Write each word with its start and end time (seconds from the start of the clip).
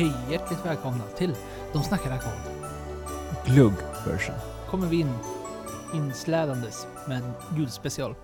Hej! 0.00 0.12
Hjärtligt 0.30 0.66
välkomna 0.66 1.04
till 1.04 1.34
De 1.72 1.82
snackar 1.82 2.10
alkohol. 2.10 2.38
Glugg 3.46 3.72
version. 4.06 4.34
Kommer 4.68 4.86
vi 4.86 5.00
in 5.00 5.14
inslädandes 5.94 6.86
med 7.08 7.22
en 7.22 7.32
julspecial. 7.58 8.14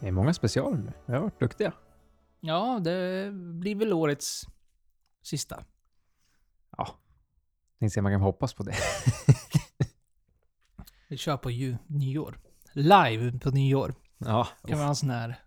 Det 0.00 0.08
är 0.08 0.12
många 0.12 0.34
specialer 0.34 0.76
nu. 0.76 0.92
Vi 1.06 1.12
har 1.12 1.20
varit 1.20 1.40
duktiga. 1.40 1.72
Ja, 2.40 2.80
det 2.84 3.30
blir 3.32 3.74
väl 3.74 3.92
årets 3.92 4.42
sista. 5.22 5.64
Tänkte 7.78 7.94
se 7.94 8.02
man 8.02 8.12
kan 8.12 8.20
hoppas 8.20 8.54
på 8.54 8.62
det. 8.62 8.74
Vi 11.08 11.16
kör 11.16 11.36
på 11.36 11.50
ju 11.50 11.76
nyår. 11.86 12.38
Live 12.72 13.38
på 13.38 13.50
nyår. 13.50 13.94
Ja, 14.18 14.48
Kan 14.66 14.78
vi 14.78 14.82
ha 14.82 14.88
en 14.88 14.96
sån 14.96 15.10
här 15.10 15.38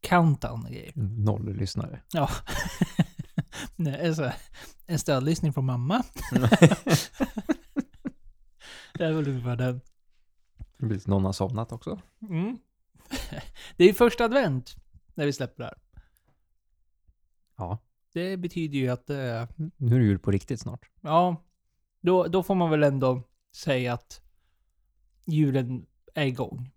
countdown 0.00 0.64
och 0.64 0.70
grejer. 0.70 0.92
noll 0.96 1.54
lyssnare. 1.54 2.02
Ja. 2.12 2.30
Nej, 3.76 4.08
alltså, 4.08 4.32
en 4.90 4.98
stödlyssning 4.98 5.52
från 5.52 5.64
mamma. 5.64 6.04
det 8.94 9.04
är 9.04 9.12
väl 9.12 9.28
ungefär 9.28 9.56
den. 9.56 9.80
Det 10.78 10.86
blir 10.86 11.08
någon 11.08 11.24
har 11.24 11.32
somnat 11.32 11.72
också. 11.72 12.00
Mm. 12.22 12.58
Det 13.76 13.84
är 13.84 13.92
första 13.92 14.24
advent 14.24 14.74
när 15.14 15.26
vi 15.26 15.32
släpper 15.32 15.62
det 15.62 15.64
här. 15.64 15.78
Ja, 17.56 17.78
Det 18.12 18.36
betyder 18.36 18.78
ju 18.78 18.88
att 18.88 19.10
eh, 19.10 19.46
nu 19.76 19.96
är 19.96 19.98
det 19.98 20.04
jul 20.04 20.18
på 20.18 20.30
riktigt 20.30 20.60
snart. 20.60 20.90
Ja, 21.00 21.44
då, 22.00 22.26
då 22.26 22.42
får 22.42 22.54
man 22.54 22.70
väl 22.70 22.82
ändå 22.82 23.22
säga 23.56 23.92
att 23.92 24.20
julen 25.24 25.86
är 26.14 26.26
igång. 26.26 26.70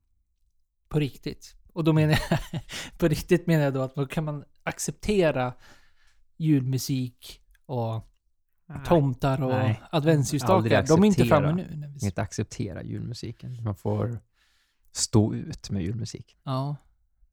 På 0.88 1.00
riktigt. 1.00 1.55
Och 1.73 1.83
då 1.83 1.94
menar 1.94 2.20
jag, 2.30 2.39
på 2.98 3.08
riktigt 3.08 3.48
menar 3.48 3.64
jag 3.64 3.73
då 3.73 3.81
att 3.81 3.95
då 3.95 4.05
kan 4.05 4.23
man 4.23 4.45
acceptera 4.64 5.53
julmusik 6.38 7.42
och 7.66 8.09
tomtar 8.86 9.44
och 9.44 9.50
Nej. 9.50 9.81
adventsljusstakar. 9.92 10.88
De 10.88 11.03
är 11.03 11.08
inte 11.08 11.25
framme 11.25 11.52
nu. 11.53 11.75
När 11.75 11.88
vi... 11.88 12.05
Inte 12.05 12.22
acceptera 12.22 12.83
julmusiken. 12.83 13.64
Man 13.64 13.75
får 13.75 14.20
stå 14.92 15.33
ut 15.33 15.70
med 15.70 15.81
julmusik. 15.81 16.38
Ja, 16.44 16.75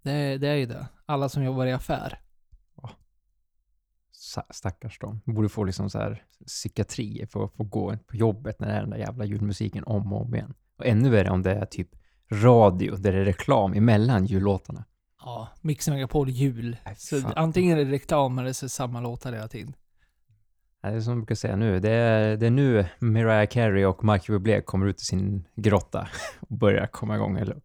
det, 0.03 0.39
det 0.39 0.49
är 0.49 0.55
ju 0.55 0.67
det. 0.67 0.87
Alla 1.07 1.29
som 1.29 1.45
jobbar 1.45 1.67
i 1.67 1.73
affär. 1.73 2.21
Stackars 4.51 4.99
dem. 4.99 5.21
Borde 5.25 5.49
få 5.49 5.65
liksom 5.65 5.91
så 5.91 5.99
här 5.99 6.25
psykiatrier 6.47 7.27
för 7.27 7.45
att 7.45 7.53
få 7.53 7.65
gå 7.65 7.97
på 8.07 8.17
jobbet 8.17 8.61
när 8.61 8.69
det 8.69 8.75
är 8.75 8.81
den 8.81 8.91
där 8.91 8.99
jävla 8.99 9.25
julmusiken 9.25 9.85
om 9.85 10.13
och 10.13 10.21
om 10.23 10.35
igen. 10.35 10.55
Och 10.77 10.87
ännu 10.87 11.11
värre 11.11 11.31
om 11.31 11.43
det 11.43 11.55
är 11.55 11.67
typ 11.67 11.89
radio 12.33 12.97
där 12.97 13.13
det 13.13 13.19
är 13.19 13.25
reklam 13.25 13.73
emellan 13.73 14.27
jullåtarna. 14.27 14.85
Ja, 15.21 15.49
Mix 15.61 15.89
Megapol 15.89 16.31
jul. 16.31 16.77
Nej, 16.85 16.95
Så 16.97 17.29
antingen 17.37 17.79
är 17.79 17.85
det 17.85 17.91
reklam 17.91 18.39
eller 18.39 18.53
så 18.53 18.65
är 18.65 18.67
det 18.67 18.71
samma 18.71 19.01
låtar 19.01 19.33
hela 19.33 19.49
tiden. 19.49 19.75
Det 20.83 20.89
är 20.89 21.01
som 21.01 21.13
jag 21.13 21.19
brukar 21.19 21.35
säga 21.35 21.57
nu, 21.57 21.81
det 21.81 21.91
är, 21.91 22.37
det 22.37 22.47
är 22.47 22.51
nu 22.51 22.87
Mariah 22.99 23.47
Carey 23.47 23.85
och 23.85 24.05
Michael 24.05 24.39
Bublé 24.39 24.61
kommer 24.63 24.87
ut 24.87 25.01
i 25.01 25.05
sin 25.05 25.49
grotta 25.57 26.09
och 26.41 26.57
börjar 26.57 26.87
komma 26.87 27.17
igång, 27.17 27.39
eller 27.39 27.61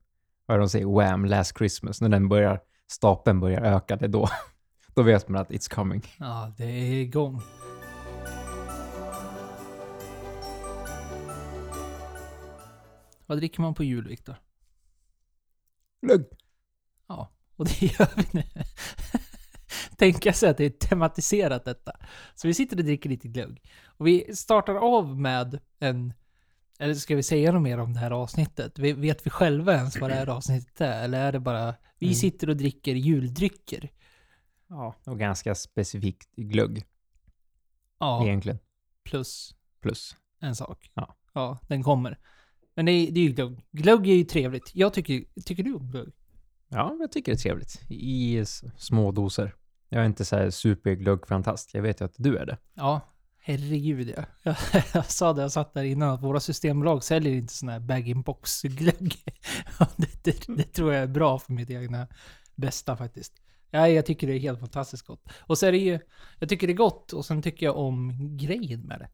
vad 0.45 0.59
de 0.59 0.69
säger, 0.69 0.85
Wham! 0.85 1.25
Last 1.25 1.57
Christmas, 1.57 2.01
när 2.01 2.09
den 2.09 2.29
börjar, 2.29 2.59
stapeln 2.87 3.39
börjar 3.39 3.61
öka, 3.61 3.95
det 3.95 4.05
är 4.05 4.09
då, 4.09 4.27
då 4.95 5.03
vet 5.03 5.27
man 5.27 5.41
att 5.41 5.49
it's 5.49 5.73
coming. 5.73 6.01
Ja, 6.19 6.53
det 6.57 6.63
är 6.63 6.93
igång. 6.93 7.41
Vad 13.25 13.37
dricker 13.37 13.61
man 13.61 13.73
på 13.73 13.83
jul, 13.83 14.07
Viktor? 14.07 14.35
Glögg! 16.01 16.25
Ja, 17.07 17.31
och 17.55 17.65
det 17.65 17.81
gör 17.81 18.09
vi 18.15 18.25
nu. 18.31 18.43
Tänka 19.97 20.33
sig 20.33 20.49
att 20.49 20.57
det 20.57 20.65
är 20.65 20.69
tematiserat 20.69 21.65
detta. 21.65 21.91
Så 22.35 22.47
vi 22.47 22.53
sitter 22.53 22.77
och 22.77 22.83
dricker 22.83 23.09
lite 23.09 23.27
glögg. 23.27 23.61
Och 23.85 24.07
vi 24.07 24.35
startar 24.35 24.75
av 24.75 25.19
med 25.19 25.59
en... 25.79 26.13
Eller 26.79 26.93
ska 26.93 27.15
vi 27.15 27.23
säga 27.23 27.51
något 27.51 27.61
mer 27.61 27.77
om 27.77 27.93
det 27.93 27.99
här 27.99 28.11
avsnittet? 28.11 28.79
Vet 28.79 29.25
vi 29.25 29.29
själva 29.29 29.73
ens 29.73 29.99
vad 30.01 30.09
det 30.09 30.15
här 30.15 30.29
avsnittet 30.29 30.81
är? 30.81 31.03
Eller 31.03 31.19
är 31.27 31.31
det 31.31 31.39
bara... 31.39 31.75
Vi 31.99 32.05
Mm. 32.07 32.15
sitter 32.15 32.49
och 32.49 32.57
dricker 32.57 32.95
juldrycker. 32.95 33.91
Ja, 34.67 34.95
och 35.05 35.19
ganska 35.19 35.55
specifikt 35.55 36.35
glögg 36.35 36.83
Ja, 37.99 38.23
egentligen, 38.25 38.59
plus 39.03 39.55
plus. 39.81 40.15
en 40.39 40.55
sak. 40.55 40.91
Ja. 40.93 41.15
Ja, 41.33 41.59
den 41.67 41.83
kommer. 41.83 42.19
Men 42.75 42.85
det 42.85 42.91
är, 42.91 43.11
det 43.11 43.19
är 43.19 43.23
ju 43.23 43.31
glögg. 43.33 43.65
Glögg 43.71 44.07
är 44.07 44.13
ju 44.15 44.23
trevligt. 44.23 44.71
Jag 44.73 44.93
tycker... 44.93 45.23
Tycker 45.45 45.63
du 45.63 45.73
om 45.73 45.91
glögg? 45.91 46.13
Ja, 46.67 46.97
jag 46.99 47.11
tycker 47.11 47.31
det 47.31 47.35
är 47.35 47.39
trevligt. 47.39 47.81
I 47.89 48.43
små 48.77 49.11
doser. 49.11 49.55
Jag 49.89 50.01
är 50.01 50.05
inte 50.05 50.25
så 50.25 50.35
här 50.35 50.49
superglöggfantast, 50.49 51.73
jag 51.73 51.81
vet 51.81 52.01
ju 52.01 52.05
att 52.05 52.15
du 52.17 52.37
är 52.37 52.45
det. 52.45 52.57
Ja, 52.73 53.01
herregud 53.37 54.13
ja. 54.17 54.23
Jag, 54.43 54.55
jag 54.93 55.05
sa 55.05 55.33
det, 55.33 55.41
jag 55.41 55.51
satt 55.51 55.73
där 55.73 55.83
innan, 55.83 56.09
att 56.09 56.23
våra 56.23 56.39
systembolag 56.39 57.03
säljer 57.03 57.33
inte 57.33 57.53
sån 57.53 57.69
här 57.69 57.79
bag-in-box-glögg. 57.79 59.15
Det, 59.97 60.23
det, 60.23 60.55
det 60.55 60.63
tror 60.63 60.93
jag 60.93 61.03
är 61.03 61.07
bra 61.07 61.39
för 61.39 61.53
mitt 61.53 61.69
egna 61.69 62.07
bästa 62.55 62.97
faktiskt. 62.97 63.33
Ja, 63.71 63.87
jag 63.87 64.05
tycker 64.05 64.27
det 64.27 64.33
är 64.33 64.39
helt 64.39 64.59
fantastiskt 64.59 65.07
gott. 65.07 65.29
Och 65.39 65.57
så 65.57 65.65
är 65.65 65.71
det 65.71 65.77
ju, 65.77 65.99
jag 66.39 66.49
tycker 66.49 66.67
det 66.67 66.73
är 66.73 66.77
gott 66.77 67.13
och 67.13 67.25
sen 67.25 67.41
tycker 67.41 67.65
jag 67.65 67.77
om 67.77 68.13
grejen 68.37 68.81
med 68.81 68.99
det. 68.99 69.09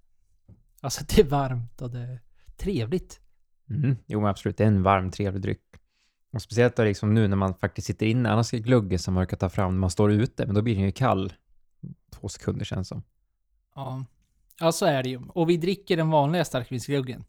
Alltså 0.82 1.04
det 1.08 1.22
är 1.22 1.26
varmt 1.26 1.82
och 1.82 1.90
det 1.90 2.00
är 2.00 2.22
trevligt. 2.58 3.20
Mm. 3.70 3.98
Jo, 4.08 4.22
men 4.22 4.30
absolut. 4.30 4.58
Det 4.58 4.64
är 4.64 4.68
en 4.68 4.84
varm, 4.84 5.12
trevlig 5.12 5.42
dryck. 5.42 5.64
Och 6.32 6.42
speciellt 6.42 6.76
då 6.76 6.84
liksom 6.84 7.14
nu 7.14 7.28
när 7.28 7.36
man 7.36 7.54
faktiskt 7.56 7.88
sitter 7.88 8.06
inne. 8.06 8.30
Annars 8.30 8.54
är 8.54 8.58
gluggen 8.58 9.00
som 9.00 9.14
man 9.14 9.28
kan 9.28 9.40
ta 9.40 9.50
fram 9.50 9.74
när 9.74 9.80
man 9.80 9.90
står 9.90 10.12
ute, 10.12 10.46
men 10.46 10.56
då 10.56 10.62
blir 10.62 10.76
den 10.76 10.84
ju 10.84 10.92
kall. 10.92 11.34
Två 12.12 12.30
sekunder 12.30 12.66
känns 12.66 12.88
som. 12.88 13.04
Ja. 13.76 14.06
ja, 14.60 14.72
så 14.72 14.86
är 14.86 15.04
det 15.04 15.10
ju. 15.10 15.22
Och 15.28 15.50
vi 15.50 15.58
dricker 15.58 15.98
den 15.98 16.10
vanliga 16.10 16.46
starkvinsgluggen. 16.46 17.24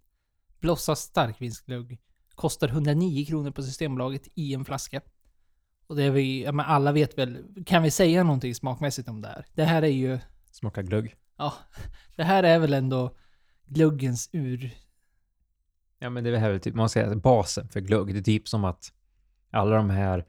Blossa 0.60 0.96
starkvinsglugg. 0.96 1.98
Kostar 2.34 2.68
109 2.68 3.26
kronor 3.26 3.50
på 3.50 3.62
Systembolaget 3.62 4.28
i 4.34 4.54
en 4.54 4.64
flaska. 4.64 5.00
Och 5.86 5.96
det 5.96 6.02
är 6.04 6.10
vi, 6.10 6.44
ja, 6.44 6.52
men 6.52 6.66
alla 6.66 6.92
vet 6.92 7.18
väl, 7.18 7.44
kan 7.66 7.82
vi 7.82 7.90
säga 7.90 8.22
någonting 8.24 8.54
smakmässigt 8.54 9.08
om 9.08 9.20
det 9.20 9.28
här? 9.28 9.46
Det 9.54 9.64
här 9.64 9.82
är 9.82 9.86
ju, 9.86 10.18
Smakar 10.50 10.82
glögg. 10.82 11.14
ja, 11.36 11.54
det 12.16 12.24
här 12.24 12.42
är 12.42 12.58
väl 12.58 12.72
ändå 12.72 13.16
gluggens 13.66 14.28
ur... 14.32 14.70
Ja, 16.02 16.10
men 16.10 16.24
det 16.24 16.36
är 16.36 16.50
väl 16.50 16.60
typ, 16.60 16.74
man 16.74 16.88
säger 16.88 17.14
basen 17.14 17.68
för 17.68 17.80
glögg. 17.80 18.14
Det 18.14 18.18
är 18.18 18.22
typ 18.22 18.48
som 18.48 18.64
att 18.64 18.92
alla 19.50 19.76
de 19.76 19.90
här 19.90 20.24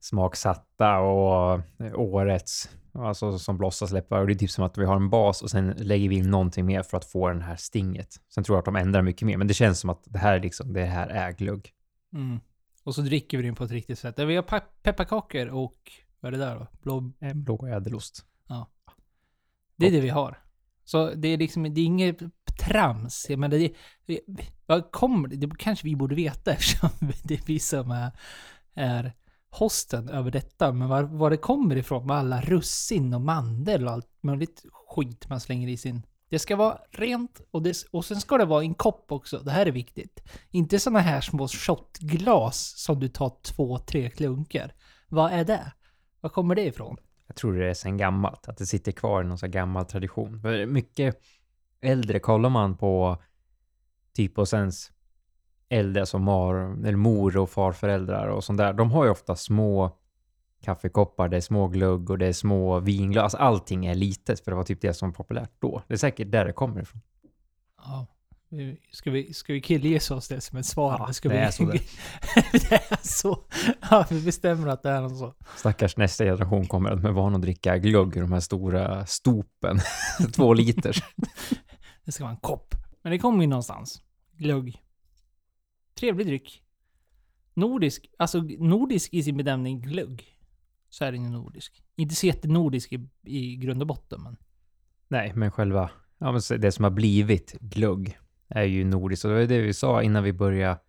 smaksatta 0.00 0.98
och 0.98 1.60
eh, 1.78 1.94
årets, 1.94 2.70
alltså 2.92 3.38
som 3.38 3.58
Blossa 3.58 3.86
släpper, 3.86 4.20
och 4.20 4.26
det 4.26 4.32
är 4.32 4.38
typ 4.38 4.50
som 4.50 4.64
att 4.64 4.78
vi 4.78 4.84
har 4.84 4.96
en 4.96 5.10
bas 5.10 5.42
och 5.42 5.50
sen 5.50 5.74
lägger 5.76 6.08
vi 6.08 6.16
in 6.16 6.30
någonting 6.30 6.66
mer 6.66 6.82
för 6.82 6.96
att 6.96 7.04
få 7.04 7.28
den 7.28 7.42
här 7.42 7.56
stinget. 7.56 8.14
Sen 8.34 8.44
tror 8.44 8.56
jag 8.56 8.58
att 8.58 8.64
de 8.64 8.76
ändrar 8.76 9.02
mycket 9.02 9.26
mer, 9.26 9.36
men 9.36 9.46
det 9.46 9.54
känns 9.54 9.80
som 9.80 9.90
att 9.90 10.02
det 10.04 10.18
här 10.18 10.34
är 10.34 10.40
liksom, 10.40 10.72
det 10.72 10.84
här 10.84 11.08
är 11.08 11.32
glögg. 11.32 11.72
Mm. 12.14 12.40
Och 12.84 12.94
så 12.94 13.00
dricker 13.00 13.38
vi 13.38 13.44
den 13.44 13.54
på 13.54 13.64
ett 13.64 13.70
riktigt 13.70 13.98
sätt. 13.98 14.18
Vi 14.18 14.36
har 14.36 14.42
pe- 14.42 14.82
pepparkakor 14.82 15.48
och, 15.48 15.92
vad 16.20 16.34
är 16.34 16.38
det 16.38 16.44
där 16.44 16.56
då? 16.56 16.66
Blå... 16.82 17.12
En 17.18 17.44
blå 17.44 17.66
ädelost. 17.66 18.24
Det 19.76 19.86
är 19.86 19.90
det 19.90 20.00
vi 20.00 20.08
har. 20.08 20.38
Så 20.84 21.14
det 21.14 21.28
är 21.28 21.38
liksom, 21.38 21.74
det 21.74 21.80
är 21.80 21.84
inget 21.84 22.18
trams. 22.60 23.26
Jag 23.28 23.38
menar, 23.38 23.68
det, 24.06 24.20
vad 24.66 24.90
kommer 24.90 25.28
det? 25.28 25.36
Det 25.36 25.50
kanske 25.58 25.84
vi 25.84 25.96
borde 25.96 26.14
veta 26.14 26.52
eftersom 26.52 26.90
det 27.22 27.34
är 27.34 27.46
vi 27.46 27.58
som 27.58 27.90
är, 27.90 28.12
är 28.74 29.12
hosten 29.50 30.08
över 30.08 30.30
detta. 30.30 30.72
Men 30.72 30.88
var, 30.88 31.02
var 31.02 31.30
det 31.30 31.36
kommer 31.36 31.76
ifrån 31.76 32.06
med 32.06 32.16
alla 32.16 32.40
russin 32.40 33.14
och 33.14 33.20
mandel 33.20 33.86
och 33.86 33.92
allt 33.92 34.08
möjligt 34.20 34.64
skit 34.88 35.28
man 35.28 35.40
slänger 35.40 35.68
i 35.68 35.76
sin... 35.76 36.02
Det 36.28 36.38
ska 36.38 36.56
vara 36.56 36.78
rent 36.90 37.40
och, 37.50 37.62
det, 37.62 37.76
och 37.90 38.04
sen 38.04 38.20
ska 38.20 38.38
det 38.38 38.44
vara 38.44 38.62
i 38.62 38.66
en 38.66 38.74
kopp 38.74 39.12
också. 39.12 39.38
Det 39.38 39.50
här 39.50 39.66
är 39.66 39.72
viktigt. 39.72 40.22
Inte 40.50 40.78
såna 40.78 41.00
här 41.00 41.20
små 41.20 41.48
shotglas 41.48 42.74
som 42.76 43.00
du 43.00 43.08
tar 43.08 43.32
två, 43.42 43.78
tre 43.78 44.10
klunkar. 44.10 44.74
Vad 45.08 45.32
är 45.32 45.44
det? 45.44 45.72
Var 46.20 46.30
kommer 46.30 46.54
det 46.54 46.64
ifrån? 46.64 46.96
Jag 47.26 47.36
tror 47.36 47.54
det 47.54 47.70
är 47.70 47.74
sen 47.74 47.96
gammalt, 47.96 48.48
att 48.48 48.58
det 48.58 48.66
sitter 48.66 48.92
kvar 48.92 49.22
i 49.22 49.26
någon 49.26 49.38
sån 49.38 49.46
här 49.46 49.52
gammal 49.52 49.84
tradition. 49.84 50.40
För 50.40 50.66
mycket 50.66 51.20
äldre, 51.80 52.18
kollar 52.18 52.50
man 52.50 52.76
på 52.76 53.22
typ 54.14 54.38
och 54.38 54.48
sens 54.48 54.92
äldre 55.68 56.06
som 56.06 56.28
har, 56.28 56.54
eller 56.54 56.96
mor 56.96 57.36
och 57.36 57.50
farföräldrar 57.50 58.26
och 58.26 58.44
sånt 58.44 58.58
där, 58.58 58.72
de 58.72 58.90
har 58.90 59.04
ju 59.04 59.10
ofta 59.10 59.36
små 59.36 59.96
kaffekoppar, 60.62 61.28
det 61.28 61.36
är 61.36 61.40
små 61.40 61.68
glugg 61.68 62.10
och 62.10 62.18
det 62.18 62.26
är 62.26 62.32
små 62.32 62.80
vinglas. 62.80 63.22
Alltså 63.22 63.38
allting 63.38 63.86
är 63.86 63.94
litet 63.94 64.44
för 64.44 64.50
det 64.50 64.56
var 64.56 64.64
typ 64.64 64.80
det 64.80 64.94
som 64.94 65.08
var 65.08 65.14
populärt 65.14 65.52
då. 65.58 65.82
Det 65.88 65.94
är 65.94 65.98
säkert 65.98 66.30
där 66.30 66.44
det 66.44 66.52
kommer 66.52 66.82
ifrån. 66.82 67.00
Ja. 67.76 68.06
Ska 68.92 69.10
vi, 69.10 69.34
ska 69.34 69.52
vi 69.52 69.60
killgissa 69.60 70.14
oss 70.14 70.28
det 70.28 70.40
som 70.40 70.58
ett 70.58 70.66
svar? 70.66 70.96
Ja, 70.98 71.12
ska 71.12 71.28
det 71.28 71.34
vi... 71.34 71.40
är 71.40 71.50
så 71.50 71.64
det. 71.64 71.80
det 72.52 72.72
är 72.72 73.06
så. 73.06 73.38
Ja, 73.90 74.06
vi 74.10 74.20
bestämmer 74.20 74.68
att 74.68 74.82
det 74.82 74.90
är 74.90 75.00
något 75.00 75.18
så. 75.18 75.34
Stackars 75.56 75.96
nästa 75.96 76.24
generation 76.24 76.66
kommer 76.66 76.90
att 76.90 77.02
med 77.02 77.14
van 77.14 77.34
att 77.34 77.42
dricka 77.42 77.78
glugg 77.78 78.16
i 78.16 78.20
de 78.20 78.32
här 78.32 78.40
stora 78.40 79.06
stopen. 79.06 79.80
Två 80.32 80.54
liter. 80.54 81.04
Det 82.10 82.14
ska 82.14 82.24
vara 82.24 82.34
en 82.34 82.40
kopp. 82.40 82.74
Men 83.02 83.12
det 83.12 83.18
kommer 83.18 83.40
ju 83.42 83.46
någonstans. 83.46 84.02
Glögg. 84.32 84.82
Trevlig 85.98 86.26
dryck. 86.26 86.62
Nordisk. 87.54 88.10
Alltså 88.18 88.40
nordisk 88.58 89.14
i 89.14 89.22
sin 89.22 89.36
bedömning 89.36 89.80
glögg. 89.80 90.36
Så 90.88 91.04
är 91.04 91.12
den 91.12 91.24
ju 91.24 91.30
nordisk. 91.30 91.82
Inte 91.96 92.14
så 92.14 92.26
jättenordisk 92.26 92.92
i, 92.92 93.08
i 93.22 93.56
grund 93.56 93.82
och 93.82 93.86
botten, 93.86 94.22
men... 94.22 94.36
Nej, 95.08 95.32
men 95.34 95.50
själva, 95.50 95.90
ja, 96.18 96.32
men 96.32 96.60
det 96.60 96.72
som 96.72 96.84
har 96.84 96.90
blivit 96.90 97.52
glögg 97.60 98.18
är 98.48 98.64
ju 98.64 98.84
nordiskt. 98.84 99.24
Och 99.24 99.30
det 99.30 99.36
var 99.36 99.46
det 99.46 99.60
vi 99.60 99.74
sa 99.74 100.02
innan 100.02 100.24
vi 100.24 100.32
började, 100.32 100.80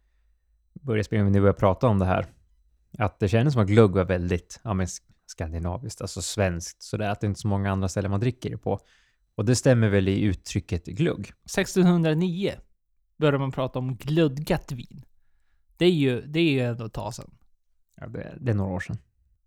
började 0.74 1.04
spela, 1.04 1.24
när 1.24 1.32
vi 1.32 1.40
började 1.40 1.60
prata 1.60 1.88
om 1.88 2.00
det 2.00 2.06
här. 2.06 2.26
Att 2.98 3.20
det 3.20 3.28
kändes 3.28 3.54
som 3.54 3.62
att 3.62 3.68
glögg 3.68 3.92
var 3.92 4.06
väldigt 4.06 4.60
ja, 4.64 4.74
men 4.74 4.88
skandinaviskt, 5.26 6.02
alltså 6.02 6.22
svenskt. 6.22 6.84
Så 6.84 6.98
det 6.98 7.06
är 7.06 7.10
att 7.10 7.22
det 7.22 7.28
inte 7.28 7.38
är 7.38 7.42
så 7.42 7.48
många 7.48 7.72
andra 7.72 7.88
ställen 7.88 8.12
man 8.12 8.20
dricker 8.20 8.50
det 8.50 8.58
på. 8.58 8.80
Och 9.36 9.46
det 9.46 9.56
stämmer 9.56 9.90
väl 9.90 10.08
i 10.08 10.22
uttrycket 10.22 10.86
glugg. 10.86 11.20
1609 11.20 12.52
började 13.18 13.38
man 13.38 13.52
prata 13.52 13.80
om 13.80 13.96
glödgat 13.96 14.72
vin. 14.72 15.06
Det 15.78 15.86
är 15.86 15.92
ju, 15.92 16.22
det 16.22 16.40
är 16.40 16.52
ju 16.52 16.60
ändå 16.60 16.86
ett 16.86 16.94
tag 16.94 17.14
sedan. 17.14 17.32
Ja, 17.96 18.08
det, 18.08 18.38
det 18.40 18.52
är 18.52 18.56
några 18.56 18.74
år 18.74 18.80
sedan. 18.80 18.98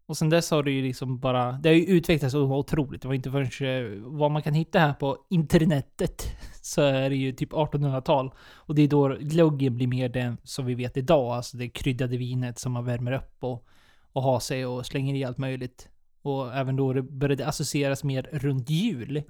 Och 0.07 0.17
sen 0.17 0.31
dess 0.31 0.51
har 0.51 0.63
det 0.63 0.71
ju 0.71 0.83
liksom 0.83 1.19
bara... 1.19 1.53
Det 1.53 1.69
har 1.69 1.75
ju 1.75 1.87
utvecklats 1.87 2.35
otroligt. 2.35 3.03
Det 3.03 3.09
var 3.09 3.15
inte 3.15 3.31
förrän 3.31 3.95
eh, 3.95 4.03
vad 4.03 4.31
man 4.31 4.43
kan 4.43 4.55
hitta 4.55 4.79
här 4.79 4.95
på 4.95 5.19
internetet 5.31 6.27
så 6.63 6.83
är 6.83 7.11
det 7.11 7.17
ju 7.17 7.33
typ 7.33 7.53
1800-tal. 7.53 8.35
Och 8.41 8.75
det 8.75 8.83
är 8.83 8.89
då 8.89 9.17
glöggen 9.21 9.75
blir 9.75 9.87
mer 9.87 10.09
den 10.09 10.37
som 10.43 10.67
vi 10.67 10.75
vet 10.75 10.97
idag. 10.97 11.33
Alltså 11.33 11.57
det 11.57 11.69
kryddade 11.69 12.17
vinet 12.17 12.59
som 12.59 12.73
man 12.73 12.85
värmer 12.85 13.13
upp 13.13 13.37
och, 13.41 13.67
och 14.13 14.23
har 14.23 14.41
sig 14.41 14.67
och 14.67 14.87
slänger 14.87 15.15
i 15.15 15.25
allt 15.25 15.39
möjligt. 15.39 15.89
Och 16.23 16.55
även 16.55 16.77
då 16.77 16.93
det 16.93 17.03
började 17.03 17.47
associeras 17.47 18.05
mer 18.05 18.29
runt 18.33 18.71
jul. 18.71 19.23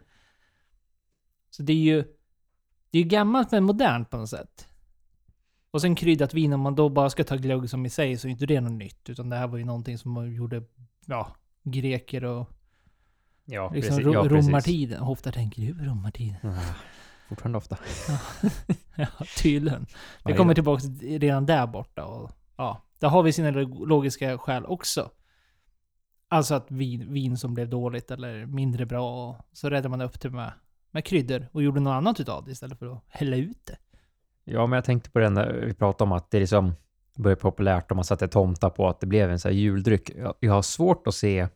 Så 1.56 1.62
det 1.62 1.72
är 1.72 1.76
ju... 1.76 2.04
Det 2.90 2.98
är 2.98 3.02
ju 3.02 3.08
gammalt 3.08 3.52
men 3.52 3.64
modernt 3.64 4.10
på 4.10 4.16
något 4.16 4.28
sätt. 4.30 4.68
Och 5.70 5.80
sen 5.80 5.94
kryddat 5.94 6.34
vin, 6.34 6.52
om 6.52 6.60
man 6.60 6.74
då 6.74 6.88
bara 6.88 7.10
ska 7.10 7.24
ta 7.24 7.36
glögg 7.36 7.70
som 7.70 7.86
i 7.86 7.90
sig 7.90 8.16
så 8.18 8.28
är 8.28 8.30
inte 8.30 8.46
det 8.46 8.60
något 8.60 8.72
nytt. 8.72 9.08
Utan 9.10 9.28
det 9.28 9.36
här 9.36 9.46
var 9.46 9.58
ju 9.58 9.64
någonting 9.64 9.98
som 9.98 10.10
man 10.12 10.32
gjorde, 10.32 10.62
ja, 11.06 11.36
greker 11.62 12.24
och 12.24 12.50
Ja, 13.44 13.70
liksom 13.74 13.96
precis. 13.96 14.04
ro- 14.06 14.12
Ja, 14.14 14.22
precis. 14.28 14.46
romartiden. 14.48 15.02
Ofta 15.02 15.32
tänker 15.32 15.62
du 15.62 15.84
romartiden. 15.84 16.36
Ah, 16.42 16.74
fortfarande 17.28 17.58
ofta. 17.58 17.78
Ja, 18.94 19.06
tydligen. 19.42 19.86
Det 20.24 20.32
kommer 20.32 20.54
tillbaka 20.54 20.80
till 20.82 21.20
redan 21.20 21.46
där 21.46 21.66
borta 21.66 22.04
och 22.04 22.30
ja, 22.56 22.82
där 22.98 23.08
har 23.08 23.22
vi 23.22 23.32
sina 23.32 23.50
log- 23.50 23.86
logiska 23.88 24.38
skäl 24.38 24.64
också. 24.66 25.10
Alltså 26.28 26.54
att 26.54 26.70
vin, 26.70 27.12
vin 27.12 27.36
som 27.38 27.54
blev 27.54 27.68
dåligt 27.68 28.10
eller 28.10 28.46
mindre 28.46 28.86
bra 28.86 29.28
och 29.28 29.36
så 29.52 29.70
räddade 29.70 29.88
man 29.88 30.00
upp 30.00 30.20
det 30.20 30.30
med, 30.30 30.52
med 30.94 31.04
kryddor 31.04 31.48
och 31.52 31.62
gjorde 31.62 31.80
något 31.80 31.90
annat 31.90 32.20
utav 32.20 32.44
det 32.44 32.50
istället 32.50 32.78
för 32.78 32.86
att 32.86 33.04
hälla 33.08 33.36
ut 33.36 33.66
det. 33.66 33.76
Ja, 34.44 34.66
men 34.66 34.76
jag 34.76 34.84
tänkte 34.84 35.10
på 35.10 35.18
det 35.18 35.30
när 35.30 35.52
vi 35.52 35.74
pratade 35.74 36.08
om 36.08 36.12
att 36.12 36.30
det 36.30 36.40
liksom 36.40 36.72
började 37.16 37.40
populärt 37.40 37.90
och 37.90 37.96
man 37.96 38.04
satte 38.04 38.28
tomtar 38.28 38.70
på 38.70 38.88
att 38.88 39.00
det 39.00 39.06
blev 39.06 39.30
en 39.30 39.38
sån 39.38 39.48
här 39.48 39.56
juldryck. 39.56 40.10
Jag, 40.16 40.34
jag 40.40 40.52
har 40.52 40.62
svårt 40.62 41.06
att 41.06 41.14
se, 41.14 41.48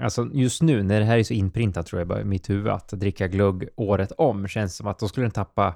alltså 0.00 0.30
just 0.32 0.62
nu 0.62 0.82
när 0.82 1.00
det 1.00 1.06
här 1.06 1.18
är 1.18 1.22
så 1.22 1.34
inprintat 1.34 1.86
tror 1.86 2.00
jag 2.00 2.08
bara 2.08 2.20
i 2.20 2.24
mitt 2.24 2.50
huvud 2.50 2.72
att 2.72 2.88
dricka 2.88 3.28
glögg 3.28 3.68
året 3.76 4.12
om 4.12 4.48
känns 4.48 4.76
som 4.76 4.86
att 4.86 4.98
då 4.98 5.08
skulle 5.08 5.24
den 5.24 5.30
tappa 5.30 5.74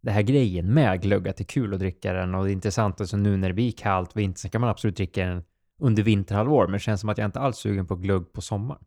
det 0.00 0.10
här 0.10 0.22
grejen 0.22 0.74
med 0.74 1.02
glögg, 1.02 1.28
att 1.28 1.36
det 1.36 1.42
är 1.42 1.46
kul 1.46 1.74
att 1.74 1.80
dricka 1.80 2.12
den 2.12 2.34
och 2.34 2.44
det 2.44 2.50
är 2.50 2.52
intressant 2.52 3.00
alltså 3.00 3.16
nu 3.16 3.36
när 3.36 3.48
det 3.48 3.54
blir 3.54 3.72
kallt 3.72 4.16
vinter 4.16 4.40
så 4.40 4.48
kan 4.48 4.60
man 4.60 4.70
absolut 4.70 4.96
dricka 4.96 5.26
den 5.26 5.44
under 5.78 6.02
vinterhalvår 6.02 6.66
men 6.66 6.72
det 6.72 6.78
känns 6.78 7.00
som 7.00 7.08
att 7.08 7.18
jag 7.18 7.24
inte 7.24 7.40
alls 7.40 7.56
är 7.56 7.60
sugen 7.60 7.86
på 7.86 7.96
glögg 7.96 8.32
på 8.32 8.40
sommaren. 8.40 8.84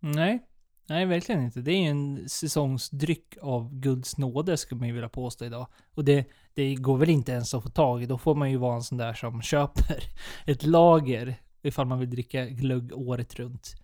Nej. 0.00 0.46
Nej, 0.88 1.06
verkligen 1.06 1.42
inte. 1.42 1.60
Det 1.60 1.72
är 1.72 1.82
ju 1.82 1.88
en 1.88 2.28
säsongsdryck 2.28 3.36
av 3.42 3.74
Guds 3.74 4.18
nåde 4.18 4.56
skulle 4.56 4.78
man 4.78 4.88
ju 4.88 4.94
vilja 4.94 5.08
påstå 5.08 5.44
idag. 5.44 5.66
Och 5.94 6.04
det, 6.04 6.26
det 6.54 6.74
går 6.74 6.98
väl 6.98 7.10
inte 7.10 7.32
ens 7.32 7.54
att 7.54 7.62
få 7.62 7.68
tag 7.68 8.02
i. 8.02 8.06
Då 8.06 8.18
får 8.18 8.34
man 8.34 8.50
ju 8.50 8.56
vara 8.56 8.74
en 8.74 8.82
sån 8.82 8.98
där 8.98 9.14
som 9.14 9.42
köper 9.42 10.02
ett 10.46 10.62
lager 10.62 11.36
ifall 11.62 11.86
man 11.86 11.98
vill 11.98 12.10
dricka 12.10 12.46
glögg 12.46 12.92
året 12.94 13.34
runt. 13.34 13.74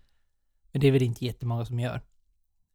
Men 0.71 0.81
det 0.81 0.87
är 0.87 0.91
väl 0.91 1.03
inte 1.03 1.25
jättemånga 1.25 1.65
som 1.65 1.79
gör. 1.79 2.01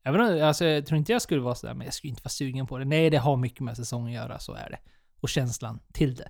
Även 0.05 0.21
om, 0.21 0.43
alltså, 0.43 0.65
jag 0.65 0.87
tror 0.87 0.99
inte 0.99 1.13
jag 1.13 1.23
skulle 1.23 1.41
vara 1.41 1.55
sådär, 1.55 1.75
men 1.75 1.85
jag 1.85 1.95
skulle 1.95 2.11
inte 2.11 2.23
vara 2.25 2.31
sugen 2.31 2.67
på 2.67 2.79
det. 2.79 2.85
Nej, 2.85 3.11
det 3.11 3.17
har 3.17 3.37
mycket 3.37 3.61
med 3.61 3.77
säsong 3.77 4.07
att 4.07 4.13
göra, 4.13 4.39
så 4.39 4.55
är 4.55 4.71
det. 4.71 4.79
Och 5.21 5.29
känslan 5.29 5.81
till 5.93 6.15
det. 6.15 6.29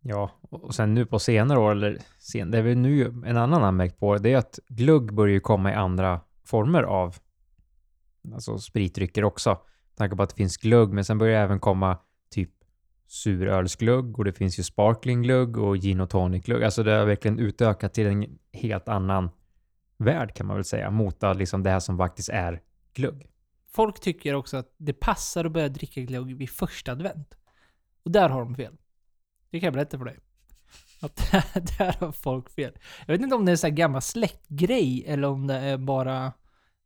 Ja, 0.00 0.30
och 0.50 0.74
sen 0.74 0.94
nu 0.94 1.06
på 1.06 1.18
senare 1.18 1.58
år, 1.58 1.70
eller 1.70 1.98
sen, 2.18 2.50
det 2.50 2.58
är 2.58 2.62
väl 2.62 2.76
nu 2.76 3.06
en 3.26 3.36
annan 3.36 3.64
anmärkt 3.64 3.98
på, 3.98 4.18
det 4.18 4.32
är 4.32 4.36
att 4.36 4.58
glögg 4.68 5.14
börjar 5.14 5.34
ju 5.34 5.40
komma 5.40 5.72
i 5.72 5.74
andra 5.74 6.20
former 6.44 6.82
av 6.82 7.16
alltså 8.32 8.58
spritdrycker 8.58 9.24
också. 9.24 9.50
Med 9.50 9.96
tanke 9.96 10.16
på 10.16 10.22
att 10.22 10.28
det 10.28 10.36
finns 10.36 10.56
glögg, 10.56 10.88
men 10.88 11.04
sen 11.04 11.18
börjar 11.18 11.38
det 11.38 11.44
även 11.44 11.60
komma 11.60 11.98
typ 12.30 12.50
surölsglögg 13.06 14.18
och 14.18 14.24
det 14.24 14.32
finns 14.32 14.58
ju 14.58 14.62
sparklingglögg 14.62 15.58
och 15.58 15.76
gin 15.76 16.00
och 16.00 16.10
tonicglögg. 16.10 16.64
Alltså 16.64 16.82
det 16.82 16.92
har 16.92 17.06
verkligen 17.06 17.38
utökat 17.38 17.94
till 17.94 18.06
en 18.06 18.38
helt 18.52 18.88
annan 18.88 19.30
värld 19.96 20.34
kan 20.34 20.46
man 20.46 20.56
väl 20.56 20.64
säga, 20.64 20.90
mot 20.90 21.22
liksom 21.36 21.62
det 21.62 21.70
här 21.70 21.80
som 21.80 21.98
faktiskt 21.98 22.28
är 22.28 22.62
glögg. 22.94 23.26
Folk 23.72 24.00
tycker 24.00 24.34
också 24.34 24.56
att 24.56 24.74
det 24.76 24.92
passar 24.92 25.44
att 25.44 25.52
börja 25.52 25.68
dricka 25.68 26.00
glögg 26.00 26.36
vid 26.36 26.50
första 26.50 26.92
advent. 26.92 27.34
Och 28.04 28.10
där 28.10 28.28
har 28.28 28.40
de 28.40 28.54
fel. 28.54 28.76
Det 29.50 29.60
kan 29.60 29.66
jag 29.66 29.74
berätta 29.74 29.98
för 29.98 30.04
dig. 30.04 30.18
Att 31.00 31.16
där, 31.16 31.44
där 31.78 31.96
har 32.00 32.12
folk 32.12 32.50
fel. 32.50 32.72
Jag 33.06 33.14
vet 33.14 33.20
inte 33.20 33.34
om 33.34 33.44
det 33.44 33.50
är 33.50 33.52
en 33.52 33.58
sån 33.58 33.70
här 33.70 33.76
gammal 33.76 34.02
släktgrej 34.02 35.04
eller 35.06 35.28
om 35.28 35.46
det 35.46 35.54
är 35.54 35.78
bara 35.78 36.32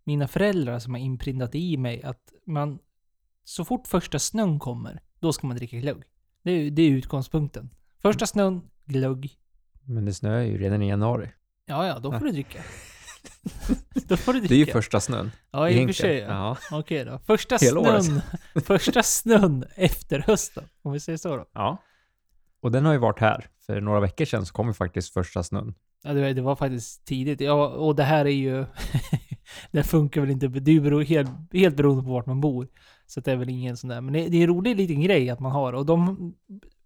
mina 0.08 0.28
föräldrar 0.28 0.78
som 0.78 0.94
har 0.94 1.00
inprintat 1.00 1.54
i 1.54 1.76
mig 1.76 2.02
att 2.02 2.32
man 2.46 2.78
så 3.44 3.64
fort 3.64 3.86
första 3.86 4.18
snön 4.18 4.58
kommer, 4.58 5.00
då 5.20 5.32
ska 5.32 5.46
man 5.46 5.56
dricka 5.56 5.76
glögg. 5.76 6.02
Det 6.42 6.50
är, 6.50 6.70
det 6.70 6.82
är 6.82 6.90
utgångspunkten. 6.90 7.70
Första 8.02 8.26
snön, 8.26 8.60
glögg. 8.84 9.38
Men 9.84 10.04
det 10.04 10.14
snöar 10.14 10.40
ju 10.40 10.58
redan 10.58 10.82
i 10.82 10.88
januari. 10.88 11.30
Ja, 11.66 11.86
ja, 11.86 11.98
då 11.98 12.12
får 12.12 12.24
du 12.24 12.30
dricka. 12.32 12.58
då 14.08 14.16
får 14.16 14.32
du 14.32 14.38
dricka. 14.40 14.54
Det 14.54 14.60
är 14.62 14.66
ju 14.66 14.72
första 14.72 15.00
snön. 15.00 15.30
Ja, 15.50 15.70
i 15.70 15.84
och 15.84 15.88
för 15.88 15.92
sig. 15.92 16.18
Ja. 16.18 16.56
Ja. 16.70 16.78
Okej 16.78 17.04
då. 17.04 17.18
Första 17.18 17.58
snön, 17.58 18.20
första 18.64 19.02
snön 19.02 19.64
efter 19.76 20.18
hösten. 20.18 20.64
Om 20.82 20.92
vi 20.92 21.00
säger 21.00 21.16
så 21.18 21.36
då. 21.36 21.46
Ja. 21.52 21.76
Och 22.60 22.72
den 22.72 22.84
har 22.84 22.92
ju 22.92 22.98
varit 22.98 23.20
här. 23.20 23.46
För 23.66 23.80
några 23.80 24.00
veckor 24.00 24.24
sedan 24.24 24.46
så 24.46 24.52
kom 24.52 24.66
ju 24.66 24.74
faktiskt 24.74 25.12
första 25.12 25.42
snön. 25.42 25.74
Ja, 26.02 26.12
det, 26.12 26.20
var- 26.20 26.28
det 26.32 26.42
var 26.42 26.56
faktiskt 26.56 27.04
tidigt. 27.06 27.40
Ja, 27.40 27.68
och 27.68 27.96
det 27.96 28.04
här 28.04 28.24
är 28.24 28.30
ju... 28.30 28.64
det 29.70 29.82
funkar 29.82 30.20
väl 30.20 30.30
inte. 30.30 30.48
Det 30.48 30.70
är 30.70 30.74
ju 30.74 30.80
bero, 30.80 31.02
helt, 31.02 31.30
helt 31.52 31.76
beroende 31.76 32.02
på 32.02 32.10
vart 32.10 32.26
man 32.26 32.40
bor. 32.40 32.68
Så 33.06 33.20
det 33.20 33.32
är 33.32 33.36
väl 33.36 33.48
ingen 33.48 33.76
sån 33.76 33.90
där. 33.90 34.00
Men 34.00 34.12
det, 34.12 34.28
det 34.28 34.36
är 34.36 34.42
en 34.42 34.48
rolig 34.48 34.76
liten 34.76 35.00
grej 35.00 35.30
att 35.30 35.40
man 35.40 35.52
har. 35.52 35.72
Och 35.72 35.86
de 35.86 36.34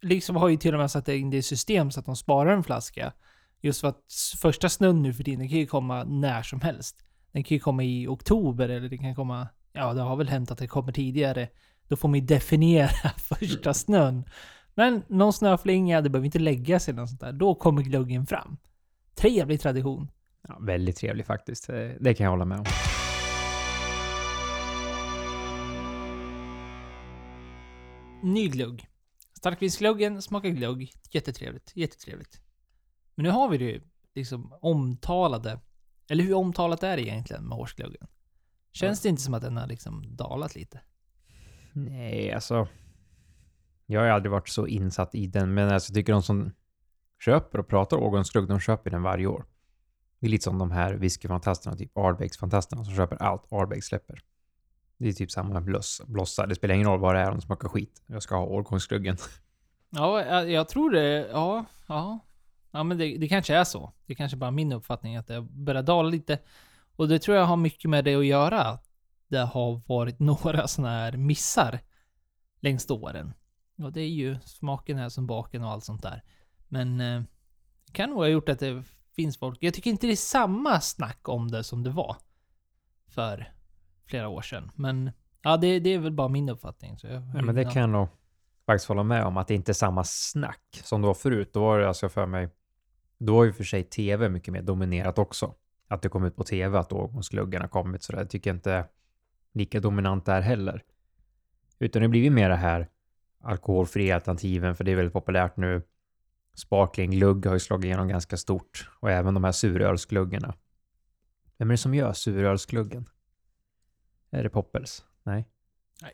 liksom 0.02 0.36
har 0.36 0.48
ju 0.48 0.56
till 0.56 0.74
och 0.74 0.80
med 0.80 0.90
satt 0.90 1.08
in 1.08 1.30
det 1.30 1.36
i 1.36 1.42
system 1.42 1.90
så 1.90 2.00
att 2.00 2.06
de 2.06 2.16
sparar 2.16 2.52
en 2.52 2.64
flaska. 2.64 3.12
Just 3.60 3.80
för 3.80 3.88
att 3.88 4.00
första 4.40 4.68
snön 4.68 5.02
nu 5.02 5.12
för 5.12 5.24
tiden 5.24 5.48
kan 5.48 5.58
ju 5.58 5.66
komma 5.66 6.04
när 6.04 6.42
som 6.42 6.60
helst. 6.60 7.04
Den 7.32 7.44
kan 7.44 7.54
ju 7.54 7.60
komma 7.60 7.84
i 7.84 8.06
oktober 8.06 8.68
eller 8.68 8.88
det 8.88 8.98
kan 8.98 9.14
komma... 9.14 9.48
Ja, 9.72 9.92
det 9.92 10.00
har 10.02 10.16
väl 10.16 10.28
hänt 10.28 10.50
att 10.50 10.58
det 10.58 10.66
kommer 10.66 10.92
tidigare. 10.92 11.48
Då 11.88 11.96
får 11.96 12.08
man 12.08 12.18
ju 12.18 12.26
definiera 12.26 13.08
första 13.18 13.74
snön. 13.74 14.24
Men 14.74 15.02
någon 15.08 15.32
snöflinga, 15.32 16.00
det 16.00 16.10
behöver 16.10 16.26
inte 16.26 16.38
lägga 16.38 16.80
sig 16.80 16.94
något 16.94 17.08
sånt 17.08 17.20
där. 17.20 17.32
Då 17.32 17.54
kommer 17.54 17.82
glöggen 17.82 18.26
fram. 18.26 18.56
Trevlig 19.14 19.60
tradition. 19.60 20.08
Ja, 20.48 20.58
väldigt 20.60 20.96
trevlig 20.96 21.26
faktiskt. 21.26 21.68
Eh, 21.68 21.90
Det 22.00 22.14
kan 22.14 22.24
jag 22.24 22.30
hålla 22.30 22.44
med 22.44 22.58
om. 22.58 22.64
Ny 28.22 28.48
glugg. 28.48 28.86
Starkvinsgluggen 29.38 30.22
smakar 30.22 30.48
glugg. 30.48 30.92
Jättetrevligt. 31.10 31.72
Jättetrevligt. 31.74 32.42
Men 33.14 33.24
nu 33.24 33.30
har 33.30 33.48
vi 33.48 33.58
det 33.58 33.64
ju 33.64 33.80
liksom 34.14 34.52
omtalade. 34.60 35.60
Eller 36.10 36.24
hur 36.24 36.34
omtalat 36.34 36.82
är 36.82 36.96
det 36.96 37.02
egentligen 37.02 37.44
med 37.48 37.58
årsgluggen? 37.58 38.06
Känns 38.72 39.00
det 39.00 39.08
inte 39.08 39.22
som 39.22 39.34
att 39.34 39.42
den 39.42 39.56
har 39.56 39.66
liksom 39.66 40.16
dalat 40.16 40.54
lite? 40.54 40.80
Nej, 41.72 42.32
alltså. 42.32 42.68
Jag 43.86 44.00
har 44.00 44.06
ju 44.06 44.12
aldrig 44.12 44.30
varit 44.32 44.48
så 44.48 44.66
insatt 44.66 45.14
i 45.14 45.26
den, 45.26 45.54
men 45.54 45.68
alltså, 45.68 45.90
jag 45.90 45.94
tycker 45.94 46.12
de 46.12 46.22
som 46.22 46.52
köper 47.24 47.58
och 47.58 47.68
pratar 47.68 47.96
årgångsglugg, 47.96 48.48
de 48.48 48.60
köper 48.60 48.90
den 48.90 49.02
varje 49.02 49.26
år. 49.26 49.44
Det 50.22 50.28
är 50.28 50.30
lite 50.30 50.44
som 50.44 50.58
de 50.58 50.70
här 50.70 50.94
whiskyfantasterna, 50.94 51.76
typ 51.76 51.96
Ardbegs-fantasterna 51.96 52.84
som 52.84 52.94
köper 52.94 53.22
allt 53.22 53.52
Ardbeg 53.52 53.84
släpper. 53.84 54.20
Det 54.98 55.08
är 55.08 55.12
typ 55.12 55.30
samma 55.30 55.52
med 55.52 55.62
bloss, 55.62 56.02
Blossa. 56.06 56.46
Det 56.46 56.54
spelar 56.54 56.74
ingen 56.74 56.86
roll 56.86 57.00
vad 57.00 57.14
det 57.14 57.20
är, 57.20 57.30
om 57.30 57.36
de 57.36 57.42
smakar 57.42 57.68
skit. 57.68 58.02
Jag 58.06 58.22
ska 58.22 58.36
ha 58.36 58.44
årgångsgluggen. 58.44 59.16
Ja, 59.90 60.24
jag, 60.24 60.50
jag 60.50 60.68
tror 60.68 60.90
det. 60.90 61.28
Ja, 61.32 61.64
ja. 61.88 62.18
Ja, 62.70 62.82
men 62.82 62.98
det, 62.98 63.16
det 63.16 63.28
kanske 63.28 63.54
är 63.54 63.64
så. 63.64 63.92
Det 64.06 64.14
kanske 64.14 64.36
bara 64.36 64.46
är 64.46 64.50
min 64.50 64.72
uppfattning 64.72 65.16
att 65.16 65.26
det 65.26 65.40
börjar 65.40 65.82
dala 65.82 66.08
lite. 66.08 66.38
Och 66.96 67.08
det 67.08 67.18
tror 67.18 67.36
jag 67.36 67.44
har 67.44 67.56
mycket 67.56 67.90
med 67.90 68.04
det 68.04 68.14
att 68.14 68.26
göra. 68.26 68.78
Det 69.28 69.38
har 69.38 69.82
varit 69.86 70.18
några 70.20 70.68
sådana 70.68 70.92
här 70.92 71.12
missar 71.12 71.80
längs 72.60 72.90
åren. 72.90 73.32
Och 73.78 73.92
det 73.92 74.00
är 74.00 74.08
ju 74.08 74.36
smaken 74.44 74.98
här 74.98 75.08
som 75.08 75.26
baken 75.26 75.64
och 75.64 75.70
allt 75.70 75.84
sånt 75.84 76.02
där. 76.02 76.22
Men 76.68 77.00
eh, 77.00 77.22
det 77.86 77.92
kan 77.92 78.10
nog 78.10 78.18
ha 78.18 78.26
gjort 78.26 78.48
att 78.48 78.58
det 78.58 78.84
finns 79.16 79.38
folk. 79.38 79.58
Jag 79.60 79.74
tycker 79.74 79.90
inte 79.90 80.06
det 80.06 80.12
är 80.12 80.16
samma 80.16 80.80
snack 80.80 81.28
om 81.28 81.50
det 81.50 81.64
som 81.64 81.82
det 81.82 81.90
var 81.90 82.16
för 83.08 83.52
flera 84.06 84.28
år 84.28 84.42
sedan. 84.42 84.70
Men 84.74 85.10
ja, 85.42 85.56
det, 85.56 85.80
det 85.80 85.90
är 85.94 85.98
väl 85.98 86.12
bara 86.12 86.28
min 86.28 86.48
uppfattning. 86.48 86.98
Så 86.98 87.06
jag, 87.06 87.22
Ja, 87.34 87.42
men 87.42 87.54
det 87.54 87.64
kan 87.64 87.80
jag 87.80 87.90
nog 87.90 88.08
faktiskt 88.66 88.88
hålla 88.88 89.02
med 89.02 89.24
om, 89.24 89.36
att 89.36 89.48
det 89.48 89.54
inte 89.54 89.72
är 89.72 89.74
samma 89.74 90.04
snack 90.04 90.80
som 90.84 91.00
det 91.00 91.06
var 91.06 91.14
förut. 91.14 91.50
Då 91.52 91.60
var 91.60 91.78
det 91.78 91.88
alltså 91.88 92.08
för 92.08 92.26
mig, 92.26 92.48
då 93.18 93.36
var 93.36 93.44
ju 93.44 93.52
för 93.52 93.64
sig 93.64 93.84
tv 93.84 94.28
mycket 94.28 94.52
mer 94.52 94.62
dominerat 94.62 95.18
också. 95.18 95.54
Att 95.88 96.02
det 96.02 96.08
kom 96.08 96.24
ut 96.24 96.36
på 96.36 96.44
tv 96.44 96.78
att 96.78 96.92
årgångsgluggen 96.92 97.60
har 97.60 97.68
kommit, 97.68 98.02
så 98.02 98.12
det 98.12 98.26
tycker 98.26 98.50
jag 98.50 98.56
inte 98.56 98.84
lika 99.52 99.80
dominant 99.80 100.26
där 100.26 100.40
heller. 100.40 100.82
Utan 101.78 102.02
det 102.02 102.08
blir 102.08 102.22
ju 102.22 102.30
mer 102.30 102.48
det 102.48 102.56
här 102.56 102.88
alkoholfria 103.40 104.14
alternativen, 104.14 104.76
för 104.76 104.84
det 104.84 104.92
är 104.92 104.96
väldigt 104.96 105.12
populärt 105.12 105.56
nu. 105.56 105.82
Sparkling 106.54 107.10
glugg 107.10 107.46
har 107.46 107.54
ju 107.54 107.60
slagit 107.60 107.84
igenom 107.84 108.08
ganska 108.08 108.36
stort 108.36 108.90
och 109.00 109.10
även 109.10 109.34
de 109.34 109.44
här 109.44 109.52
surölsgluggarna. 109.52 110.54
Vem 111.58 111.70
är 111.70 111.72
det 111.72 111.78
som 111.78 111.94
gör 111.94 112.12
surölsgluggen? 112.12 113.08
Är 114.30 114.42
det 114.42 114.50
Poppels? 114.50 115.04
Nej? 115.22 115.48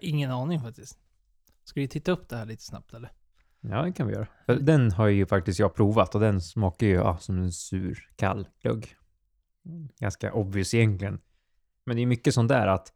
Ingen 0.01 0.31
aning 0.31 0.61
faktiskt. 0.61 0.99
Ska 1.65 1.81
vi 1.81 1.89
titta 1.89 2.13
upp 2.13 2.29
det 2.29 2.37
här 2.37 2.47
lite 2.47 2.63
snabbt 2.63 2.95
eller? 2.95 3.13
Ja, 3.61 3.83
det 3.83 3.93
kan 3.93 4.07
vi 4.07 4.13
göra. 4.13 4.29
Den 4.47 4.93
har 4.93 5.09
ju 5.09 5.27
faktiskt 5.27 5.59
jag 5.59 5.75
provat 5.75 6.15
och 6.15 6.21
den 6.21 6.41
smakar 6.41 6.87
ju 6.87 6.95
ja, 6.95 7.19
som 7.19 7.39
en 7.39 7.53
sur, 7.53 8.09
kall 8.17 8.49
glugg. 8.63 8.97
Ganska 9.99 10.33
obvious 10.33 10.75
egentligen. 10.75 11.21
Men 11.85 11.97
det 11.97 12.03
är 12.03 12.07
mycket 12.07 12.35
sånt 12.35 12.49
där 12.49 12.67
att 12.67 12.93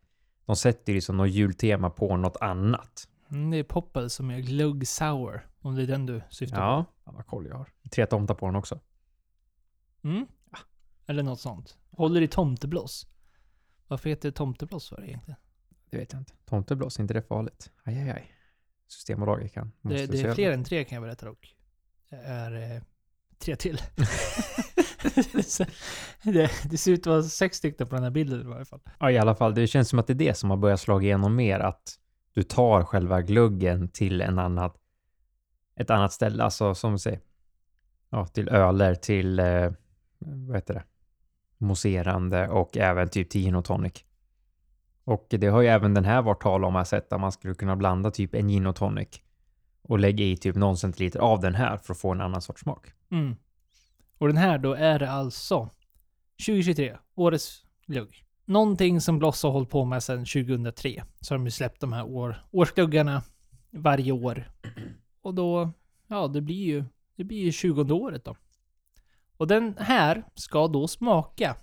de 0.47 0.57
sätter 0.57 0.93
liksom 0.93 1.17
något 1.17 1.31
jultema 1.31 1.91
på 1.91 2.17
något 2.17 2.37
annat. 2.41 3.09
Mm, 3.33 3.51
det 3.51 3.57
är 3.57 3.63
Poppel 3.63 4.11
som 4.11 4.31
är 4.31 4.39
glugg 4.39 4.89
sour. 4.89 5.47
Om 5.61 5.75
det 5.75 5.83
är 5.83 5.87
den 5.87 6.07
du 6.07 6.23
syftar 6.31 6.61
Ja, 6.61 6.85
ja 7.05 7.13
vad 7.13 7.27
koll 7.27 7.47
jag 7.47 7.57
har. 7.57 7.69
Tre 7.91 8.07
tomtar 8.07 8.35
på 8.35 8.47
den 8.47 8.57
också. 8.57 8.77
på. 10.03 10.09
Mm? 10.09 10.27
Eller 11.07 11.23
något 11.23 11.41
sånt. 11.41 11.79
Håller 11.91 12.21
i 12.21 12.29
tomtebloss. 12.29 13.07
Varför 13.89 14.09
heter 14.11 14.29
det 14.29 14.33
tomtebloss 14.33 14.89
för 14.89 15.05
egentligen? 15.05 15.41
Det 15.91 15.97
vet 15.99 16.13
jag 16.13 16.21
inte. 16.21 16.33
Tomteblås, 16.45 16.99
är 16.99 17.03
inte 17.03 17.15
det 17.15 17.23
farligt? 17.23 17.73
Aj, 17.85 17.99
aj, 17.99 18.11
aj. 18.11 18.33
Systembolaget 18.89 19.53
kan. 19.53 19.73
Det, 19.83 20.07
det 20.07 20.21
är 20.21 20.35
fler 20.35 20.53
än 20.53 20.65
tre 20.65 20.85
kan 20.85 20.97
jag 20.97 21.03
berätta 21.03 21.27
dock. 21.27 21.57
Det 22.11 22.17
är 22.17 22.77
eh, 22.77 22.83
tre 23.39 23.57
till. 23.57 23.81
det, 26.23 26.51
det 26.71 26.79
ser 26.79 26.93
ut 26.93 27.01
att 27.01 27.07
vara 27.07 27.23
sex 27.23 27.57
stycken 27.57 27.87
på 27.87 27.95
den 27.95 28.05
här 28.05 28.11
bilden 28.11 28.41
i 28.41 28.45
varje 28.45 28.65
fall. 28.65 28.81
Ja, 29.01 29.11
i 29.11 29.19
alla 29.19 29.35
fall. 29.35 29.55
Det 29.55 29.67
känns 29.67 29.89
som 29.89 29.99
att 29.99 30.07
det 30.07 30.13
är 30.13 30.15
det 30.15 30.35
som 30.35 30.51
har 30.51 30.57
börjat 30.57 30.81
slå 30.81 31.01
igenom 31.01 31.37
mer. 31.37 31.61
Att 31.61 31.99
du 32.35 32.43
tar 32.43 32.85
själva 32.85 33.23
gluggen 33.23 33.89
till 33.89 34.21
en 34.21 34.39
annat, 34.39 34.77
ett 35.77 35.91
annat 35.91 36.13
ställe. 36.13 36.45
Alltså 36.45 36.75
som 36.75 36.99
säger, 36.99 37.21
ja, 38.11 38.27
till 38.27 38.49
öler, 38.49 38.95
till, 38.95 39.39
eh, 39.39 39.73
vad 40.19 40.57
heter 40.57 40.75
det, 40.75 40.85
mousserande 41.59 42.49
och 42.49 42.77
även 42.77 43.09
typ 43.09 43.31
till 43.31 43.41
gin 43.41 43.55
och 43.55 43.65
tonic. 43.65 44.05
Och 45.05 45.27
det 45.31 45.47
har 45.47 45.61
ju 45.61 45.69
även 45.69 45.95
den 45.95 46.05
här 46.05 46.23
varit 46.23 46.43
tal 46.43 46.65
om, 46.65 46.75
jag 46.75 46.87
sett, 46.87 47.13
att 47.13 47.21
man 47.21 47.33
skulle 47.33 47.55
kunna 47.55 47.77
blanda 47.77 48.11
typ 48.11 48.35
en 48.35 48.49
gin 48.49 48.67
och 48.67 48.77
tonic 48.77 49.21
och 49.83 49.99
lägga 49.99 50.25
i 50.25 50.37
typ 50.37 50.57
någon 50.57 50.77
centiliter 50.77 51.21
av 51.21 51.41
den 51.41 51.55
här 51.55 51.77
för 51.77 51.93
att 51.93 51.99
få 51.99 52.13
en 52.13 52.21
annan 52.21 52.43
sorts 52.43 52.63
smak. 52.63 52.93
Mm. 53.11 53.37
Och 54.19 54.29
den 54.29 54.37
här 54.37 54.59
då 54.59 54.75
är 54.75 54.99
det 54.99 55.11
alltså 55.11 55.71
2023, 56.47 56.97
årets 57.15 57.65
glögg. 57.87 58.25
Någonting 58.53 59.01
som 59.01 59.19
Bloss 59.19 59.43
har 59.43 59.51
hållit 59.51 59.71
på 59.71 59.85
med 59.85 60.03
sedan 60.03 60.19
2003. 60.19 61.05
Så 61.21 61.35
har 61.35 61.39
de 61.39 61.45
ju 61.45 61.51
släppt 61.51 61.81
de 61.81 61.93
här 61.93 62.05
år, 62.05 62.37
årsgluggarna 62.51 63.23
varje 63.71 64.13
år. 64.13 64.51
Och 65.23 65.35
då, 65.35 65.71
ja 66.07 66.29
det 66.29 66.41
blir 66.41 66.65
ju, 66.65 66.85
det 67.17 67.25
blir 67.25 67.39
ju 67.39 67.53
20 67.53 67.95
året 67.95 68.25
då. 68.25 68.37
Och 69.37 69.47
den 69.47 69.75
här 69.79 70.25
ska 70.35 70.69
då 70.69 70.89
smaka 70.89 71.57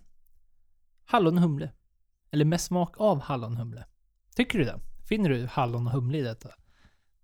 hallonhumle. 1.06 1.72
Eller 2.32 2.46
med 2.46 2.62
smak 2.62 2.96
av 2.98 3.22
hallonhumle. 3.22 3.86
Tycker 4.36 4.60
du 4.60 4.66
det? 4.66 4.80
Finner 5.08 5.30
du 5.30 5.46
hallon 5.46 5.88
och 5.88 5.94
humle 5.94 6.18
i 6.18 6.22
detta? 6.22 6.50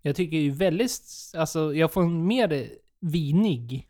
Jag 0.01 0.15
tycker 0.15 0.37
ju 0.37 0.51
väldigt, 0.51 1.01
alltså 1.35 1.75
jag 1.75 1.93
får 1.93 2.03
en 2.03 2.27
mer 2.27 2.69
vinig 2.99 3.89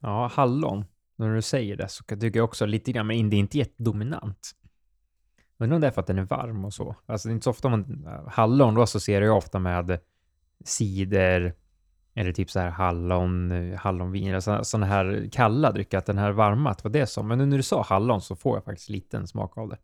Ja, 0.00 0.30
hallon. 0.34 0.84
När 1.16 1.34
du 1.34 1.42
säger 1.42 1.76
det 1.76 1.88
så 1.88 2.04
tycker 2.04 2.38
jag 2.38 2.44
också 2.44 2.66
lite 2.66 2.92
grann, 2.92 3.06
men 3.06 3.30
det 3.30 3.36
är 3.36 3.38
inte 3.38 3.58
jättedominant. 3.58 4.54
Men 5.56 5.72
om 5.72 5.80
det 5.80 5.86
är 5.86 5.90
för 5.90 6.00
att 6.00 6.06
den 6.06 6.18
är 6.18 6.22
varm 6.22 6.64
och 6.64 6.74
så. 6.74 6.96
Alltså 7.06 7.28
det 7.28 7.32
är 7.32 7.34
inte 7.34 7.44
så 7.44 7.50
ofta 7.50 7.68
man... 7.68 8.06
Eh, 8.06 8.28
hallon, 8.28 8.74
då 8.74 8.82
associerar 8.82 9.24
jag 9.24 9.36
ofta 9.36 9.58
med 9.58 10.00
cider 10.64 11.54
eller 12.14 12.32
typ 12.32 12.50
så 12.50 12.60
här 12.60 12.70
hallon, 12.70 13.52
eh, 13.52 13.78
hallonvin 13.78 14.28
eller 14.28 14.62
sådana 14.62 14.86
här 14.86 15.28
kalla 15.32 15.72
drycker. 15.72 15.98
Att 15.98 16.06
den 16.06 16.18
här 16.18 16.32
varma, 16.32 16.70
att 16.70 16.78
det 16.78 16.88
var 16.88 16.92
det 16.92 17.06
som. 17.06 17.28
Men 17.28 17.38
nu 17.38 17.46
när 17.46 17.56
du 17.56 17.62
sa 17.62 17.82
hallon 17.82 18.20
så 18.20 18.36
får 18.36 18.56
jag 18.56 18.64
faktiskt 18.64 18.88
lite 18.88 19.16
en 19.16 19.26
smak 19.26 19.58
av 19.58 19.68
det. 19.68 19.78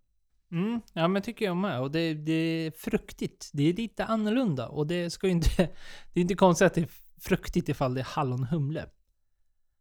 Mm, 0.52 0.80
ja 0.92 1.08
men 1.08 1.22
tycker 1.22 1.44
jag 1.44 1.56
med. 1.56 1.80
Och 1.80 1.90
det, 1.90 2.14
det 2.14 2.32
är 2.32 2.70
fruktigt. 2.70 3.50
Det 3.52 3.68
är 3.68 3.72
lite 3.72 4.04
annorlunda. 4.04 4.68
Och 4.68 4.86
det 4.86 5.10
ska 5.10 5.26
ju 5.26 5.32
inte... 5.32 5.56
Det 6.12 6.20
är 6.20 6.22
inte 6.22 6.34
konstigt 6.34 6.66
att 6.66 6.74
det 6.74 6.80
är 6.80 6.88
fruktigt 7.20 7.68
ifall 7.68 7.94
det 7.94 8.00
är 8.00 8.04
hallonhumle. 8.04 8.86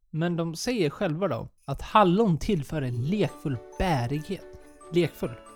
Men 0.10 0.36
de 0.36 0.56
säger 0.56 0.90
själva 0.90 1.28
då 1.28 1.50
att 1.66 1.82
hallon 1.82 2.38
tillför 2.38 2.82
en 2.82 3.06
lekfull 3.06 3.58
bärighet. 3.80 4.46
Lekfull. 4.94 5.50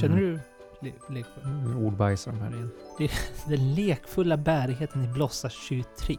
Känner 0.00 0.16
du 0.16 0.40
le 0.80 0.92
lekfull? 1.08 1.44
Mm, 1.44 1.86
ordbajsar 1.86 2.32
de 2.32 2.40
här 2.40 2.50
igen. 2.50 2.70
Den 3.48 3.74
lekfulla 3.74 4.36
bärigheten 4.36 5.04
i 5.04 5.08
Blossa 5.08 5.48
23. 5.48 6.16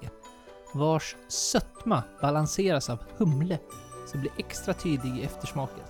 Vars 0.73 1.15
sötma 1.27 2.03
balanseras 2.21 2.89
av 2.89 2.99
humle 3.17 3.59
som 4.07 4.19
blir 4.21 4.31
extra 4.37 4.73
tydlig 4.73 5.17
i 5.17 5.23
eftersmaken. 5.23 5.83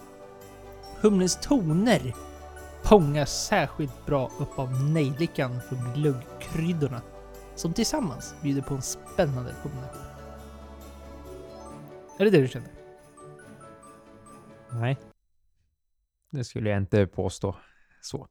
Humlens 1.02 1.40
toner 1.42 2.14
fångas 2.84 3.46
särskilt 3.46 4.06
bra 4.06 4.32
upp 4.40 4.60
av 4.60 4.84
nejlikan 4.84 5.62
från 5.62 5.94
glöggkryddorna 5.94 7.02
som 7.56 7.74
tillsammans 7.74 8.36
bjuder 8.42 8.62
på 8.62 8.74
en 8.74 8.82
spännande 8.82 9.56
kombination. 9.64 10.02
Är 12.20 12.26
det 12.26 12.32
det 12.32 12.42
du 12.42 12.48
känner? 12.48 12.70
Nej. 14.70 14.98
Det 16.32 16.44
skulle 16.44 16.70
jag 16.70 16.78
inte 16.78 17.08
påstå 17.08 17.56
så. 18.02 18.28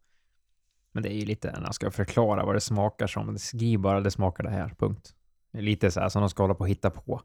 Men 0.92 1.02
det 1.02 1.12
är 1.12 1.18
ju 1.18 1.24
lite 1.26 1.52
när 1.52 1.62
jag 1.66 1.74
ska 1.74 1.90
förklara 1.90 2.44
vad 2.44 2.54
det 2.56 2.60
smakar 2.60 3.06
som. 3.06 3.38
Skriv 3.38 3.80
bara 3.80 4.00
det 4.00 4.10
smakar 4.10 4.44
det 4.44 4.50
här, 4.50 4.74
punkt. 4.78 5.14
Det 5.52 5.58
är 5.58 5.62
lite 5.62 5.90
så 5.90 6.00
här 6.00 6.08
som 6.08 6.22
de 6.22 6.30
ska 6.30 6.42
hålla 6.42 6.54
på 6.54 6.60
och 6.60 6.68
hitta 6.68 6.90
på. 6.90 7.20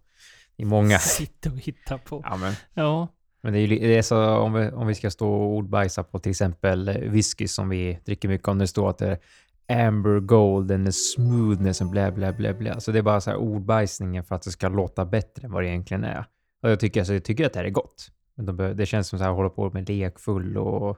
Är 0.58 0.66
många. 0.66 1.00
Sitta 1.00 1.52
och 1.52 1.58
hitta 1.58 1.98
på. 1.98 2.22
Ja, 2.26 2.38
men, 2.38 2.54
Ja. 2.74 3.08
men 3.42 3.54
det 3.54 3.60
är 3.60 3.68
ju 3.68 3.80
det 3.80 3.98
är 3.98 4.02
så 4.02 4.38
om 4.38 4.54
vi, 4.54 4.70
om 4.72 4.88
vi 4.88 4.96
ska 4.96 5.12
stå 5.12 5.34
och 5.34 5.56
ordbajsa 5.56 6.04
på 6.04 6.20
till 6.20 6.30
exempel 6.30 7.10
whisky 7.10 7.48
som 7.48 7.70
vi 7.70 8.00
dricker 8.06 8.28
mycket 8.28 8.48
om. 8.48 8.58
Det 8.58 8.68
står 8.68 8.90
att 8.90 8.98
det 8.98 9.20
är 9.68 9.88
amber 9.88 10.20
gold 10.20 10.72
and 10.72 10.86
the 10.86 10.92
smoothness 10.92 11.82
and 11.82 11.92
bla 11.92 12.12
bla 12.12 12.34
bla 12.34 12.54
bla. 12.54 12.80
Så 12.80 12.92
det 12.92 12.98
är 13.00 13.04
bara 13.04 13.22
så 13.22 13.30
här 13.30 13.38
ordbajsningen 13.38 14.24
för 14.24 14.36
att 14.36 14.42
det 14.42 14.52
ska 14.52 14.70
låta 14.70 15.06
bättre 15.06 15.46
än 15.46 15.52
vad 15.52 15.64
det 15.64 15.70
egentligen 15.70 16.04
är. 16.04 16.26
Och 16.62 16.70
jag 16.72 16.80
tycker, 16.80 17.00
alltså, 17.02 17.14
jag 17.14 17.24
tycker 17.24 17.46
att 17.46 17.54
det 17.54 17.60
här 17.60 17.66
är 17.66 17.70
gott. 17.70 18.12
Men 18.40 18.46
de 18.46 18.56
bör, 18.56 18.74
det 18.74 18.86
känns 18.86 19.08
som 19.08 19.20
här 19.20 19.32
hålla 19.32 19.50
på 19.50 19.72
med 19.72 19.90
lekfull 19.90 20.58
och 20.58 20.98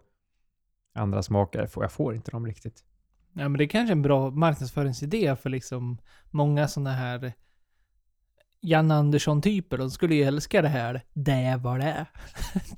andra 0.93 1.23
smaker. 1.23 1.69
Jag 1.75 1.91
får 1.91 2.15
inte 2.15 2.31
dem 2.31 2.45
riktigt. 2.45 2.83
Ja 3.33 3.49
men 3.49 3.57
det 3.57 3.63
är 3.63 3.67
kanske 3.67 3.91
är 3.91 3.95
en 3.95 4.01
bra 4.01 4.29
marknadsföringsidé 4.29 5.35
för 5.35 5.49
liksom 5.49 5.97
många 6.31 6.67
sådana 6.67 6.91
här 6.91 7.33
Jan 8.59 8.91
Andersson-typer. 8.91 9.77
De 9.77 9.91
skulle 9.91 10.15
ju 10.15 10.23
älska 10.23 10.61
det 10.61 10.67
här. 10.67 11.01
Det 11.13 11.59
vad 11.63 11.79
det 11.79 12.05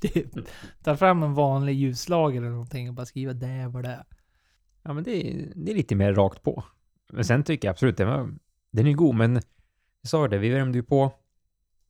typ. 0.00 0.30
Ta 0.82 0.96
fram 0.96 1.22
en 1.22 1.34
vanlig 1.34 1.74
ljuslager 1.74 2.40
eller 2.40 2.50
någonting 2.50 2.88
och 2.88 2.94
bara 2.94 3.06
skriva 3.06 3.32
det 3.32 3.68
vad 3.68 3.84
det. 3.84 4.04
Ja, 4.82 4.92
men 4.92 5.04
det 5.04 5.10
är, 5.10 5.52
det 5.54 5.70
är 5.70 5.76
lite 5.76 5.94
mer 5.94 6.14
rakt 6.14 6.42
på. 6.42 6.64
Men 7.12 7.24
sen 7.24 7.44
tycker 7.44 7.68
jag 7.68 7.72
absolut 7.72 7.96
den, 7.96 8.08
var, 8.08 8.34
den 8.70 8.86
är 8.86 8.92
god, 8.92 9.14
men 9.14 9.34
jag 10.00 10.10
sa 10.10 10.28
det, 10.28 10.38
vi 10.38 10.50
värmde 10.50 10.78
ju 10.78 10.82
på 10.82 11.12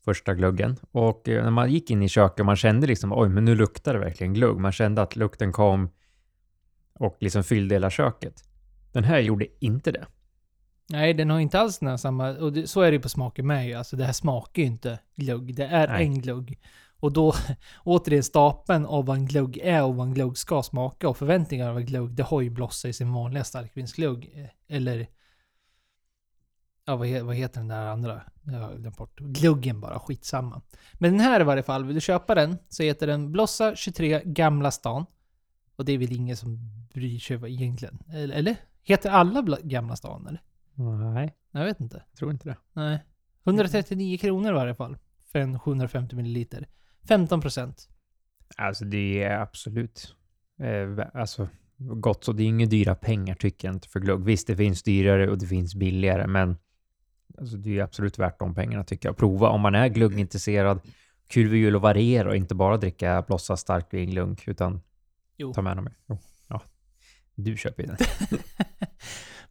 första 0.05 0.35
gluggen 0.35 0.77
och 0.91 1.29
eh, 1.29 1.43
när 1.43 1.51
man 1.51 1.73
gick 1.73 1.91
in 1.91 2.03
i 2.03 2.09
köket, 2.09 2.47
man 2.47 2.57
kände 2.57 2.87
liksom 2.87 3.13
oj, 3.13 3.29
men 3.29 3.45
nu 3.45 3.55
luktar 3.55 3.95
det 3.95 4.01
verkligen 4.01 4.35
glugg. 4.35 4.61
Man 4.61 4.73
kände 4.73 5.03
att 5.03 5.17
lukten 5.17 5.53
kom 5.53 5.91
och 6.99 7.17
liksom 7.21 7.45
fyllde 7.45 7.75
hela 7.75 7.91
köket. 7.91 8.45
Den 8.93 9.05
här 9.05 9.19
gjorde 9.19 9.47
inte 9.61 9.93
det. 9.93 10.07
Nej, 10.91 11.15
den 11.15 11.31
har 11.31 11.41
inte 11.41 11.61
alls 11.61 11.79
den 11.79 11.89
här 11.89 11.97
samma... 11.97 12.31
Och 12.31 12.53
det, 12.53 12.67
så 12.67 12.81
är 12.81 12.91
det 12.91 12.95
ju 12.97 13.03
på 13.03 13.09
smaken 13.09 13.47
med 13.47 13.67
ju. 13.69 13.75
Alltså 13.75 13.97
det 13.97 14.05
här 14.05 14.13
smakar 14.13 14.63
ju 14.63 14.69
inte 14.69 14.99
glugg. 15.17 15.55
Det 15.55 15.65
är 15.65 15.89
Nej. 15.89 16.07
en 16.07 16.21
glugg. 16.21 16.59
Och 17.01 17.13
då, 17.13 17.35
återigen, 17.85 18.23
stapeln 18.23 18.87
av 18.87 19.07
vad 19.07 19.17
en 19.17 19.27
glugg 19.27 19.59
är 19.59 19.85
och 19.85 19.95
vad 19.97 20.07
en 20.07 20.15
glugg 20.15 20.39
ska 20.39 20.63
smaka 20.63 21.09
och 21.09 21.17
förväntningar 21.17 21.71
av 21.71 21.77
en 21.77 21.87
glugg, 21.87 22.11
det 22.11 22.23
har 22.23 22.41
ju 22.41 22.51
Blossa 22.51 22.89
i 22.89 22.93
sin 22.93 23.13
vanliga 23.13 23.45
starkvinsglugg. 23.45 24.33
eh, 24.35 24.77
Eller... 24.77 25.07
Ja, 26.87 26.97
vad, 26.97 27.09
vad 27.23 27.35
heter 27.37 27.61
den 27.61 27.69
där 27.69 27.87
andra? 27.87 28.23
Jag 28.43 28.81
glömt 28.81 28.97
bort. 28.97 29.21
Gluggen 29.21 29.81
bara, 29.81 29.99
skitsamma. 29.99 30.63
Men 30.95 31.11
den 31.11 31.21
här 31.21 31.41
i 31.41 31.45
varje 31.45 31.63
fall, 31.63 31.85
vill 31.85 31.95
du 31.95 32.01
köpa 32.01 32.35
den 32.35 32.57
så 32.69 32.83
heter 32.83 33.07
den 33.07 33.33
Blossa 33.33 33.77
23 33.77 34.23
Gamla 34.25 34.71
stan. 34.71 35.07
Och 35.77 35.85
det 35.85 35.93
är 35.93 35.99
väl 35.99 36.13
ingen 36.13 36.37
som 36.37 36.59
bryr 36.95 37.19
sig 37.19 37.37
egentligen. 37.55 37.99
Eller? 38.13 38.57
Heter 38.83 39.11
alla 39.11 39.59
Gamla 39.63 39.97
stan 39.97 40.27
eller? 40.27 40.43
Nej, 41.15 41.35
Jag 41.51 41.65
vet 41.65 41.81
inte. 41.81 42.03
jag 42.11 42.19
tror 42.19 42.31
inte 42.31 42.49
det. 42.49 42.57
Nej. 42.73 42.99
139 43.45 44.19
kronor 44.19 44.51
i 44.51 44.55
varje 44.55 44.75
fall. 44.75 44.97
För 45.33 45.39
en 45.39 45.59
750 45.61 46.17
milliliter. 46.17 46.69
15 47.09 47.41
procent. 47.41 47.89
Alltså 48.57 48.85
det 48.85 49.23
är 49.23 49.41
absolut 49.41 50.15
eh, 50.61 51.07
alltså, 51.15 51.49
gott, 51.77 52.25
så 52.25 52.33
det 52.33 52.43
är 52.43 52.47
inga 52.47 52.67
dyra 52.67 52.95
pengar 52.95 53.35
tycker 53.35 53.69
jag 53.69 53.75
inte 53.77 53.89
för 53.89 54.01
glugg. 54.01 54.25
Visst, 54.25 54.47
det 54.47 54.57
finns 54.57 54.83
dyrare 54.83 55.31
och 55.31 55.39
det 55.39 55.47
finns 55.47 55.75
billigare, 55.75 56.27
men 56.27 56.57
alltså, 57.39 57.57
det 57.57 57.79
är 57.79 57.83
absolut 57.83 58.19
värt 58.19 58.39
de 58.39 58.55
pengarna 58.55 58.85
tycker 58.85 59.09
jag. 59.09 59.17
Prova 59.17 59.49
om 59.49 59.61
man 59.61 59.75
är 59.75 59.89
gluggintresserad. 59.89 60.81
Kul 61.27 61.49
för 61.49 61.57
jul 61.57 61.77
att 61.77 61.83
variera 61.83 62.29
och 62.29 62.37
inte 62.37 62.55
bara 62.55 62.77
dricka 62.77 63.25
blossa 63.27 63.57
starkvin 63.57 64.11
glugg, 64.11 64.43
utan 64.47 64.81
Jo. 65.37 65.55
ta 65.55 65.63
med 65.63 65.77
dem. 65.77 65.89
Jo. 66.07 66.19
Du 67.35 67.57
köper 67.57 67.83
ju 67.83 67.87
den. 67.89 67.97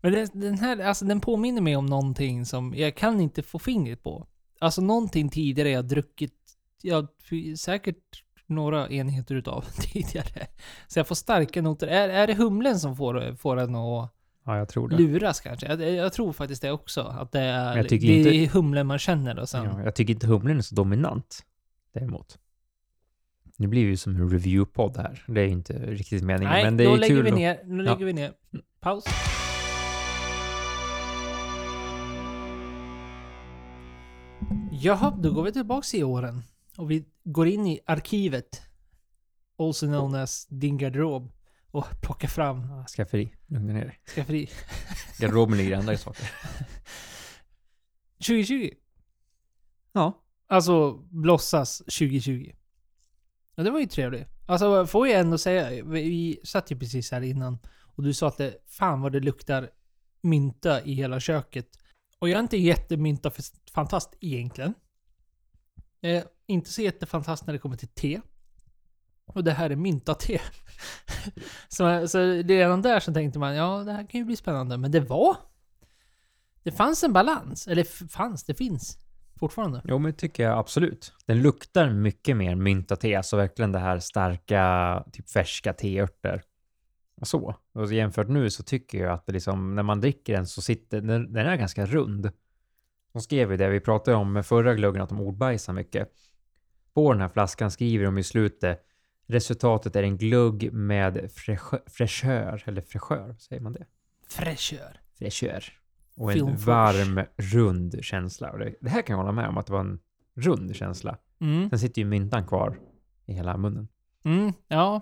Men 0.01 0.11
den, 0.11 0.29
den 0.33 0.59
här, 0.59 0.79
alltså 0.79 1.05
den 1.05 1.21
påminner 1.21 1.61
mig 1.61 1.75
om 1.75 1.85
någonting 1.85 2.45
som 2.45 2.73
jag 2.75 2.95
kan 2.95 3.21
inte 3.21 3.43
få 3.43 3.59
fingret 3.59 4.03
på. 4.03 4.27
Alltså 4.59 4.81
någonting 4.81 5.29
tidigare 5.29 5.69
jag 5.69 5.85
druckit, 5.85 6.33
ja, 6.81 7.07
säkert 7.57 8.23
några 8.45 8.89
enheter 8.89 9.35
utav 9.35 9.61
tidigare. 9.79 10.47
Så 10.87 10.99
jag 10.99 11.07
får 11.07 11.15
starka 11.15 11.61
noter. 11.61 11.87
Är, 11.87 12.09
är 12.09 12.27
det 12.27 12.33
humlen 12.33 12.79
som 12.79 12.95
får, 12.95 13.35
får 13.35 13.57
en 13.57 13.75
att 13.75 14.13
Ja, 14.45 14.57
jag 14.57 14.69
tror 14.69 14.87
det. 14.89 14.95
luras 14.97 15.39
kanske? 15.41 15.67
Jag, 15.67 15.81
jag 15.95 16.13
tror 16.13 16.33
faktiskt 16.33 16.61
det 16.61 16.71
också. 16.71 17.01
Att 17.01 17.31
det 17.31 17.39
är, 17.39 17.75
Jag 17.75 17.85
det 17.85 17.89
tycker 17.89 18.07
är 18.09 18.33
inte- 18.33 18.53
humlen 18.57 18.87
man 18.87 18.99
känner 18.99 19.39
och 19.39 19.49
sen... 19.49 19.63
Ja, 19.65 19.83
jag 19.83 19.95
tycker 19.95 20.13
inte 20.13 20.27
humlen 20.27 20.57
är 20.57 20.61
så 20.61 20.75
dominant. 20.75 21.39
Däremot. 21.93 22.37
Nu 23.57 23.67
blir 23.67 23.83
det 23.83 23.89
ju 23.89 23.97
som 23.97 24.15
en 24.15 24.29
review-podd 24.29 24.97
här. 24.97 25.23
Det 25.27 25.41
är 25.41 25.47
inte 25.47 25.73
riktigt 25.73 26.23
meningen. 26.23 26.53
Nej, 26.53 26.63
men 26.63 26.77
det 26.77 26.83
då 26.83 26.93
är 26.93 26.97
lägger 26.97 27.15
kul 27.15 27.23
vi 27.23 27.29
att- 27.31 27.37
ner. 27.37 27.59
Nu 27.65 27.83
Ja. 27.83 27.91
lägger 27.93 28.05
vi 28.05 28.13
ner. 28.13 28.33
Paus. 28.79 29.03
Jaha, 34.71 35.17
då 35.19 35.31
går 35.33 35.43
vi 35.43 35.51
tillbaks 35.51 35.93
i 35.95 36.03
åren. 36.03 36.43
Och 36.77 36.91
vi 36.91 37.05
går 37.23 37.47
in 37.47 37.67
i 37.67 37.79
arkivet. 37.85 38.61
Also 39.59 39.85
known 39.87 40.15
as 40.15 40.45
din 40.49 40.77
garderob. 40.77 41.31
Och 41.73 41.85
plockar 42.01 42.27
fram 42.27 42.85
Skafferi. 42.87 43.35
Lugna 43.47 43.73
ner 43.73 43.85
dig. 43.85 43.99
skafferi. 44.15 44.49
Garderoben 45.19 45.57
ligger 45.57 45.77
andra 45.77 45.97
saker. 45.97 46.29
2020. 48.27 48.69
Ja. 49.93 50.23
Alltså 50.47 50.93
blossas 50.93 51.77
2020. 51.77 52.51
Ja, 53.55 53.63
det 53.63 53.71
var 53.71 53.79
ju 53.79 53.85
trevligt. 53.85 54.27
Alltså 54.45 54.85
får 54.87 55.07
jag 55.07 55.19
ändå 55.19 55.37
säga, 55.37 55.83
vi- 55.85 56.39
satt 56.43 56.71
ju 56.71 56.79
precis 56.79 57.11
här 57.11 57.21
innan 57.21 57.57
och 57.95 58.03
du 58.03 58.13
sa 58.13 58.27
att 58.27 58.37
det, 58.37 58.55
fan 58.67 59.01
vad 59.01 59.11
det 59.11 59.19
luktar 59.19 59.69
mynta 60.21 60.81
i 60.81 60.93
hela 60.93 61.19
köket. 61.19 61.67
Och 62.19 62.29
jag 62.29 62.35
är 62.37 62.41
inte 62.43 62.57
jättemynta-fantast 62.57 64.13
egentligen. 64.21 64.73
Jag 65.99 66.11
är 66.11 66.23
inte 66.47 66.69
så 66.69 66.81
jättefantast 66.81 67.45
när 67.45 67.53
det 67.53 67.59
kommer 67.59 67.77
till 67.77 67.87
te. 67.87 68.21
Och 69.25 69.43
det 69.43 69.51
här 69.51 69.69
är 69.69 69.75
mynta-te. 69.75 70.41
så, 71.67 72.07
så 72.07 72.19
redan 72.19 72.81
där 72.81 72.99
så 72.99 73.13
tänkte 73.13 73.39
man, 73.39 73.55
ja 73.55 73.83
det 73.83 73.91
här 73.91 74.07
kan 74.07 74.19
ju 74.19 74.25
bli 74.25 74.35
spännande. 74.35 74.77
Men 74.77 74.91
det 74.91 74.99
var... 74.99 75.37
Det 76.63 76.71
fanns 76.71 77.03
en 77.03 77.13
balans. 77.13 77.67
Eller 77.67 78.07
fanns, 78.07 78.43
det 78.43 78.53
finns 78.53 78.97
fortfarande. 79.39 79.81
Jo, 79.85 79.99
men 79.99 80.11
det 80.11 80.17
tycker 80.17 80.43
jag 80.43 80.57
absolut. 80.57 81.13
Den 81.25 81.41
luktar 81.41 81.89
mycket 81.89 82.37
mer 82.37 82.55
mynta-te, 82.55 83.15
alltså 83.15 83.37
verkligen 83.37 83.71
det 83.71 83.79
här 83.79 83.99
starka, 83.99 85.03
typ 85.11 85.29
färska 85.29 85.73
teörter. 85.73 86.41
Och 87.21 87.27
så. 87.27 87.55
Och 87.73 87.87
så 87.87 87.93
jämfört 87.93 88.27
nu 88.27 88.49
så 88.49 88.63
tycker 88.63 88.97
jag 88.97 89.13
att 89.13 89.25
det 89.25 89.33
liksom, 89.33 89.75
när 89.75 89.83
man 89.83 90.01
dricker 90.01 90.33
den 90.33 90.47
så 90.47 90.61
sitter 90.61 91.01
den, 91.01 91.33
den 91.33 91.47
är 91.47 91.55
ganska 91.55 91.85
rund. 91.85 92.31
De 93.13 93.21
skrev 93.21 93.51
ju 93.51 93.57
det, 93.57 93.69
vi 93.69 93.79
pratade 93.79 94.17
om 94.17 94.33
med 94.33 94.45
förra 94.45 94.73
glöggen, 94.73 95.01
att 95.01 95.09
de 95.09 95.21
ordbajsar 95.21 95.73
mycket. 95.73 96.09
På 96.93 97.13
den 97.13 97.21
här 97.21 97.29
flaskan 97.29 97.71
skriver 97.71 98.05
de 98.05 98.17
i 98.17 98.23
slutet, 98.23 98.85
resultatet 99.27 99.95
är 99.95 100.03
en 100.03 100.17
glugg 100.17 100.73
med 100.73 101.17
fräschö- 101.17 101.89
fräschör, 101.89 102.63
eller 102.65 102.81
fräschör, 102.81 103.35
säger 103.39 103.61
man 103.61 103.73
det? 103.73 103.85
Fräschör. 104.29 104.99
fräschör. 105.19 105.63
Och 106.15 106.31
en 106.31 106.37
Film 106.37 106.47
fresh. 106.57 106.67
varm, 106.67 107.25
rund 107.37 108.03
känsla. 108.03 108.51
Och 108.51 108.59
det, 108.59 108.75
det 108.81 108.89
här 108.89 109.01
kan 109.01 109.13
jag 109.13 109.17
hålla 109.17 109.31
med 109.31 109.47
om 109.47 109.57
att 109.57 109.65
det 109.67 109.73
var 109.73 109.79
en 109.79 109.99
rund 110.35 110.75
känsla. 110.75 111.17
Mm. 111.39 111.69
Sen 111.69 111.79
sitter 111.79 112.01
ju 112.01 112.07
myntan 112.07 112.47
kvar 112.47 112.79
i 113.25 113.33
hela 113.33 113.57
munnen. 113.57 113.87
Mm, 114.23 114.53
ja. 114.67 115.01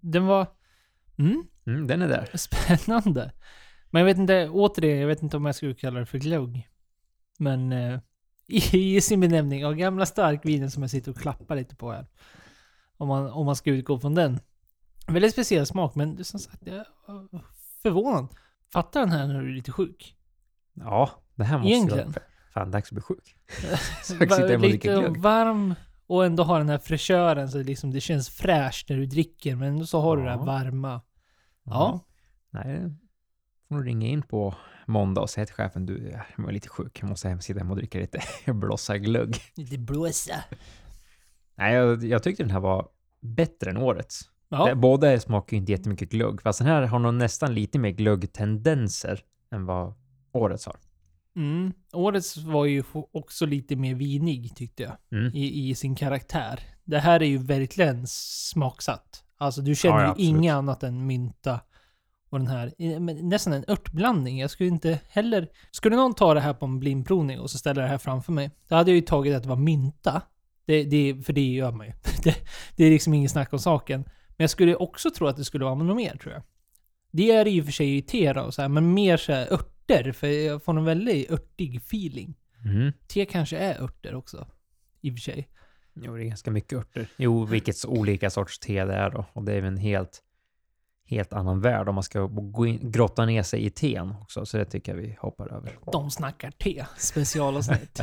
Den 0.00 0.26
var... 0.26 0.46
Mm, 1.18 1.46
Mm, 1.66 1.86
den 1.86 2.02
är 2.02 2.08
där. 2.08 2.30
spännande. 2.36 3.32
Men 3.90 4.00
jag 4.00 4.06
vet 4.06 4.18
inte, 4.18 4.48
återigen, 4.48 4.98
jag 4.98 5.06
vet 5.08 5.22
inte 5.22 5.36
om 5.36 5.44
jag 5.46 5.54
skulle 5.54 5.74
kalla 5.74 6.00
det 6.00 6.06
för 6.06 6.18
glugg. 6.18 6.68
Men 7.38 7.72
eh, 7.72 8.00
i, 8.46 8.96
i 8.96 9.00
sin 9.00 9.20
benämning 9.20 9.66
av 9.66 9.74
gamla 9.74 10.06
starkvinen 10.06 10.70
som 10.70 10.82
jag 10.82 10.90
sitter 10.90 11.10
och 11.10 11.16
klappar 11.18 11.56
lite 11.56 11.76
på 11.76 11.92
här. 11.92 12.06
Om 12.98 13.08
man, 13.08 13.30
om 13.30 13.46
man 13.46 13.56
ska 13.56 13.70
utgå 13.70 13.98
från 14.00 14.14
den. 14.14 14.40
Väldigt 15.06 15.32
speciell 15.32 15.66
smak, 15.66 15.94
men 15.94 16.24
som 16.24 16.40
sagt, 16.40 16.58
jag 16.66 16.76
är 16.76 16.86
förvånad. 17.82 18.28
Fattar 18.72 19.00
den 19.00 19.10
här 19.10 19.26
när 19.26 19.42
du 19.42 19.50
är 19.50 19.54
lite 19.54 19.72
sjuk? 19.72 20.16
Ja, 20.74 21.10
det 21.34 21.44
här 21.44 21.58
måste 21.58 21.70
Egentligen. 21.70 22.06
vara... 22.12 22.22
Fan, 22.54 22.70
dags 22.70 22.88
att 22.88 22.92
bli 22.92 23.02
sjuk. 23.02 23.36
Och 24.54 24.60
lite 24.60 24.78
glögg. 24.88 25.16
varm 25.16 25.74
och 26.06 26.24
ändå 26.26 26.42
har 26.42 26.58
den 26.58 26.68
här 26.68 26.78
fräschören 26.78 27.48
så 27.48 27.58
det 27.58 27.64
liksom, 27.64 27.90
det 27.90 28.00
känns 28.00 28.28
fräscht 28.28 28.88
när 28.88 28.96
du 28.96 29.06
dricker. 29.06 29.56
Men 29.56 29.68
ändå 29.68 29.86
så 29.86 30.00
har 30.00 30.16
du 30.16 30.22
det 30.22 30.30
här 30.30 30.36
Ja. 30.38 30.44
varma. 30.44 31.00
Ja. 31.64 32.00
Nej, 32.50 32.80
får 33.68 33.74
nog 33.74 33.86
ringa 33.86 34.06
in 34.06 34.22
på 34.22 34.54
måndag 34.86 35.20
och 35.20 35.30
säga 35.30 35.46
till 35.46 35.54
chefen, 35.54 35.86
du, 35.86 36.10
jag 36.36 36.48
är 36.48 36.52
lite 36.52 36.68
sjuk, 36.68 36.98
jag 37.02 37.08
måste 37.08 37.28
hem, 37.28 37.40
sitta 37.40 37.58
hemma 37.60 37.70
och 37.70 37.76
dricka 37.76 37.98
lite 37.98 38.20
blossa-glögg. 38.52 39.36
Lite 39.56 39.78
blåsa. 39.78 40.44
Nej, 41.58 41.74
jag, 41.74 42.04
jag 42.04 42.22
tyckte 42.22 42.42
den 42.42 42.50
här 42.50 42.60
var 42.60 42.88
bättre 43.20 43.70
än 43.70 43.76
årets. 43.76 44.20
Ja. 44.48 44.74
Båda 44.74 45.20
smakar 45.20 45.56
ju 45.56 45.60
inte 45.60 45.72
jättemycket 45.72 46.10
glögg, 46.10 46.42
fast 46.42 46.58
den 46.58 46.68
här 46.68 46.82
har 46.82 46.98
nog 46.98 47.14
nästan 47.14 47.54
lite 47.54 47.78
mer 47.78 47.90
glöggtendenser 47.90 49.20
än 49.52 49.66
vad 49.66 49.94
årets 50.32 50.66
har. 50.66 50.76
Mm. 51.36 51.72
Årets 51.92 52.36
var 52.36 52.64
ju 52.64 52.82
också 53.12 53.46
lite 53.46 53.76
mer 53.76 53.94
vinig 53.94 54.56
tyckte 54.56 54.82
jag. 54.82 54.92
Mm. 55.12 55.34
I, 55.34 55.68
I 55.70 55.74
sin 55.74 55.94
karaktär. 55.94 56.60
Det 56.84 56.98
här 56.98 57.22
är 57.22 57.26
ju 57.26 57.38
verkligen 57.38 58.06
smaksatt. 58.06 59.24
Alltså 59.38 59.60
du 59.60 59.74
känner 59.74 59.96
Ja, 59.96 60.04
ju 60.04 60.10
absolut. 60.10 60.28
inget 60.28 60.54
annat 60.54 60.82
än 60.82 61.06
mynta. 61.06 61.60
Och 62.30 62.38
den 62.38 62.48
här, 62.48 62.72
nästan 63.22 63.52
en 63.52 63.64
örtblandning. 63.68 64.40
Jag 64.40 64.50
skulle 64.50 64.68
inte 64.68 65.00
heller... 65.08 65.48
Skulle 65.70 65.96
någon 65.96 66.14
ta 66.14 66.34
det 66.34 66.40
här 66.40 66.54
på 66.54 66.66
en 66.66 66.80
blindprovning 66.80 67.40
och 67.40 67.50
så 67.50 67.58
ställa 67.58 67.82
det 67.82 67.88
här 67.88 67.98
framför 67.98 68.32
mig. 68.32 68.50
Då 68.68 68.74
hade 68.74 68.90
jag 68.90 68.96
ju 68.96 69.02
tagit 69.02 69.36
att 69.36 69.42
det 69.42 69.48
var 69.48 69.56
mynta. 69.56 70.22
Det, 70.68 70.84
det, 70.84 71.22
för 71.24 71.32
det 71.32 71.52
gör 71.52 71.72
man 71.72 71.86
ju. 71.86 71.92
Det, 72.22 72.34
det 72.76 72.84
är 72.84 72.90
liksom 72.90 73.14
ingen 73.14 73.28
snack 73.28 73.52
om 73.52 73.58
saken. 73.58 74.02
Men 74.02 74.44
jag 74.44 74.50
skulle 74.50 74.76
också 74.76 75.10
tro 75.10 75.26
att 75.26 75.36
det 75.36 75.44
skulle 75.44 75.64
vara 75.64 75.74
något 75.74 75.96
mer 75.96 76.16
tror 76.16 76.34
jag. 76.34 76.42
Det 77.10 77.30
är 77.30 77.44
det 77.44 77.50
ju 77.50 77.64
för 77.64 77.72
sig 77.72 77.96
i 77.96 78.02
te 78.02 78.32
då, 78.32 78.40
och 78.40 78.54
så 78.54 78.62
här, 78.62 78.68
men 78.68 78.94
mer 78.94 79.16
så 79.16 79.32
här 79.32 79.52
örter. 79.52 80.12
För 80.12 80.26
jag 80.26 80.64
får 80.64 80.78
en 80.78 80.84
väldigt 80.84 81.30
örtig 81.30 81.76
feeling. 81.76 82.34
Mm. 82.64 82.92
Te 83.06 83.24
kanske 83.24 83.58
är 83.58 83.82
örter 83.82 84.14
också. 84.14 84.48
I 85.00 85.10
och 85.10 85.14
för 85.14 85.20
sig. 85.20 85.48
Jo, 85.94 86.16
det 86.16 86.22
är 86.22 86.28
ganska 86.28 86.50
mycket 86.50 86.78
örter. 86.78 87.08
Jo, 87.16 87.44
vilket 87.44 87.84
olika 87.84 88.30
sorts 88.30 88.58
te 88.58 88.84
det 88.84 88.94
är 88.94 89.10
då. 89.10 89.26
Och 89.32 89.42
det 89.44 89.52
är 89.52 89.62
en 89.62 89.76
helt, 89.76 90.22
helt 91.04 91.32
annan 91.32 91.60
värld 91.60 91.88
om 91.88 91.94
man 91.94 92.04
ska 92.04 92.26
gå 92.26 92.66
in, 92.66 92.90
grotta 92.90 93.26
ner 93.26 93.42
sig 93.42 93.64
i 93.64 93.70
teen 93.70 94.10
också. 94.10 94.46
Så 94.46 94.56
det 94.56 94.64
tycker 94.64 94.94
jag 94.94 95.02
vi 95.02 95.16
hoppar 95.20 95.52
över. 95.52 95.78
De 95.92 96.10
snackar 96.10 96.50
te. 96.50 96.84
Specialavsnitt. 96.98 98.00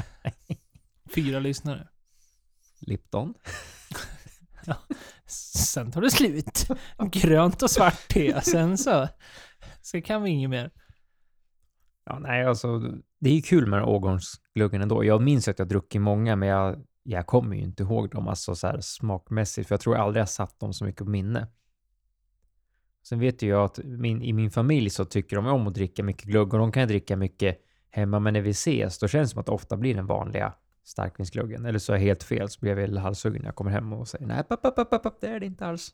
Fyra 1.15 1.39
lyssnare. 1.39 1.87
Lipton. 2.79 3.33
Sen 5.25 5.91
tar 5.91 6.01
det 6.01 6.11
slut. 6.11 6.67
Grönt 7.11 7.61
och 7.61 7.71
svart 7.71 8.07
te. 8.07 8.41
Sen 8.41 8.77
så... 8.77 9.07
Så 9.81 10.01
kan 10.01 10.23
vi 10.23 10.29
inget 10.29 10.49
mer. 10.49 10.71
Ja, 12.05 12.19
nej, 12.19 12.45
alltså 12.45 12.79
det 13.19 13.29
är 13.29 13.33
ju 13.33 13.41
kul 13.41 13.67
med 13.67 13.83
årgångsgluggen 13.83 14.81
ändå. 14.81 15.03
Jag 15.03 15.21
minns 15.21 15.47
att 15.47 15.59
jag 15.59 15.67
druckit 15.67 16.01
många, 16.01 16.35
men 16.35 16.49
jag, 16.49 16.85
jag 17.03 17.27
kommer 17.27 17.55
ju 17.55 17.61
inte 17.61 17.83
ihåg 17.83 18.09
dem 18.09 18.27
alltså 18.27 18.55
så 18.55 18.67
här 18.67 18.79
smakmässigt, 18.81 19.67
för 19.67 19.73
jag 19.73 19.81
tror 19.81 19.95
aldrig 19.95 20.21
jag 20.21 20.29
satt 20.29 20.59
dem 20.59 20.73
så 20.73 20.85
mycket 20.85 21.05
på 21.05 21.09
minne. 21.09 21.47
Sen 23.07 23.19
vet 23.19 23.41
ju 23.41 23.47
jag 23.47 23.63
att 23.63 23.79
min, 23.83 24.21
i 24.21 24.33
min 24.33 24.51
familj 24.51 24.89
så 24.89 25.05
tycker 25.05 25.35
de 25.35 25.45
om 25.45 25.67
att 25.67 25.73
dricka 25.73 26.03
mycket 26.03 26.23
glugg 26.23 26.53
och 26.53 26.59
de 26.59 26.71
kan 26.71 26.87
dricka 26.87 27.17
mycket 27.17 27.57
hemma, 27.89 28.19
men 28.19 28.33
när 28.33 28.41
vi 28.41 28.49
ses 28.49 28.99
då 28.99 29.07
känns 29.07 29.29
det 29.29 29.31
som 29.31 29.39
att 29.39 29.45
det 29.45 29.51
ofta 29.51 29.77
blir 29.77 29.95
den 29.95 30.05
vanliga 30.05 30.53
starkvinsgluggen. 30.85 31.65
Eller 31.65 31.79
så 31.79 31.93
är 31.93 31.97
jag 31.97 32.03
helt 32.03 32.23
fel, 32.23 32.49
så 32.49 32.59
blir 32.59 32.71
jag 32.71 32.75
väl 32.75 32.97
halshuggen 32.97 33.41
när 33.41 33.47
jag 33.47 33.55
kommer 33.55 33.71
hem 33.71 33.93
och 33.93 34.07
säger 34.07 34.25
nej, 34.25 34.43
papp, 34.43 34.61
papp, 34.61 34.75
papp, 34.75 35.03
papp, 35.03 35.17
det 35.21 35.27
är 35.27 35.39
det 35.39 35.45
inte 35.45 35.65
alls. 35.65 35.93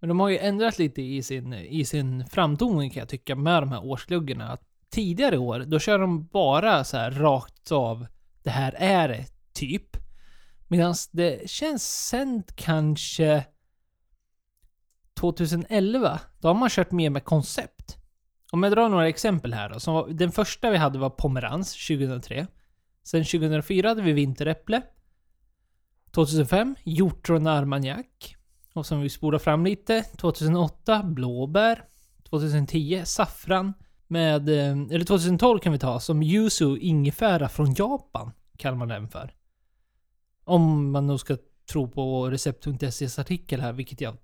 Men 0.00 0.08
de 0.08 0.20
har 0.20 0.28
ju 0.28 0.38
ändrat 0.38 0.78
lite 0.78 1.02
i 1.02 1.22
sin, 1.22 1.52
i 1.54 1.84
sin 1.84 2.26
framtoning 2.26 2.90
kan 2.90 3.00
jag 3.00 3.08
tycka 3.08 3.36
med 3.36 3.62
de 3.62 3.72
här 3.72 3.84
årsgluggarna. 3.84 4.52
Att 4.52 4.62
tidigare 4.90 5.38
år, 5.38 5.60
då 5.66 5.78
kör 5.78 5.98
de 5.98 6.26
bara 6.26 6.84
så 6.84 6.96
här 6.96 7.10
rakt 7.10 7.72
av 7.72 8.06
det 8.42 8.50
här 8.50 8.74
är 8.78 9.08
det, 9.08 9.26
typ. 9.52 9.96
Medan 10.68 10.94
det 11.12 11.50
känns 11.50 12.06
sen 12.08 12.42
kanske 12.54 13.44
2011, 15.20 16.20
då 16.38 16.48
har 16.48 16.54
man 16.54 16.70
kört 16.70 16.90
mer 16.90 17.10
med 17.10 17.24
koncept. 17.24 17.96
Om 18.52 18.62
jag 18.62 18.72
drar 18.72 18.88
några 18.88 19.08
exempel 19.08 19.54
här 19.54 19.68
då. 19.68 19.92
Var, 19.92 20.08
den 20.08 20.32
första 20.32 20.70
vi 20.70 20.76
hade 20.76 20.98
var 20.98 21.10
Pomerans 21.10 21.86
2003. 21.86 22.46
Sen 23.02 23.24
2004 23.24 23.88
hade 23.88 24.02
vi 24.02 24.12
Vinteräpple. 24.12 24.82
2005 26.10 26.74
Hjortron 26.84 27.46
Armagnac. 27.46 28.06
Och 28.72 28.86
som 28.86 29.00
vi 29.00 29.08
spolar 29.08 29.38
fram 29.38 29.64
lite, 29.64 30.02
2008 30.02 31.02
blåbär. 31.02 31.84
2010 32.30 33.02
saffran. 33.04 33.72
Med, 34.06 34.48
eh, 34.48 34.94
eller 34.94 35.04
2012 35.04 35.58
kan 35.58 35.72
vi 35.72 35.78
ta, 35.78 36.00
som 36.00 36.22
yuzu 36.22 36.76
ingefära 36.76 37.48
från 37.48 37.74
Japan. 37.74 38.32
Kallar 38.56 38.76
man 38.76 38.88
den 38.88 39.08
för. 39.08 39.34
Om 40.44 40.90
man 40.90 41.06
nog 41.06 41.20
ska 41.20 41.36
tro 41.72 41.88
på 41.88 42.30
recept.ses 42.30 43.18
artikel 43.18 43.60
här, 43.60 43.72
vilket 43.72 44.00
jag 44.00 44.16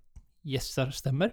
gissar 0.42 0.90
stämmer. 0.90 1.32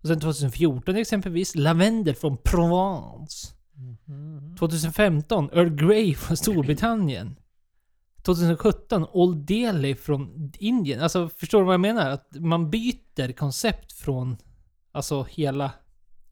Och 0.00 0.08
sen 0.08 0.20
2014 0.20 0.96
exempelvis 0.96 1.54
Lavendel 1.54 2.14
från 2.14 2.36
Provence. 2.36 3.48
Mm-hmm. 3.76 4.56
2015 4.56 5.50
Earl 5.52 5.70
Grey 5.70 6.14
från 6.14 6.36
Storbritannien. 6.36 7.36
2017 8.22 9.06
Old 9.12 9.46
Delhi 9.46 9.94
från 9.94 10.52
Indien. 10.58 11.00
Alltså 11.00 11.28
förstår 11.28 11.58
du 11.58 11.64
vad 11.64 11.74
jag 11.74 11.80
menar? 11.80 12.10
Att 12.10 12.28
man 12.32 12.70
byter 12.70 13.32
koncept 13.32 13.92
från 13.92 14.36
alltså 14.92 15.26
hela... 15.30 15.70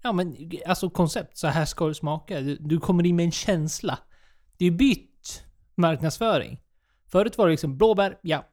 Ja 0.03 0.13
men 0.13 0.51
alltså 0.67 0.91
koncept. 0.91 1.39
Så 1.39 1.47
här 1.47 1.65
ska 1.65 1.89
det 1.89 1.95
smaka. 1.95 2.41
Du, 2.41 2.57
du 2.57 2.81
kommer 2.81 3.07
in 3.07 3.17
med 3.17 3.25
en 3.25 3.33
känsla. 3.33 3.99
Det 4.57 4.67
är 4.67 4.71
bytt 4.71 5.45
marknadsföring. 5.75 6.61
Förut 7.07 7.39
var 7.39 7.47
det 7.47 7.51
liksom 7.51 7.77
blåbär, 7.77 8.19
ja. 8.23 8.45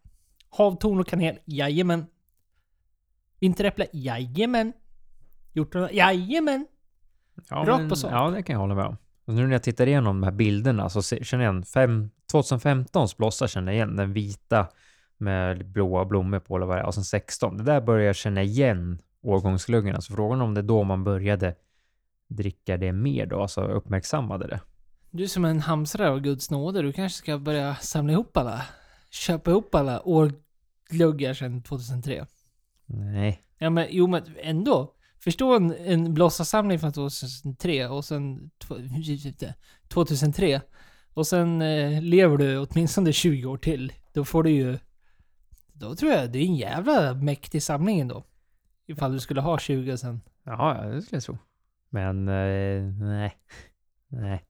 Havtorn 0.49 0.99
och 0.99 1.07
kanel, 1.07 1.39
jajamän. 1.45 2.05
Vinteräpple, 3.39 3.87
jajamän. 3.93 4.73
Hjortron, 5.53 5.89
jajamän. 5.91 6.67
Ja, 7.49 7.63
Rakt 7.67 7.89
på 7.89 7.95
sak. 7.95 8.11
Ja, 8.13 8.29
det 8.29 8.43
kan 8.43 8.53
jag 8.53 8.59
hålla 8.59 8.75
med 8.75 8.85
om. 8.85 8.97
Och 9.25 9.33
nu 9.33 9.43
när 9.45 9.51
jag 9.51 9.63
tittar 9.63 9.87
igenom 9.87 10.21
de 10.21 10.23
här 10.23 10.31
bilderna 10.31 10.89
så 10.89 11.01
se- 11.01 11.23
känner 11.23 11.43
jag 11.45 11.53
igen 11.53 11.63
fem, 11.65 12.09
2015s 12.33 13.17
blossa 13.17 13.47
känner 13.47 13.71
jag 13.71 13.75
igen. 13.75 13.95
Den 13.95 14.13
vita 14.13 14.67
med 15.17 15.65
blåa 15.71 16.05
blommor 16.05 16.39
på 16.39 16.55
eller 16.55 16.65
vad 16.65 16.77
det 16.77 16.81
är. 16.81 16.85
Och 16.85 16.93
sen 16.93 17.03
16. 17.03 17.57
Det 17.57 17.63
där 17.63 17.81
börjar 17.81 18.05
jag 18.05 18.15
känna 18.15 18.43
igen 18.43 18.99
årgångsgluggarna. 19.21 20.01
Så 20.01 20.13
frågan 20.13 20.41
om 20.41 20.53
det 20.53 20.61
är 20.61 20.63
då 20.63 20.83
man 20.83 21.03
började 21.03 21.55
dricka 22.27 22.77
det 22.77 22.91
mer 22.91 23.25
då, 23.25 23.41
alltså 23.41 23.61
uppmärksammade 23.61 24.47
det. 24.47 24.59
Du 25.11 25.23
är 25.23 25.27
som 25.27 25.45
en 25.45 25.59
hamstrare 25.59 26.09
av 26.09 26.19
Guds 26.19 26.51
nåde. 26.51 26.81
Du 26.81 26.93
kanske 26.93 27.17
ska 27.17 27.37
börja 27.37 27.75
samla 27.75 28.13
ihop 28.13 28.37
alla. 28.37 28.61
Köpa 29.11 29.51
ihop 29.51 29.75
alla 29.75 30.01
årgluggar 30.07 31.33
sedan 31.33 31.61
2003. 31.63 32.25
Nej. 32.85 33.41
Ja 33.57 33.69
men 33.69 33.87
jo 33.89 34.07
men 34.07 34.23
ändå. 34.43 34.93
Förstå 35.23 35.55
en, 35.55 35.71
en 35.71 36.13
blossasamling 36.13 36.79
från 36.79 36.91
2003 36.93 37.87
och 37.87 38.05
sen... 38.05 38.51
tw- 38.63 39.53
2003. 39.87 40.61
Och 41.13 41.27
sen 41.27 41.61
eh, 41.61 42.01
lever 42.01 42.37
du 42.37 42.57
åtminstone 42.57 43.13
20 43.13 43.45
år 43.45 43.57
till. 43.57 43.93
Då 44.13 44.25
får 44.25 44.43
du 44.43 44.49
ju... 44.49 44.77
Då 45.73 45.95
tror 45.95 46.11
jag 46.11 46.31
det 46.31 46.39
är 46.39 46.45
en 46.45 46.55
jävla 46.55 47.13
mäktig 47.13 47.63
samling 47.63 47.99
ändå. 47.99 48.23
Ifall 48.87 49.13
du 49.13 49.19
skulle 49.19 49.41
ha 49.41 49.59
20 49.59 49.97
sen. 49.97 50.21
Ja, 50.43 50.73
det 50.93 51.01
skulle 51.01 51.15
jag 51.17 51.23
tro. 51.23 51.37
Men 51.89 52.27
eh, 52.27 52.83
nej. 52.99 53.33
Nej. 54.07 54.43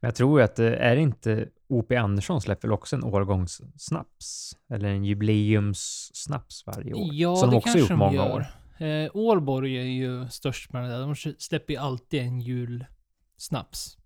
Men 0.00 0.08
jag 0.08 0.14
tror 0.14 0.42
att 0.42 0.56
det 0.56 0.76
är 0.76 0.96
inte 0.96 1.48
O.P. 1.68 1.96
Andersson 1.96 2.40
släpper 2.40 2.68
väl 2.68 2.72
också 2.74 2.96
en 2.96 3.04
årgångssnaps? 3.04 4.56
Eller 4.70 4.88
en 4.88 5.04
jubileumssnaps 5.04 6.66
varje 6.66 6.94
år? 6.94 7.08
Ja, 7.12 7.36
Som 7.36 7.48
de 7.48 7.50
det 7.50 7.56
också 7.56 7.66
kanske 7.66 7.80
gjort 7.80 7.88
de 7.88 7.98
många 7.98 8.14
gör. 8.14 8.32
år. 8.34 8.46
Eh, 8.78 9.10
Ålborg 9.14 9.76
är 9.76 9.82
ju 9.82 10.28
störst 10.28 10.72
med 10.72 10.82
det 10.82 10.88
där. 10.88 11.00
De 11.00 11.16
släpper 11.38 11.72
ju 11.72 11.78
alltid 11.78 12.20
en 12.20 12.40
julsnaps. 12.40 13.98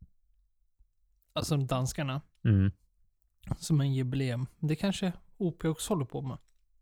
Alltså 1.33 1.57
danskarna. 1.57 2.21
Mm. 2.45 2.73
Som 3.57 3.81
en 3.81 3.95
jubileum. 3.95 4.47
Det 4.59 4.75
kanske 4.75 5.13
OP 5.37 5.65
också 5.65 5.95
håller 5.95 6.05
på 6.05 6.23
med. 6.23 6.39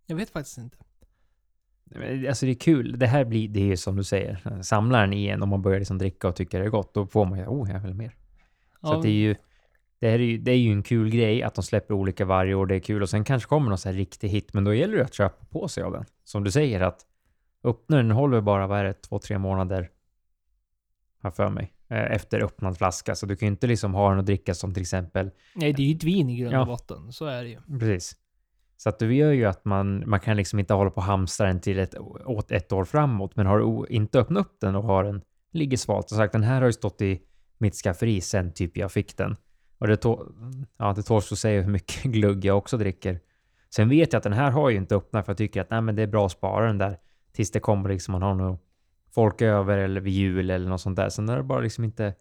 Jag 0.07 0.17
vet 0.17 0.31
faktiskt 0.31 0.59
inte. 0.59 0.79
Alltså 2.29 2.47
det 2.47 2.53
är 2.53 2.61
kul. 2.61 2.99
Det 2.99 3.07
här 3.07 3.25
blir, 3.25 3.49
det 3.49 3.73
är 3.73 3.77
som 3.77 3.97
du 3.97 4.05
säger, 4.05 4.63
samlaren 4.63 5.13
i 5.13 5.27
en 5.27 5.43
om 5.43 5.49
man 5.49 5.63
börjar 5.63 5.79
liksom 5.79 5.99
dricka 5.99 6.29
och 6.29 6.37
tycker 6.37 6.59
det 6.59 6.65
är 6.65 6.71
gott, 6.71 6.95
då 6.95 7.07
får 7.07 7.25
man 7.25 7.39
ju, 7.39 7.47
oh, 7.47 7.71
jag 7.71 7.81
vill 7.81 7.95
mer. 7.95 8.17
Så 8.81 8.93
att 8.93 9.03
det 9.03 9.09
är 9.09 9.13
ju, 9.13 9.35
det, 9.99 10.11
här 10.11 10.19
är 10.19 10.25
ju, 10.25 10.39
det 10.39 10.51
är 10.51 10.57
ju 10.57 10.73
en 10.73 10.83
kul 10.83 11.11
grej 11.11 11.43
att 11.43 11.55
de 11.55 11.65
släpper 11.65 11.95
olika 11.95 12.25
varje 12.25 12.55
år, 12.55 12.67
det 12.67 12.75
är 12.75 12.81
kul 12.81 13.03
och 13.03 13.11
sen 13.11 13.25
kanske 13.25 13.49
kommer 13.49 13.69
någon 13.69 13.79
så 13.79 13.89
här 13.89 13.97
riktig 13.97 14.29
hit, 14.29 14.55
men 14.55 14.65
då 14.65 14.75
gäller 14.75 14.97
det 14.97 15.05
att 15.05 15.15
köpa 15.15 15.45
på 15.45 15.69
sig 15.69 15.83
av 15.83 15.93
den. 15.93 16.05
Som 16.25 16.45
du 16.45 16.51
säger 16.51 16.81
att 16.81 17.07
öppna 17.65 17.97
den 17.97 18.11
håller 18.11 18.41
bara, 18.41 18.67
vad 18.67 18.79
är 18.79 18.85
det, 18.85 18.93
två, 18.93 19.19
tre 19.19 19.39
månader 19.39 19.91
har 21.23 21.31
för 21.31 21.49
mig, 21.49 21.73
eh, 21.89 21.99
efter 22.13 22.41
öppnad 22.45 22.79
flaska. 22.79 23.15
Så 23.15 23.27
du 23.27 23.37
kan 23.37 23.47
ju 23.47 23.51
inte 23.53 23.67
liksom 23.67 23.95
ha 23.95 24.09
den 24.11 24.19
och 24.19 24.25
dricka 24.25 24.55
som 24.55 24.75
till 24.75 24.81
exempel 24.81 25.31
Nej, 25.55 25.73
det 25.73 25.83
är 25.83 25.87
ju 25.87 25.95
ett 25.95 26.05
vin 26.05 26.31
i 26.31 26.37
grund 26.37 26.55
och 26.55 26.61
Ja. 26.61 26.65
botten. 26.67 27.13
Så 27.13 27.27
är 27.27 27.43
det 27.45 27.49
ju. 27.49 27.79
Precis. 27.79 28.17
Så 28.77 28.89
att 28.89 28.99
det 28.99 29.15
gör 29.15 29.33
ju 29.33 29.45
att 29.45 29.65
man, 29.65 30.09
man 30.11 30.21
kan 30.21 30.37
liksom 30.37 30.59
inte 30.59 30.75
hålla 30.75 30.91
på 30.91 30.97
och 30.97 31.03
hamstra 31.03 31.47
den 31.47 31.61
till 31.61 31.79
ett, 31.79 31.95
åt 32.27 32.51
ett 32.51 32.73
år 32.73 32.85
framåt. 32.85 33.37
Men 33.37 33.47
har 33.47 33.59
du 33.59 33.95
inte 33.95 34.19
öppnat 34.21 34.47
upp 34.47 34.57
den 34.61 34.77
och 34.77 34.85
har 34.85 35.05
den, 35.05 35.23
ligger 35.53 35.77
svalt 35.77 36.11
och 36.11 36.17
sagt 36.17 36.33
den 36.33 36.43
här 36.43 36.61
har 36.61 36.67
ju 36.67 36.73
stått 36.73 37.03
i 37.03 37.23
mitt 37.59 37.75
skafferi 37.75 38.21
sen 38.21 38.53
typ 38.53 38.77
jag 38.77 38.93
fick 38.93 39.17
den. 39.17 39.37
Och 39.79 39.87
det, 39.87 39.97
tå, 39.97 40.27
ja, 40.77 40.93
det 40.93 41.03
tåls 41.03 41.33
att 41.33 41.39
säga 41.39 41.63
hur 41.63 41.71
mycket 41.71 42.03
glugg 42.13 42.45
jag 42.45 42.59
också 42.59 42.77
dricker. 42.79 43.21
Sen 43.75 43.89
vet 43.89 44.13
jag 44.13 44.19
att 44.19 44.25
den 44.25 44.33
här 44.33 44.51
har 44.51 44.71
ju 44.71 44.77
inte 44.77 44.97
öppnat 44.97 45.25
för 45.27 45.33
jag 45.33 45.39
tycker 45.39 45.61
att 45.61 45.71
nej, 45.71 45.81
men 45.81 45.97
det 45.97 46.03
är 46.03 46.07
bra 46.07 46.27
att 46.27 46.33
spara 46.33 46.67
den 46.67 46.79
där 46.79 46.99
tills 47.33 47.51
det 47.51 47.61
kommer 47.61 47.89
liksom 47.89 48.13
man 48.13 48.23
har 48.23 48.35
nog 48.35 48.59
folk 49.11 49.43
över 49.43 49.79
eller 49.79 50.01
vid 50.01 50.13
jul 50.13 50.51
eller 50.51 50.69
något 50.69 50.81
sånt 50.81 50.97
där. 50.97 51.09
Sen 51.09 51.29
har 51.29 51.37
det 51.37 51.43
bara 51.43 51.61
liksom 51.61 51.85
inte 51.85 52.15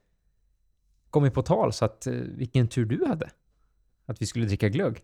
kommit 1.09 1.33
på 1.33 1.41
tal 1.41 1.73
så 1.73 1.85
att 1.85 2.07
eh, 2.07 2.13
vilken 2.13 2.67
tur 2.67 2.85
du 2.85 3.05
hade. 3.05 3.29
Att 4.05 4.21
vi 4.21 4.25
skulle 4.25 4.45
dricka 4.45 4.69
glögg. 4.69 4.99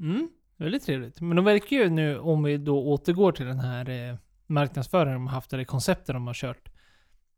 Mm, 0.00 0.28
väldigt 0.56 0.84
trevligt. 0.84 1.20
Men 1.20 1.36
de 1.36 1.44
verkar 1.44 1.76
ju 1.76 1.88
nu, 1.88 2.18
om 2.18 2.42
vi 2.42 2.56
då 2.56 2.86
återgår 2.86 3.32
till 3.32 3.46
den 3.46 3.60
här 3.60 4.10
eh, 4.10 4.16
marknadsföringen 4.46 5.14
de 5.14 5.26
har 5.26 5.34
haft, 5.34 5.52
eller 5.52 5.64
konceptet 5.64 6.14
de 6.14 6.26
har 6.26 6.34
kört. 6.34 6.68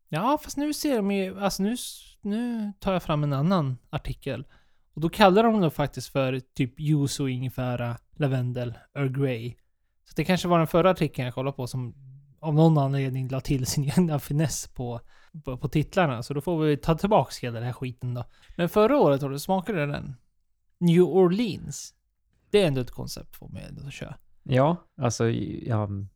Ja, 0.09 0.37
fast 0.43 0.57
nu 0.57 0.73
ser 0.73 0.95
de 0.95 1.11
ju, 1.11 1.39
alltså 1.39 1.63
nu, 1.63 1.75
nu 2.21 2.71
tar 2.79 2.93
jag 2.93 3.03
fram 3.03 3.23
en 3.23 3.33
annan 3.33 3.77
artikel. 3.89 4.47
Och 4.93 5.01
då 5.01 5.09
kallar 5.09 5.43
de 5.43 5.61
det 5.61 5.69
faktiskt 5.69 6.07
för 6.07 6.39
typ 6.39 6.79
juice 6.79 7.19
och 7.19 7.29
ingefära, 7.29 7.97
lavendel, 8.15 8.77
Earl 8.93 9.09
Grey. 9.09 9.55
Så 10.09 10.13
det 10.15 10.25
kanske 10.25 10.47
var 10.47 10.57
den 10.57 10.67
förra 10.67 10.89
artikeln 10.89 11.25
jag 11.25 11.33
kollade 11.33 11.55
på 11.55 11.67
som 11.67 11.95
av 12.39 12.53
någon 12.53 12.77
anledning 12.77 13.27
la 13.27 13.41
till 13.41 13.65
sin 13.65 13.83
egna 13.97 14.19
finess 14.19 14.67
på, 14.67 15.01
på, 15.45 15.57
på 15.57 15.67
titlarna. 15.67 16.23
Så 16.23 16.33
då 16.33 16.41
får 16.41 16.59
vi 16.59 16.77
ta 16.77 16.95
tillbaks 16.97 17.39
hela 17.39 17.53
den 17.53 17.63
här 17.63 17.73
skiten 17.73 18.13
då. 18.13 18.25
Men 18.57 18.69
förra 18.69 18.97
året, 18.97 19.21
har 19.21 19.29
du 19.29 19.39
smakade 19.39 19.85
den? 19.85 20.15
New 20.77 21.03
Orleans. 21.03 21.93
Det 22.49 22.63
är 22.63 22.67
ändå 22.67 22.81
ett 22.81 22.91
koncept 22.91 23.35
för 23.35 23.47
mig 23.47 23.65
att 23.87 23.93
köra. 23.93 24.17
Ja, 24.43 24.77
alltså 24.97 25.29
jag, 25.29 26.07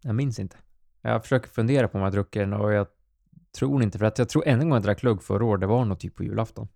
jag 0.00 0.14
minns 0.14 0.38
inte. 0.38 0.56
Jag 1.02 1.22
försöker 1.22 1.48
fundera 1.48 1.88
på 1.88 1.98
om 1.98 2.04
jag 2.04 2.12
druckit 2.12 2.42
den 2.42 2.52
och 2.52 2.72
jag 2.72 2.86
tror 3.58 3.82
inte, 3.82 3.98
för 3.98 4.06
att 4.06 4.18
jag 4.18 4.28
tror 4.28 4.46
enda 4.46 4.64
gången 4.64 4.74
jag 4.74 4.82
drack 4.82 5.00
glögg 5.00 5.22
förra 5.22 5.44
året, 5.44 5.60
det 5.60 5.66
var 5.66 5.84
nog 5.84 5.98
typ 5.98 6.14
på 6.14 6.24
julafton. 6.24 6.68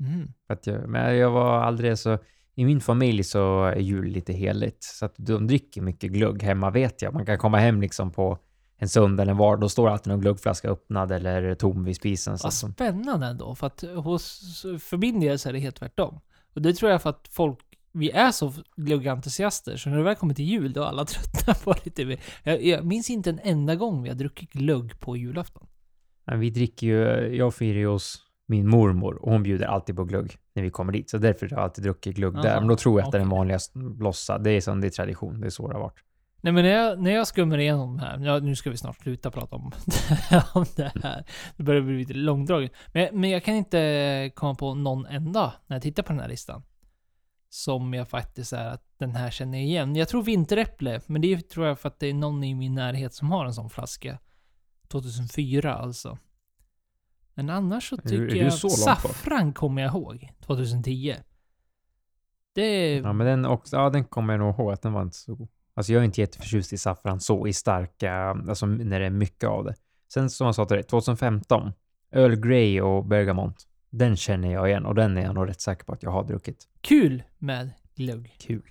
Mm. 0.00 0.32
För 0.46 0.54
att 0.54 0.66
jag, 0.66 0.88
men 0.88 1.16
jag 1.16 1.30
var 1.30 1.60
aldrig 1.62 1.98
så, 1.98 2.18
i 2.60 2.64
min 2.64 2.80
familj 2.80 3.24
så 3.24 3.64
är 3.64 3.76
jul 3.76 4.06
lite 4.06 4.32
heligt, 4.32 4.82
så 4.84 5.04
att 5.04 5.14
de 5.16 5.46
dricker 5.46 5.80
mycket 5.80 6.12
glögg 6.12 6.42
hemma 6.42 6.70
vet 6.70 7.02
jag. 7.02 7.14
Man 7.14 7.26
kan 7.26 7.38
komma 7.38 7.58
hem 7.58 7.80
liksom 7.80 8.10
på 8.12 8.38
en 8.78 8.88
söndag 8.88 9.22
eller 9.22 9.32
en 9.32 9.38
vardag, 9.38 9.60
då 9.60 9.68
står 9.68 9.88
alltid 9.88 10.10
någon 10.10 10.20
glöggflaska 10.20 10.68
öppnad 10.68 11.12
eller 11.12 11.54
tom 11.54 11.84
vid 11.84 11.96
spisen. 11.96 12.38
Så 12.38 12.46
Vad 12.46 12.52
de- 12.52 12.74
spännande 12.74 13.26
ändå. 13.26 13.54
För 13.54 13.66
att 13.66 13.84
hos, 13.96 14.62
för 14.80 14.96
min 14.96 15.20
del 15.20 15.38
så 15.38 15.48
är 15.48 15.52
det 15.52 15.58
helt 15.58 15.76
tvärtom. 15.76 16.20
Och 16.54 16.62
det 16.62 16.74
tror 16.74 16.90
jag 16.90 17.02
för 17.02 17.10
att 17.10 17.28
folk, 17.30 17.58
vi 17.92 18.10
är 18.10 18.30
så 18.30 18.52
gluggentusiaster, 18.76 19.76
så 19.76 19.90
när 19.90 19.96
det 19.96 20.02
väl 20.02 20.14
kommer 20.14 20.34
till 20.34 20.44
jul 20.44 20.72
då 20.72 20.82
är 20.82 20.86
alla 20.86 21.04
tröttna 21.06 21.54
på 21.54 21.74
lite. 21.84 22.16
Jag, 22.42 22.64
jag 22.64 22.84
minns 22.84 23.10
inte 23.10 23.30
en 23.30 23.40
enda 23.42 23.74
gång 23.74 24.02
vi 24.02 24.08
har 24.08 24.16
druckit 24.16 24.52
glögg 24.52 25.00
på 25.00 25.16
julafton. 25.16 25.66
Men 26.24 26.40
vi 26.40 26.50
dricker 26.50 26.86
ju, 26.86 27.36
jag 27.36 27.54
firar 27.54 27.78
ju 27.78 27.86
hos 27.86 28.18
min 28.50 28.68
mormor 28.68 29.14
och 29.14 29.32
hon 29.32 29.42
bjuder 29.42 29.66
alltid 29.66 29.96
på 29.96 30.04
glögg 30.04 30.36
när 30.54 30.62
vi 30.62 30.70
kommer 30.70 30.92
dit. 30.92 31.10
Så 31.10 31.18
därför 31.18 31.48
har 31.50 31.56
jag 31.56 31.64
alltid 31.64 31.84
druckit 31.84 32.16
glögg 32.16 32.34
där. 32.34 32.50
Aha, 32.50 32.60
Men 32.60 32.68
då 32.68 32.76
tror 32.76 33.00
jag 33.00 33.06
att 33.06 33.12
det 33.12 33.18
är 33.18 33.20
den 33.20 33.28
vanligaste 33.28 33.78
blossa. 33.78 34.38
Det 34.38 34.50
är 34.50 34.60
som 34.60 34.80
det 34.80 34.86
är 34.86 34.90
tradition, 34.90 35.40
det 35.40 35.46
är 35.46 35.50
så 35.50 35.68
det 35.68 35.74
har 35.74 35.80
varit. 35.80 36.04
Nej 36.42 36.52
men 36.52 36.64
när 36.64 36.70
jag, 36.70 37.02
när 37.02 37.10
jag 37.10 37.26
skummar 37.26 37.58
igenom 37.58 37.96
det 37.96 38.04
här, 38.04 38.18
ja, 38.18 38.38
nu 38.38 38.56
ska 38.56 38.70
vi 38.70 38.76
snart 38.76 38.96
sluta 38.96 39.30
prata 39.30 39.56
om, 39.56 39.62
om 40.54 40.64
det 40.76 40.92
här. 41.02 41.24
Det 41.56 41.62
börjar 41.62 41.82
bli 41.82 41.98
lite 41.98 42.14
långdraget. 42.14 42.72
Men, 42.92 43.20
men 43.20 43.30
jag 43.30 43.44
kan 43.44 43.54
inte 43.54 44.30
komma 44.34 44.54
på 44.54 44.74
någon 44.74 45.06
enda 45.06 45.52
när 45.66 45.76
jag 45.76 45.82
tittar 45.82 46.02
på 46.02 46.12
den 46.12 46.20
här 46.20 46.28
listan. 46.28 46.62
Som 47.48 47.94
jag 47.94 48.08
faktiskt 48.08 48.52
är 48.52 48.68
att 48.68 48.84
den 48.98 49.14
här 49.16 49.30
känner 49.30 49.58
jag 49.58 49.66
igen. 49.66 49.96
Jag 49.96 50.08
tror 50.08 50.22
vinteräpple, 50.22 51.00
men 51.06 51.22
det 51.22 51.48
tror 51.48 51.66
jag 51.66 51.78
för 51.78 51.88
att 51.88 51.98
det 52.00 52.06
är 52.06 52.14
någon 52.14 52.44
i 52.44 52.54
min 52.54 52.74
närhet 52.74 53.14
som 53.14 53.30
har 53.30 53.44
en 53.44 53.54
sån 53.54 53.70
flaska. 53.70 54.18
2004 54.88 55.74
alltså. 55.74 56.18
Men 57.34 57.50
annars 57.50 57.88
så 57.88 57.96
Är 57.96 58.00
tycker 58.00 58.22
är 58.22 58.28
du 58.28 58.36
jag 58.36 58.52
saffran 58.52 59.52
kommer 59.52 59.82
jag 59.82 59.90
ihåg. 59.94 60.32
2010. 60.46 61.16
Det... 62.52 62.96
Ja, 62.96 63.12
men 63.12 63.26
den 63.26 63.44
också, 63.44 63.76
ja, 63.76 63.90
den 63.90 64.04
kommer 64.04 64.32
jag 64.32 64.40
nog 64.40 64.54
ihåg 64.54 64.72
att 64.72 64.82
den 64.82 64.92
var 64.92 65.02
inte 65.02 65.16
så 65.16 65.34
god. 65.34 65.48
Alltså 65.74 65.92
jag 65.92 66.00
är 66.00 66.04
inte 66.04 66.20
jätteförtjust 66.20 66.72
i 66.72 66.78
saffran 66.78 67.20
så 67.20 67.46
i 67.46 67.52
starka, 67.52 68.14
alltså 68.48 68.66
när 68.66 69.00
det 69.00 69.06
är 69.06 69.10
mycket 69.10 69.48
av 69.48 69.64
det. 69.64 69.74
Sen 70.12 70.30
som 70.30 70.44
jag 70.44 70.54
sa 70.54 70.64
till 70.64 70.74
dig, 70.74 70.84
2015, 70.84 71.72
Earl 72.12 72.36
Grey 72.36 72.80
och 72.80 73.04
Bergamont. 73.04 73.66
Den 73.90 74.16
känner 74.16 74.52
jag 74.52 74.68
igen 74.68 74.86
och 74.86 74.94
den 74.94 75.16
är 75.16 75.22
jag 75.22 75.34
nog 75.34 75.48
rätt 75.48 75.60
säker 75.60 75.84
på 75.84 75.92
att 75.92 76.02
jag 76.02 76.10
har 76.10 76.24
druckit. 76.24 76.68
Kul 76.80 77.22
med 77.38 77.70
glögg. 77.94 78.36
Kul. 78.38 78.70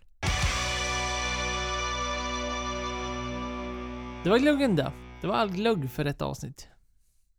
Det 4.23 4.29
var 4.29 4.39
glöggen 4.39 4.75
det. 4.75 4.91
Det 5.21 5.27
var 5.27 5.35
all 5.35 5.51
glögg 5.51 5.91
för 5.91 6.05
ett 6.05 6.21
avsnitt. 6.21 6.67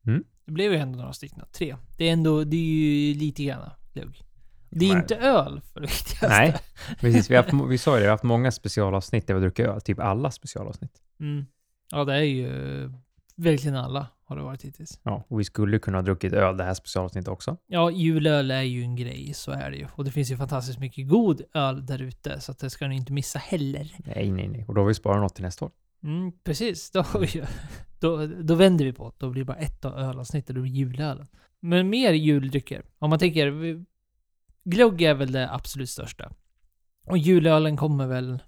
Mm. 0.06 0.24
Det 0.50 0.54
blev 0.54 0.72
ju 0.72 0.78
ändå 0.78 0.98
några 0.98 1.12
stycken. 1.12 1.40
Tre. 1.52 1.76
Det 1.96 2.08
är 2.08 2.12
ändå, 2.12 2.44
det 2.44 2.56
är 2.56 2.60
ju 2.60 3.14
lite 3.14 3.44
grann 3.44 3.70
glögg. 3.92 4.22
Det 4.70 4.84
är 4.86 4.88
Men- 4.92 4.98
inte 5.02 5.16
öl 5.16 5.60
för 5.72 5.80
det 5.80 5.86
viktigaste. 5.86 6.28
Nej, 6.28 6.56
precis. 7.00 7.30
Vi, 7.30 7.36
har 7.36 7.42
haft, 7.42 7.70
vi 7.70 7.78
sa 7.78 7.90
ju 7.90 7.96
det, 7.96 8.00
vi 8.00 8.06
har 8.06 8.10
haft 8.14 8.24
många 8.24 8.50
specialavsnitt 8.52 9.26
där 9.26 9.34
vi 9.34 9.38
har 9.40 9.42
druckit 9.42 9.66
öl. 9.66 9.80
Typ 9.80 9.98
alla 10.00 10.30
specialavsnitt. 10.30 10.92
Mm. 11.20 11.46
Ja, 11.90 12.04
det 12.04 12.14
är 12.14 12.20
ju 12.22 12.48
verkligen 13.36 13.76
alla 13.76 14.06
har 14.24 14.36
det 14.36 14.42
varit 14.42 14.62
hittills. 14.64 15.00
Ja, 15.02 15.24
och 15.28 15.40
vi 15.40 15.44
skulle 15.44 15.78
kunna 15.78 15.98
ha 15.98 16.02
druckit 16.02 16.32
öl 16.32 16.56
det 16.56 16.64
här 16.64 16.74
specialavsnittet 16.74 17.28
också. 17.28 17.56
Ja, 17.66 17.90
julöl 17.90 18.50
är 18.50 18.62
ju 18.62 18.82
en 18.82 18.96
grej, 18.96 19.32
så 19.34 19.50
är 19.52 19.70
det 19.70 19.76
ju. 19.76 19.86
Och 19.92 20.04
det 20.04 20.10
finns 20.10 20.30
ju 20.30 20.36
fantastiskt 20.36 20.78
mycket 20.78 21.08
god 21.08 21.42
öl 21.54 21.86
där 21.86 22.02
ute, 22.02 22.40
så 22.40 22.52
att 22.52 22.58
det 22.58 22.70
ska 22.70 22.88
ni 22.88 22.96
inte 22.96 23.12
missa 23.12 23.38
heller. 23.38 23.92
Nej, 23.98 24.30
nej, 24.30 24.48
nej. 24.48 24.64
Och 24.68 24.74
då 24.74 24.80
har 24.80 24.86
vi 24.88 24.94
sparat 24.94 25.20
något 25.20 25.34
till 25.34 25.44
nästa 25.44 25.64
år. 25.64 25.72
Mm, 26.02 26.32
precis. 26.44 26.90
Då, 26.90 27.02
har 27.02 27.20
vi 27.20 27.26
ju- 27.26 27.44
då, 28.00 28.26
då 28.26 28.54
vänder 28.54 28.84
vi 28.84 28.92
på 28.92 29.08
det. 29.08 29.14
Då 29.18 29.30
blir 29.30 29.42
det 29.42 29.46
bara 29.46 29.56
ett 29.56 29.84
av 29.84 29.98
ölavsnittet, 29.98 30.56
då 30.56 30.62
blir 30.62 30.72
det 30.72 30.78
julölen. 30.78 31.26
Men 31.60 31.90
mer 31.90 32.12
juldrycker. 32.12 32.82
Om 32.98 33.10
man 33.10 33.18
tänker, 33.18 33.84
glögg 34.64 35.02
är 35.02 35.14
väl 35.14 35.32
det 35.32 35.52
absolut 35.52 35.90
största. 35.90 36.32
Och 37.06 37.18
julölen 37.18 37.76
kommer 37.76 38.06
väl 38.06 38.42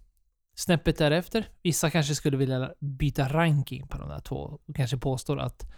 snäppet 0.55 0.99
därefter. 0.99 1.49
Vissa 1.63 1.91
kanske 1.91 2.15
skulle 2.15 2.37
vilja 2.37 2.73
byta 2.79 3.29
ranking 3.29 3.87
på 3.87 3.99
de 3.99 4.09
där 4.09 4.21
två 4.21 4.37
och 4.37 4.77
kanske 4.77 4.97
påstår 4.97 5.39
att 5.39 5.73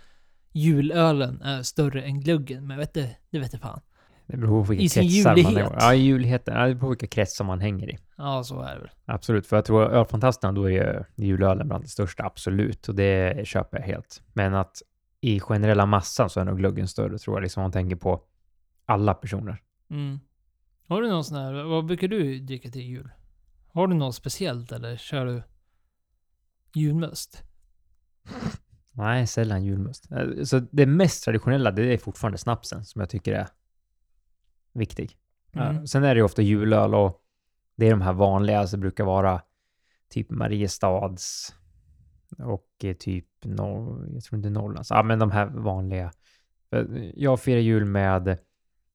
julölen 0.53 1.43
är 1.43 1.63
större 1.63 2.03
än 2.03 2.21
glöggen. 2.21 2.67
Men 2.67 2.79
vet 2.79 2.95
du, 2.95 3.09
det 3.31 3.39
vet 3.39 3.53
du 3.53 3.59
fan. 3.59 3.81
Det 4.27 4.37
beror 4.37 4.65
på 4.65 4.69
vilka 4.71 4.83
I 4.85 4.89
sin 4.89 5.23
man 5.25 5.37
julighet. 5.37 5.71
är. 5.73 5.77
Ja, 5.81 5.95
i 5.95 5.99
juligheten. 5.99 6.55
Ja, 6.55 6.67
det 6.67 6.75
beror 6.75 6.81
på 6.81 6.89
vilka 6.89 7.07
kretsar 7.07 7.45
man 7.45 7.61
hänger 7.61 7.91
i. 7.91 7.99
Ja, 8.17 8.45
så 8.45 8.61
är 8.61 8.75
det 8.75 8.81
väl. 8.81 8.91
Absolut, 9.05 9.47
för 9.47 9.57
jag 9.57 9.65
tror 9.65 9.83
ölfantasterna, 9.83 10.53
då 10.53 10.65
är 10.65 10.71
ju 10.71 11.05
julölen 11.27 11.69
bland 11.69 11.85
det 11.85 11.89
största, 11.89 12.25
absolut. 12.25 12.89
Och 12.89 12.95
det 12.95 13.47
köper 13.47 13.79
jag 13.79 13.85
helt. 13.87 14.23
Men 14.33 14.55
att 14.55 14.83
i 15.21 15.41
generella 15.41 15.87
massan 15.87 16.31
så 16.31 16.41
är 16.41 16.45
nog 16.45 16.59
glöggen 16.59 16.89
större, 16.89 17.19
tror 17.19 17.37
jag, 17.37 17.43
liksom 17.43 17.61
om 17.61 17.65
man 17.65 17.73
tänker 17.73 17.97
på 17.97 18.23
alla 18.87 19.15
personer. 19.15 19.63
Mm. 19.91 20.21
Har 20.89 21.03
du 21.03 21.09
någon 21.09 21.25
sån 21.25 21.39
här, 21.39 21.63
vad 21.65 21.87
brukar 21.87 22.09
du 22.09 22.39
dricka 22.39 22.71
till 22.71 22.83
jul? 22.83 23.11
Har 23.73 23.87
du 23.89 23.95
något 23.95 24.15
speciellt 24.15 24.73
eller 24.73 24.97
kör 24.97 25.27
du 25.27 25.43
julmust? 26.75 27.43
Nej, 28.93 29.27
sällan 29.27 29.65
julmust. 29.65 30.13
Eh, 30.13 30.43
Så 30.45 30.59
det 30.59 30.87
mest 30.87 31.25
traditionella, 31.25 31.71
det 31.71 31.95
är 31.95 31.99
fortfarande 31.99 32.39
snapsen 32.39 32.85
som 32.85 33.01
jag 33.01 33.09
tycker 33.11 33.33
är 33.33 33.49
viktig. 34.75 35.17
Mm. 35.53 35.87
Sen 35.87 36.05
är 36.05 36.15
det 36.15 36.19
ju 36.19 36.25
ofta 36.25 36.43
julöl 36.43 36.95
och 36.95 37.21
det 37.77 37.87
är 37.87 37.91
de 37.91 38.01
här 38.01 38.13
vanliga, 38.13 38.67
så 38.67 38.77
det 38.77 38.81
brukar 38.81 39.05
vara 39.05 39.43
typ 40.09 40.31
Mariestads 40.31 41.55
och 42.39 42.69
eh, 42.85 42.95
typ, 42.95 43.27
no, 43.43 44.05
jag 44.13 44.23
tror 44.23 44.37
inte 44.37 44.51
Norrlands, 44.51 44.91
ja 44.91 45.03
men 45.03 45.19
de 45.19 45.31
här 45.31 45.47
vanliga. 45.47 46.13
Jag 47.15 47.41
firar 47.41 47.61
jul 47.61 47.85
med 47.85 48.39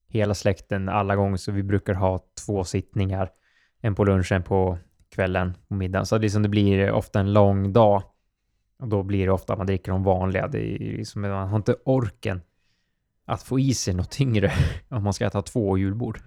hela 0.08 0.34
släkten 0.34 0.89
alla 0.89 1.15
gånger, 1.15 1.38
så 1.38 1.52
vi 1.52 1.63
brukar 1.63 1.94
ha 1.94 2.20
två 2.46 2.63
sittningar. 2.63 3.30
En 3.82 3.96
på 3.96 4.04
lunchen, 4.04 4.36
en 4.36 4.44
på 4.44 4.78
kvällen, 5.10 5.54
på 5.68 5.74
middagen. 5.74 6.06
Så 6.06 6.18
liksom 6.18 6.44
det 6.44 6.50
blir 6.50 6.92
ofta 6.92 7.20
en 7.20 7.34
lång 7.34 7.74
dag. 7.74 8.04
Och 8.80 8.88
då 8.88 9.04
blir 9.04 9.26
det 9.26 9.32
ofta 9.32 9.54
att 9.54 9.60
man 9.60 9.68
dricker 9.68 9.92
de 9.92 10.04
vanliga. 10.04 10.48
Det 10.48 10.76
är 10.76 10.80
liksom, 10.80 11.22
man 11.22 11.48
har 11.48 11.58
inte 11.58 11.76
orken 11.86 12.42
att 13.30 13.44
få 13.44 13.60
i 13.60 13.74
sig 13.74 13.94
något 13.94 14.12
tyngre 14.12 14.52
om 14.89 15.04
man 15.04 15.13
ska 15.13 15.26
äta 15.26 15.42
två 15.42 15.78
julbord. 15.78 16.22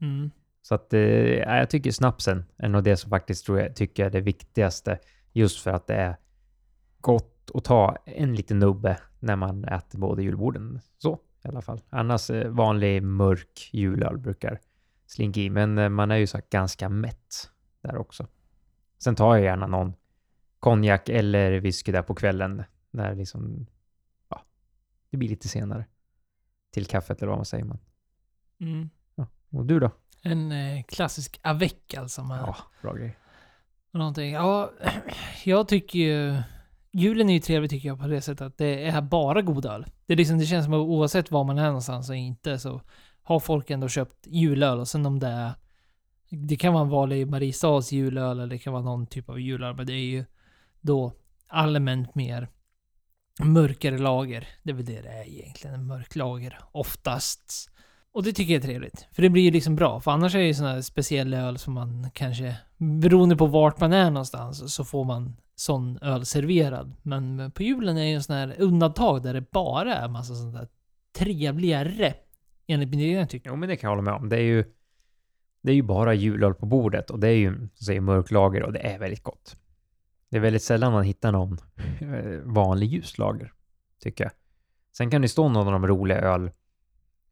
Mm. 0.00 0.30
Så 0.62 0.74
att 0.74 0.92
eh, 0.92 1.00
ja, 1.00 1.56
jag 1.56 1.70
tycker 1.70 1.90
snapsen 1.90 2.44
är 2.56 2.68
nog 2.68 2.84
det 2.84 2.96
som 2.96 3.10
faktiskt 3.10 3.46
tror 3.46 3.60
jag 3.60 3.76
tycker 3.76 4.06
är 4.06 4.10
det 4.10 4.20
viktigaste. 4.20 4.98
Just 5.32 5.62
för 5.62 5.70
att 5.70 5.86
det 5.86 5.94
är 5.94 6.16
gott 7.00 7.50
att 7.54 7.64
ta 7.64 7.96
en 8.04 8.34
liten 8.34 8.58
nubbe 8.58 8.98
när 9.20 9.36
man 9.36 9.64
äter 9.64 9.98
båda 9.98 10.22
julborden. 10.22 10.80
Så 10.98 11.18
i 11.44 11.48
alla 11.48 11.62
fall. 11.62 11.80
Annars 11.90 12.30
eh, 12.30 12.48
vanlig 12.48 13.02
mörk 13.02 13.70
julöl 13.72 14.18
brukar 14.18 14.60
slinka 15.06 15.40
i. 15.40 15.50
Men 15.50 15.78
eh, 15.78 15.88
man 15.88 16.10
är 16.10 16.16
ju 16.16 16.26
så 16.26 16.40
ganska 16.50 16.88
mätt 16.88 17.50
där 17.82 17.96
också. 17.96 18.26
Sen 18.98 19.14
tar 19.14 19.36
jag 19.36 19.44
gärna 19.44 19.66
någon 19.66 19.92
konjak 20.60 21.08
eller 21.08 21.60
whisky 21.60 21.92
där 21.92 22.02
på 22.02 22.14
kvällen. 22.14 22.62
När 22.90 23.14
liksom, 23.14 23.66
det 25.12 25.18
blir 25.18 25.28
lite 25.28 25.48
senare. 25.48 25.86
Till 26.70 26.86
kaffet 26.86 27.18
eller 27.22 27.28
vad 27.28 27.38
man 27.38 27.44
säger 27.44 27.64
man. 27.64 27.78
Mm. 28.60 28.90
Och 29.50 29.66
du 29.66 29.80
då? 29.80 29.90
En 30.22 30.52
eh, 30.52 30.82
klassisk 30.82 31.40
avec 31.42 31.94
alltså. 31.94 32.24
Med 32.24 32.38
Ja, 32.38 32.56
bra 32.82 32.94
grej. 32.94 33.16
någonting. 33.92 34.32
Ja, 34.32 34.72
jag 35.44 35.68
tycker 35.68 35.98
ju... 35.98 36.42
Julen 36.92 37.30
är 37.30 37.34
ju 37.34 37.40
trevlig 37.40 37.70
tycker 37.70 37.88
jag 37.88 38.00
på 38.00 38.06
det 38.06 38.20
sättet 38.20 38.40
att 38.46 38.58
det 38.58 38.86
är 38.88 39.00
bara 39.02 39.42
god 39.42 39.66
öl. 39.66 39.86
Det, 40.06 40.12
är 40.12 40.16
liksom, 40.16 40.38
det 40.38 40.46
känns 40.46 40.64
som 40.64 40.74
att 40.74 40.78
oavsett 40.80 41.30
var 41.30 41.44
man 41.44 41.58
är 41.58 41.66
någonstans 41.66 42.10
och 42.10 42.16
inte 42.16 42.58
så 42.58 42.80
har 43.22 43.40
folk 43.40 43.70
ändå 43.70 43.88
köpt 43.88 44.26
julöl 44.26 44.78
och 44.78 44.88
sen 44.88 45.06
om 45.06 45.18
det 45.18 45.28
är... 45.28 45.52
Det 46.28 46.56
kan 46.56 46.72
vara 46.72 46.82
en 46.82 46.88
vanlig 46.90 47.26
Mariestads 47.30 47.92
julöl 47.92 48.38
eller 48.38 48.46
det 48.46 48.58
kan 48.58 48.72
vara 48.72 48.82
någon 48.82 49.06
typ 49.06 49.28
av 49.28 49.40
julöl 49.40 49.76
men 49.76 49.86
det 49.86 49.92
är 49.92 50.06
ju 50.06 50.24
då 50.80 51.12
allmänt 51.48 52.14
mer 52.14 52.48
mörkare 53.40 53.98
lager. 53.98 54.48
Det 54.62 54.70
är 54.70 54.74
väl 54.74 54.84
det 54.84 55.00
det 55.00 55.08
är 55.08 55.28
egentligen, 55.28 55.74
en 55.74 55.86
mörk 55.86 56.16
lager 56.16 56.58
oftast. 56.72 57.70
Och 58.12 58.22
det 58.22 58.32
tycker 58.32 58.52
jag 58.52 58.62
är 58.62 58.66
trevligt. 58.66 59.06
För 59.12 59.22
det 59.22 59.30
blir 59.30 59.42
ju 59.42 59.50
liksom 59.50 59.76
bra. 59.76 60.00
För 60.00 60.10
annars 60.10 60.34
är 60.34 60.38
det 60.38 60.46
ju 60.46 60.54
sådana 60.54 60.74
här 60.74 60.80
speciella 60.80 61.36
öl 61.36 61.58
som 61.58 61.74
man 61.74 62.10
kanske, 62.14 62.56
beroende 62.76 63.36
på 63.36 63.46
vart 63.46 63.80
man 63.80 63.92
är 63.92 64.10
någonstans, 64.10 64.74
så 64.74 64.84
får 64.84 65.04
man 65.04 65.36
sån 65.54 65.98
öl 66.02 66.26
serverad. 66.26 66.94
Men 67.02 67.50
på 67.50 67.62
julen 67.62 67.96
är 67.96 68.00
det 68.00 68.08
ju 68.08 68.14
en 68.14 68.22
sån 68.22 68.36
här 68.36 68.54
undantag 68.58 69.22
där 69.22 69.34
det 69.34 69.50
bara 69.50 69.94
är 69.94 70.08
massa 70.08 70.34
sånt 70.34 70.54
där 70.54 70.68
trevligare. 71.18 72.14
Enligt 72.66 72.88
min 72.88 73.00
egen 73.00 73.28
tyckning. 73.28 73.52
Jo, 73.52 73.56
men 73.56 73.68
det 73.68 73.76
kan 73.76 73.88
jag 73.88 73.96
hålla 73.96 74.10
med 74.10 74.14
om. 74.14 74.28
Det 74.28 74.36
är 74.36 74.42
ju, 74.42 74.64
det 75.62 75.70
är 75.70 75.74
ju 75.74 75.82
bara 75.82 76.14
julöl 76.14 76.54
på 76.54 76.66
bordet 76.66 77.10
och 77.10 77.20
det 77.20 77.28
är 77.28 77.36
ju 77.36 77.54
så 77.54 77.84
säger 77.84 77.84
säga, 77.84 78.00
mörklager 78.00 78.62
och 78.62 78.72
det 78.72 78.78
är 78.78 78.98
väldigt 78.98 79.22
gott. 79.22 79.56
Det 80.32 80.38
är 80.38 80.40
väldigt 80.40 80.62
sällan 80.62 80.92
man 80.92 81.04
hittar 81.04 81.32
någon 81.32 81.58
eh, 82.00 82.40
vanlig 82.44 82.88
ljuslager, 82.88 83.52
tycker 84.00 84.24
jag. 84.24 84.32
Sen 84.96 85.10
kan 85.10 85.22
det 85.22 85.28
stå 85.28 85.48
någon 85.48 85.66
av 85.66 85.72
de 85.72 85.86
roliga 85.86 86.20
öl, 86.20 86.50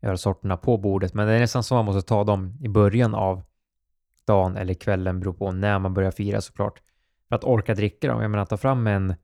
ölsorterna 0.03 0.57
på 0.57 0.79
bordet, 0.79 1.15
men 1.15 1.27
det 1.27 1.33
är 1.33 1.41
nästan 1.41 1.63
så 1.63 1.75
man 1.75 1.85
måste 1.85 2.09
ta 2.09 2.25
dem 2.25 2.59
i 2.61 2.69
början 2.69 3.15
av 3.15 3.43
dagen 4.27 4.57
eller 4.57 4.75
kvällen, 4.75 5.21
beror 5.21 5.33
på 5.33 5.53
när 5.53 5.79
man 5.79 5.95
börjar 5.95 6.11
fira 6.11 6.41
såklart. 6.41 6.83
För 7.29 7.37
att 7.37 7.45
orka 7.45 7.75
dricka 7.75 8.09
dem. 8.09 8.23
Jag 8.23 8.31
menar, 8.31 8.47
ta 8.47 8.57
fram 8.57 8.87
en 8.87 9.15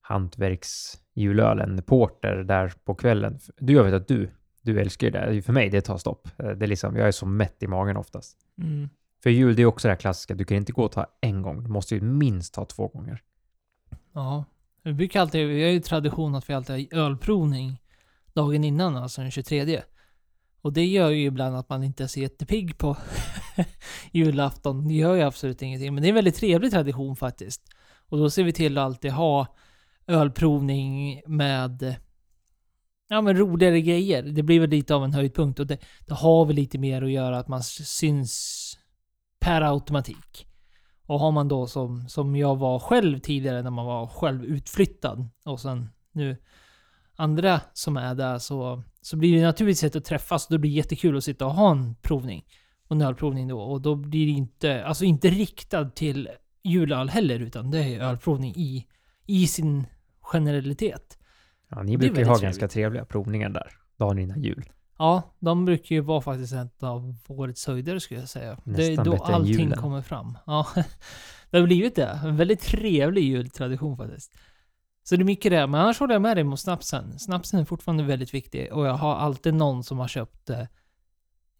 hantverksjulöl, 0.00 1.60
en 1.60 1.82
porter 1.82 2.36
där 2.36 2.72
på 2.84 2.94
kvällen. 2.94 3.38
Du, 3.56 3.72
jag 3.72 3.84
vet 3.84 3.94
att 3.94 4.08
du, 4.08 4.30
du 4.62 4.80
älskar 4.80 5.06
ju 5.06 5.10
det. 5.10 5.42
För 5.42 5.52
mig, 5.52 5.70
det 5.70 5.80
tar 5.80 5.96
stopp. 5.96 6.28
Det 6.36 6.44
är 6.44 6.66
liksom, 6.66 6.96
jag 6.96 7.08
är 7.08 7.12
så 7.12 7.26
mätt 7.26 7.62
i 7.62 7.66
magen 7.66 7.96
oftast. 7.96 8.38
Mm. 8.58 8.88
För 9.22 9.30
jul, 9.30 9.56
det 9.56 9.62
är 9.62 9.66
också 9.66 9.88
det 9.88 9.92
här 9.92 10.00
klassiska. 10.00 10.34
Du 10.34 10.44
kan 10.44 10.56
inte 10.56 10.72
gå 10.72 10.84
och 10.84 10.92
ta 10.92 11.06
en 11.20 11.42
gång. 11.42 11.62
Du 11.64 11.70
måste 11.70 11.94
ju 11.94 12.00
minst 12.00 12.54
ta 12.54 12.64
två 12.64 12.88
gånger. 12.88 13.22
Ja. 14.12 14.44
Vi 14.82 14.92
brukar 14.92 15.20
alltid, 15.20 15.48
vi 15.48 15.62
har 15.62 15.70
ju 15.70 15.80
tradition 15.80 16.34
att 16.34 16.50
vi 16.50 16.54
alltid 16.54 16.92
har 16.92 16.98
ölprovning 16.98 17.80
dagen 18.32 18.64
innan, 18.64 18.96
alltså 18.96 19.20
den 19.20 19.30
23. 19.30 19.82
Och 20.62 20.72
det 20.72 20.86
gör 20.86 21.10
ju 21.10 21.24
ibland 21.24 21.56
att 21.56 21.68
man 21.68 21.84
inte 21.84 22.02
är 22.02 22.06
så 22.06 22.20
jättepigg 22.20 22.78
på 22.78 22.96
julafton. 24.12 24.88
Det 24.88 24.94
gör 24.94 25.14
ju 25.14 25.22
absolut 25.22 25.62
ingenting. 25.62 25.94
Men 25.94 26.02
det 26.02 26.06
är 26.06 26.10
en 26.10 26.14
väldigt 26.14 26.36
trevlig 26.36 26.70
tradition 26.70 27.16
faktiskt. 27.16 27.62
Och 28.08 28.18
då 28.18 28.30
ser 28.30 28.44
vi 28.44 28.52
till 28.52 28.78
att 28.78 28.84
alltid 28.84 29.12
ha 29.12 29.46
ölprovning 30.06 31.22
med 31.26 31.96
ja, 33.08 33.20
men 33.20 33.36
roligare 33.36 33.80
grejer. 33.80 34.22
Det 34.22 34.42
blir 34.42 34.60
väl 34.60 34.70
lite 34.70 34.94
av 34.94 35.04
en 35.04 35.12
höjdpunkt 35.12 35.60
och 35.60 35.66
det, 35.66 35.78
det 36.06 36.14
har 36.14 36.44
väl 36.44 36.56
lite 36.56 36.78
mer 36.78 37.02
att 37.02 37.10
göra 37.10 37.38
att 37.38 37.48
man 37.48 37.62
syns 37.62 38.76
per 39.40 39.62
automatik. 39.62 40.46
Och 41.06 41.20
har 41.20 41.32
man 41.32 41.48
då 41.48 41.66
som, 41.66 42.08
som 42.08 42.36
jag 42.36 42.56
var 42.56 42.78
själv 42.78 43.18
tidigare 43.18 43.62
när 43.62 43.70
man 43.70 43.86
var 43.86 44.06
själv 44.06 44.44
utflyttad 44.44 45.28
och 45.44 45.60
sen 45.60 45.88
nu 46.12 46.36
andra 47.16 47.60
som 47.72 47.96
är 47.96 48.14
där 48.14 48.38
så, 48.38 48.82
så 49.00 49.16
blir 49.16 49.36
det 49.36 49.46
naturligtvis 49.46 49.84
ett 49.84 49.96
att 49.96 50.04
träffas 50.04 50.46
och 50.46 50.52
det 50.52 50.58
blir 50.58 50.70
jättekul 50.70 51.16
att 51.16 51.24
sitta 51.24 51.46
och 51.46 51.54
ha 51.54 51.70
en 51.70 51.94
provning. 51.94 52.44
Och 52.88 52.96
en 52.96 53.02
ölprovning 53.02 53.48
då. 53.48 53.60
Och 53.60 53.80
då 53.80 53.94
blir 53.94 54.26
det 54.26 54.32
inte, 54.32 54.84
alltså 54.84 55.04
inte 55.04 55.28
riktad 55.28 55.84
till 55.84 56.28
julöl 56.62 57.08
heller 57.08 57.40
utan 57.40 57.70
det 57.70 57.78
är 57.78 58.00
ölprovning 58.00 58.54
i, 58.56 58.86
i 59.26 59.46
sin 59.46 59.86
generalitet. 60.20 61.18
Ja, 61.68 61.82
ni 61.82 61.92
Det 61.92 61.98
brukar 61.98 62.20
ju 62.20 62.26
ha 62.26 62.38
ganska 62.38 62.68
trevliga 62.68 63.04
provningar 63.04 63.48
där. 63.48 63.72
Dagen 63.96 64.18
innan 64.18 64.42
jul. 64.42 64.64
Ja, 65.00 65.22
de 65.38 65.64
brukar 65.64 65.94
ju 65.94 66.00
vara 66.00 66.20
faktiskt 66.20 66.52
ett 66.52 66.82
av 66.82 67.14
årets 67.28 67.66
höjder 67.66 67.98
skulle 67.98 68.20
jag 68.20 68.28
säga. 68.28 68.58
det 68.64 68.84
är 68.84 68.88
Nästan 68.88 69.04
då 69.04 69.10
bättre 69.10 69.26
än 69.26 69.34
allting 69.34 69.52
julen. 69.52 69.78
kommer 69.78 70.02
fram. 70.02 70.38
Ja, 70.46 70.66
det 71.50 71.58
har 71.58 71.66
blivit 71.66 71.96
det. 71.96 72.20
En 72.24 72.36
väldigt 72.36 72.60
trevlig 72.60 73.22
jultradition 73.24 73.96
faktiskt. 73.96 74.32
Så 75.02 75.16
det 75.16 75.22
är 75.22 75.24
mycket 75.24 75.52
det. 75.52 75.66
Men 75.66 75.80
annars 75.80 75.98
håller 76.00 76.14
jag 76.14 76.22
med 76.22 76.36
dig 76.36 76.44
mot 76.44 76.60
snapsen. 76.60 77.18
Snapsen 77.18 77.60
är 77.60 77.64
fortfarande 77.64 78.04
väldigt 78.04 78.34
viktig 78.34 78.72
och 78.72 78.86
jag 78.86 78.94
har 78.94 79.14
alltid 79.14 79.54
någon 79.54 79.84
som 79.84 79.98
har 79.98 80.08
köpt 80.08 80.50
eh, 80.50 80.64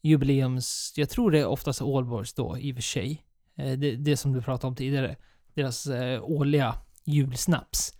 jubileums... 0.03 0.93
Jag 0.97 1.11
tror 1.11 1.31
det 1.31 1.39
är 1.39 1.47
oftast 1.47 1.83
Allborgs 1.83 2.35
då 2.35 2.59
i 2.59 2.73
och 2.73 2.77
för 2.77 2.83
sig. 2.83 3.25
Eh, 3.57 3.79
det, 3.79 3.97
det 3.97 4.17
som 4.17 4.33
du 4.33 4.43
pratade 4.43 4.69
om 4.69 4.77
tidigare. 4.77 5.17
Deras 5.55 5.87
eh, 5.87 6.25
årliga 6.25 6.75
julsnaps. 7.05 7.95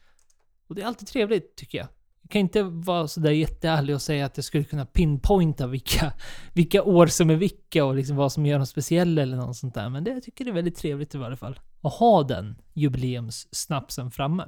Och 0.69 0.75
det 0.75 0.83
är 0.83 0.87
alltid 0.87 1.09
trevligt 1.09 1.57
tycker 1.57 1.79
jag. 1.79 1.89
Jag 2.31 2.33
kan 2.33 2.41
inte 2.41 2.63
vara 2.63 3.09
sådär 3.09 3.31
jätteärlig 3.31 3.95
och 3.95 4.03
säga 4.03 4.27
att 4.27 4.37
jag 4.37 4.45
skulle 4.45 4.65
kunna 4.65 4.87
pinpointa 4.87 5.67
vilka, 5.67 6.13
vilka 6.55 6.83
år 6.83 7.07
som 7.07 7.31
är 7.31 7.37
vilka 7.37 7.85
och 7.85 7.95
liksom 7.95 8.17
vad 8.17 8.33
som 8.33 8.47
gör 8.47 8.59
dem 8.59 8.67
speciella 8.67 9.23
eller 9.23 9.37
något 9.37 9.57
sånt 9.57 9.75
där. 9.75 9.89
Men 9.89 10.05
det 10.05 10.11
jag 10.11 10.23
tycker 10.23 10.45
det 10.45 10.51
är 10.51 10.55
väldigt 10.55 10.77
trevligt 10.77 11.15
i 11.15 11.19
varje 11.19 11.37
fall. 11.37 11.61
Att 11.81 11.93
ha 11.93 12.23
den 12.23 12.59
jubileumssnapsen 12.73 14.11
framme. 14.11 14.47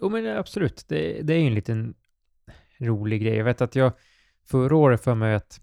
Jo, 0.00 0.08
men 0.08 0.36
absolut. 0.36 0.84
Det, 0.88 1.22
det 1.22 1.34
är 1.34 1.38
ju 1.38 1.46
en 1.46 1.54
liten 1.54 1.94
rolig 2.78 3.22
grej. 3.22 3.36
Jag 3.36 3.44
vet 3.44 3.60
att 3.60 3.76
jag 3.76 3.92
förra 4.44 4.76
året 4.76 5.04
för 5.04 5.14
mig 5.14 5.34
att 5.34 5.60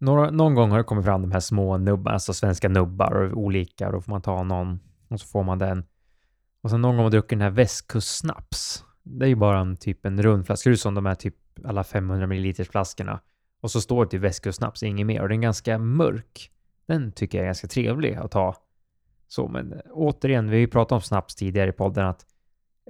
några, 0.00 0.30
någon 0.30 0.54
gång 0.54 0.70
har 0.70 0.78
det 0.78 0.84
kommit 0.84 1.04
fram 1.04 1.22
de 1.22 1.32
här 1.32 1.40
små 1.40 1.78
nubbarna, 1.78 2.14
alltså 2.14 2.32
svenska 2.32 2.68
nubbar 2.68 3.12
och 3.12 3.38
olika. 3.38 3.90
Då 3.90 4.00
får 4.00 4.10
man 4.10 4.22
ta 4.22 4.42
någon 4.42 4.80
och 5.08 5.20
så 5.20 5.26
får 5.26 5.42
man 5.42 5.58
den. 5.58 5.84
Och 6.62 6.70
sen 6.70 6.80
någon 6.80 6.90
gång 6.90 6.96
har 6.96 7.04
man 7.04 7.12
druckit 7.12 7.30
den 7.30 7.40
här 7.40 7.50
västkustsnaps. 7.50 8.84
Det 9.10 9.26
är 9.26 9.28
ju 9.28 9.34
bara 9.34 9.60
en 9.60 9.76
typ 9.76 10.06
en 10.06 10.22
rund 10.22 10.46
flaska, 10.46 10.62
ser 10.62 10.70
ut 10.70 10.80
som 10.80 10.94
de 10.94 11.06
här 11.06 11.14
typ 11.14 11.34
alla 11.64 11.84
500 11.84 12.26
ml 12.26 12.54
flaskorna. 12.64 13.20
Och 13.60 13.70
så 13.70 13.80
står 13.80 14.04
det 14.04 14.10
typ 14.10 14.22
västkustsnaps, 14.22 14.82
inget 14.82 15.06
mer. 15.06 15.22
Och 15.22 15.28
den 15.28 15.38
är 15.38 15.42
ganska 15.42 15.78
mörk. 15.78 16.50
Den 16.86 17.12
tycker 17.12 17.38
jag 17.38 17.42
är 17.42 17.48
ganska 17.48 17.68
trevlig 17.68 18.14
att 18.14 18.30
ta. 18.30 18.54
Så, 19.28 19.48
men 19.48 19.72
eh, 19.72 19.78
återigen, 19.92 20.50
vi 20.50 20.56
har 20.56 20.60
ju 20.60 20.68
pratat 20.68 20.92
om 20.92 21.00
snaps 21.00 21.34
tidigare 21.34 21.70
i 21.70 21.72
podden 21.72 22.06
att 22.06 22.26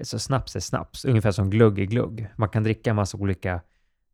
så 0.02 0.18
snaps 0.18 0.56
är 0.56 0.60
snaps, 0.60 1.04
ungefär 1.04 1.30
som 1.30 1.50
glugg 1.50 1.78
är 1.78 1.84
glugg. 1.84 2.28
Man 2.36 2.48
kan 2.48 2.62
dricka 2.62 2.90
en 2.90 2.96
massa 2.96 3.18
olika 3.18 3.60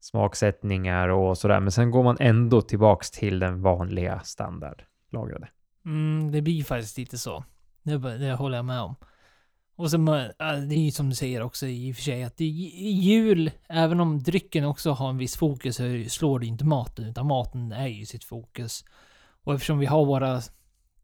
smaksättningar 0.00 1.08
och 1.08 1.38
sådär, 1.38 1.60
men 1.60 1.72
sen 1.72 1.90
går 1.90 2.02
man 2.02 2.16
ändå 2.20 2.62
tillbaks 2.62 3.10
till 3.10 3.38
den 3.38 3.62
vanliga 3.62 4.20
standardlagrade. 4.20 5.48
Mm, 5.84 6.32
det 6.32 6.42
blir 6.42 6.64
faktiskt 6.64 6.98
lite 6.98 7.18
så. 7.18 7.44
Det, 7.82 7.98
det 7.98 8.34
håller 8.34 8.56
jag 8.56 8.64
med 8.64 8.80
om. 8.80 8.96
Och 9.76 9.90
sen, 9.90 10.04
det 10.04 10.74
är 10.74 10.84
ju 10.84 10.90
som 10.90 11.08
du 11.08 11.14
säger 11.16 11.42
också 11.42 11.66
i 11.66 11.92
och 11.92 11.96
för 11.96 12.02
sig 12.02 12.24
att 12.24 12.40
jul, 12.40 13.50
även 13.68 14.00
om 14.00 14.22
drycken 14.22 14.64
också 14.64 14.90
har 14.90 15.10
en 15.10 15.18
viss 15.18 15.36
fokus, 15.36 15.76
så 15.76 16.04
slår 16.08 16.38
det 16.38 16.46
inte 16.46 16.64
maten, 16.64 17.04
utan 17.04 17.26
maten 17.26 17.72
är 17.72 17.86
ju 17.86 18.06
sitt 18.06 18.24
fokus. 18.24 18.84
Och 19.44 19.54
eftersom 19.54 19.78
vi 19.78 19.86
har 19.86 20.04
våra 20.04 20.40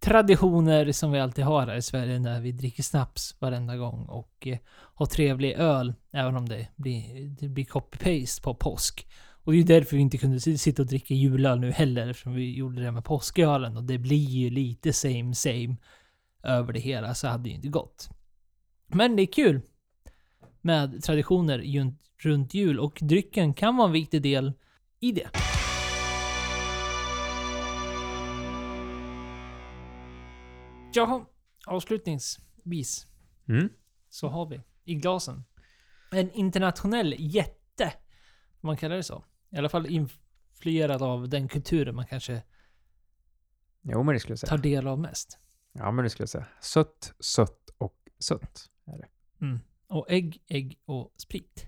traditioner 0.00 0.92
som 0.92 1.12
vi 1.12 1.20
alltid 1.20 1.44
har 1.44 1.66
här 1.66 1.76
i 1.76 1.82
Sverige 1.82 2.18
när 2.18 2.40
vi 2.40 2.52
dricker 2.52 2.82
snaps 2.82 3.36
varenda 3.38 3.76
gång 3.76 4.06
och 4.06 4.46
eh, 4.46 4.58
har 4.70 5.06
trevlig 5.06 5.52
öl, 5.52 5.94
även 6.12 6.36
om 6.36 6.48
det 6.48 6.68
blir, 6.76 7.28
det 7.40 7.48
blir 7.48 7.64
copy-paste 7.64 8.42
på 8.42 8.54
påsk. 8.54 9.06
Och 9.44 9.52
det 9.52 9.56
är 9.56 9.58
ju 9.58 9.64
därför 9.64 9.96
vi 9.96 10.02
inte 10.02 10.18
kunde 10.18 10.40
sitta 10.40 10.82
och 10.82 10.88
dricka 10.88 11.14
julöl 11.14 11.60
nu 11.60 11.72
heller, 11.72 12.08
eftersom 12.08 12.34
vi 12.34 12.54
gjorde 12.54 12.82
det 12.82 12.92
med 12.92 13.04
påskölen. 13.04 13.76
Och 13.76 13.84
det 13.84 13.98
blir 13.98 14.28
ju 14.28 14.50
lite 14.50 14.92
same 14.92 15.34
same 15.34 15.76
över 16.42 16.72
det 16.72 16.80
hela, 16.80 17.14
så 17.14 17.28
hade 17.28 17.42
det 17.42 17.48
ju 17.48 17.54
inte 17.54 17.68
gått. 17.68 18.08
Men 18.92 19.16
det 19.16 19.22
är 19.22 19.26
kul 19.32 19.60
med 20.60 21.02
traditioner 21.02 21.92
runt 22.18 22.54
jul 22.54 22.80
och 22.80 22.98
drycken 23.02 23.54
kan 23.54 23.76
vara 23.76 23.86
en 23.86 23.92
viktig 23.92 24.22
del 24.22 24.52
i 25.00 25.12
det. 25.12 25.30
Ja, 30.92 31.26
avslutningsvis 31.66 33.06
Mm. 33.48 33.68
så 34.08 34.28
har 34.28 34.46
vi 34.46 34.60
i 34.84 34.94
glasen 34.94 35.44
en 36.12 36.30
internationell 36.32 37.14
jätte. 37.18 37.92
Om 38.60 38.66
man 38.66 38.76
kallar 38.76 38.96
det 38.96 39.02
så. 39.02 39.24
I 39.50 39.56
alla 39.56 39.68
fall 39.68 39.86
influerad 39.86 41.02
av 41.02 41.28
den 41.28 41.48
kulturen 41.48 41.94
man 41.94 42.06
kanske 42.06 42.42
Jo, 43.82 44.02
men 44.02 44.12
det 44.14 44.20
skulle 44.20 44.32
jag 44.32 44.38
säga. 44.38 44.48
tar 44.50 44.58
del 44.58 44.86
av 44.86 44.98
mest. 44.98 45.38
Ja, 45.72 45.90
men 45.90 46.02
det 46.02 46.10
skulle 46.10 46.22
jag 46.22 46.28
säga. 46.28 46.46
Sött, 46.60 47.12
sött 47.20 47.70
och 47.78 47.94
sött 48.18 48.70
är 48.84 48.98
det. 48.98 49.08
Mm. 49.40 49.58
Och 49.88 50.06
ägg, 50.08 50.42
ägg 50.46 50.78
och 50.84 51.12
sprit. 51.16 51.66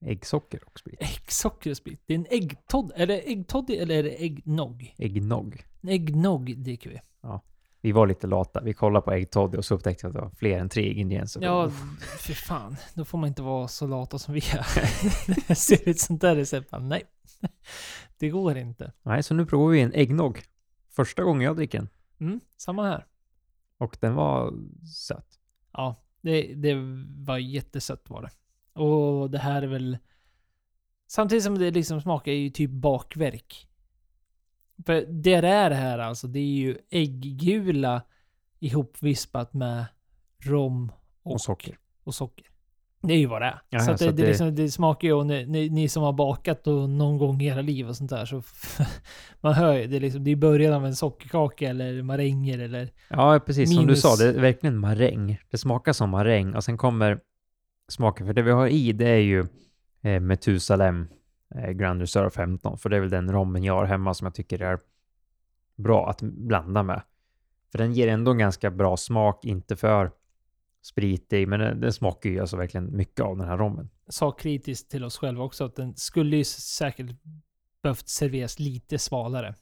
Äggsocker 0.00 0.60
och 0.66 0.78
sprit. 0.78 1.02
Äggsocker 1.02 1.70
och 1.70 1.76
sprit. 1.76 2.02
Det 2.06 2.14
är 2.14 2.18
en 2.18 2.26
äggtodd. 2.30 2.92
Är 2.96 3.06
det 3.06 3.20
äggtoddy 3.20 3.76
eller 3.76 3.94
är 3.94 4.02
det 4.02 4.24
äggnog? 4.24 4.94
Äggnog. 4.98 5.64
Äggnog 5.82 6.56
dricker 6.56 6.90
vi. 6.90 7.00
Vi 7.84 7.92
var 7.92 8.06
lite 8.06 8.26
lata. 8.26 8.60
Vi 8.60 8.74
kollade 8.74 9.04
på 9.04 9.12
äggtoddy 9.12 9.58
och 9.58 9.64
så 9.64 9.74
upptäckte 9.74 10.06
vi 10.06 10.08
att 10.08 10.14
det 10.14 10.20
var 10.20 10.30
fler 10.30 10.58
än 10.58 10.68
tre 10.68 10.92
ingredienser. 10.92 11.42
Ja, 11.42 11.70
för 12.18 12.32
fan. 12.32 12.76
Då 12.94 13.04
får 13.04 13.18
man 13.18 13.28
inte 13.28 13.42
vara 13.42 13.68
så 13.68 13.86
lata 13.86 14.18
som 14.18 14.34
vi 14.34 14.40
är. 14.40 14.66
Det 15.48 15.54
ser 15.54 15.88
ut 15.88 16.00
sånt 16.00 16.20
där 16.20 16.36
recept. 16.36 16.72
Nej, 16.80 17.02
det 18.18 18.28
går 18.28 18.56
inte. 18.56 18.92
Nej, 19.02 19.22
så 19.22 19.34
nu 19.34 19.46
provar 19.46 19.70
vi 19.70 19.80
en 19.80 19.92
äggnog. 19.94 20.42
Första 20.90 21.22
gången 21.22 21.42
jag 21.42 21.56
dricker 21.56 21.78
den. 21.78 21.88
Mm, 22.20 22.40
samma 22.56 22.86
här. 22.86 23.06
Och 23.78 23.96
den 24.00 24.14
var 24.14 24.54
söt. 24.86 25.38
Ja, 25.72 26.03
det, 26.24 26.54
det 26.54 26.74
var 27.24 27.38
jättesött 27.38 28.10
var 28.10 28.22
det. 28.22 28.30
Och 28.80 29.30
det 29.30 29.38
här 29.38 29.62
är 29.62 29.66
väl... 29.66 29.98
Samtidigt 31.06 31.44
som 31.44 31.58
det 31.58 31.70
liksom 31.70 32.00
smakar 32.00 32.32
ju 32.32 32.50
typ 32.50 32.70
bakverk. 32.70 33.68
För 34.86 35.06
det 35.08 35.40
det 35.40 35.48
är 35.48 35.70
här 35.70 35.98
alltså, 35.98 36.26
det 36.26 36.38
är 36.38 36.54
ju 36.54 36.78
ägggula 36.90 38.02
ihopvispat 38.58 39.54
med 39.54 39.84
rom 40.38 40.92
och, 41.22 41.32
Och 41.32 41.40
socker. 41.40 41.78
och 42.04 42.14
socker. 42.14 42.46
Det 43.06 43.14
är 43.14 43.18
ju 43.18 43.26
vad 43.26 43.42
det 43.42 43.46
är. 43.46 43.60
Ja, 43.70 43.80
så 43.80 43.98
så 43.98 44.04
det, 44.04 44.10
det, 44.12 44.22
det- 44.22 44.28
liksom, 44.28 44.54
det 44.54 44.70
smakar 44.70 45.08
ju, 45.08 45.14
och 45.14 45.26
ni, 45.26 45.46
ni, 45.46 45.68
ni 45.70 45.88
som 45.88 46.02
har 46.02 46.12
bakat 46.12 46.66
och 46.66 46.90
någon 46.90 47.18
gång 47.18 47.40
i 47.42 47.46
era 47.46 47.60
liv 47.60 47.88
och 47.88 47.96
sånt 47.96 48.10
där, 48.10 48.24
så 48.26 48.42
man 49.40 49.54
hör 49.54 49.74
ju, 49.74 49.86
det 49.86 49.96
är 49.96 50.00
liksom, 50.00 50.24
det 50.24 50.30
är 50.30 50.36
början 50.36 50.74
av 50.74 50.86
en 50.86 50.96
sockerkaka 50.96 51.68
eller 51.68 52.02
maränger 52.02 52.58
eller... 52.58 52.88
Ja, 53.08 53.40
precis. 53.46 53.74
Som 53.74 53.86
du 53.86 53.92
Minus- 53.92 54.00
sa, 54.00 54.16
det 54.16 54.28
är 54.28 54.40
verkligen 54.40 54.78
maräng. 54.78 55.38
Det 55.50 55.58
smakar 55.58 55.92
som 55.92 56.10
maräng 56.10 56.54
och 56.54 56.64
sen 56.64 56.76
kommer 56.78 57.20
smaken, 57.88 58.26
för 58.26 58.34
det 58.34 58.42
vi 58.42 58.50
har 58.50 58.66
i 58.66 58.92
det 58.92 59.08
är 59.08 59.16
ju 59.18 59.44
eh, 60.02 60.20
Metusalem 60.20 61.08
eh, 61.54 61.70
Grand 61.70 62.00
Reserve 62.00 62.30
15, 62.30 62.78
för 62.78 62.88
det 62.88 62.96
är 62.96 63.00
väl 63.00 63.10
den 63.10 63.32
rommen 63.32 63.64
jag 63.64 63.74
har 63.74 63.84
hemma 63.84 64.14
som 64.14 64.24
jag 64.24 64.34
tycker 64.34 64.62
är 64.62 64.78
bra 65.76 66.10
att 66.10 66.22
blanda 66.22 66.82
med. 66.82 67.02
För 67.72 67.78
den 67.78 67.92
ger 67.92 68.08
ändå 68.08 68.30
en 68.30 68.38
ganska 68.38 68.70
bra 68.70 68.96
smak, 68.96 69.44
inte 69.44 69.76
för 69.76 70.10
spritig, 70.84 71.48
men 71.48 71.60
den, 71.60 71.80
den 71.80 71.92
smakar 71.92 72.30
ju 72.30 72.40
alltså 72.40 72.56
verkligen 72.56 72.96
mycket 72.96 73.20
av 73.20 73.36
den 73.36 73.48
här 73.48 73.58
rommen. 73.58 73.90
sa 74.08 74.30
kritiskt 74.30 74.90
till 74.90 75.04
oss 75.04 75.18
själva 75.18 75.44
också 75.44 75.64
att 75.64 75.76
den 75.76 75.96
skulle 75.96 76.36
ju 76.36 76.44
säkert 76.44 77.06
behövt 77.82 78.08
serveras 78.08 78.58
lite 78.58 78.98
svalare. 78.98 79.54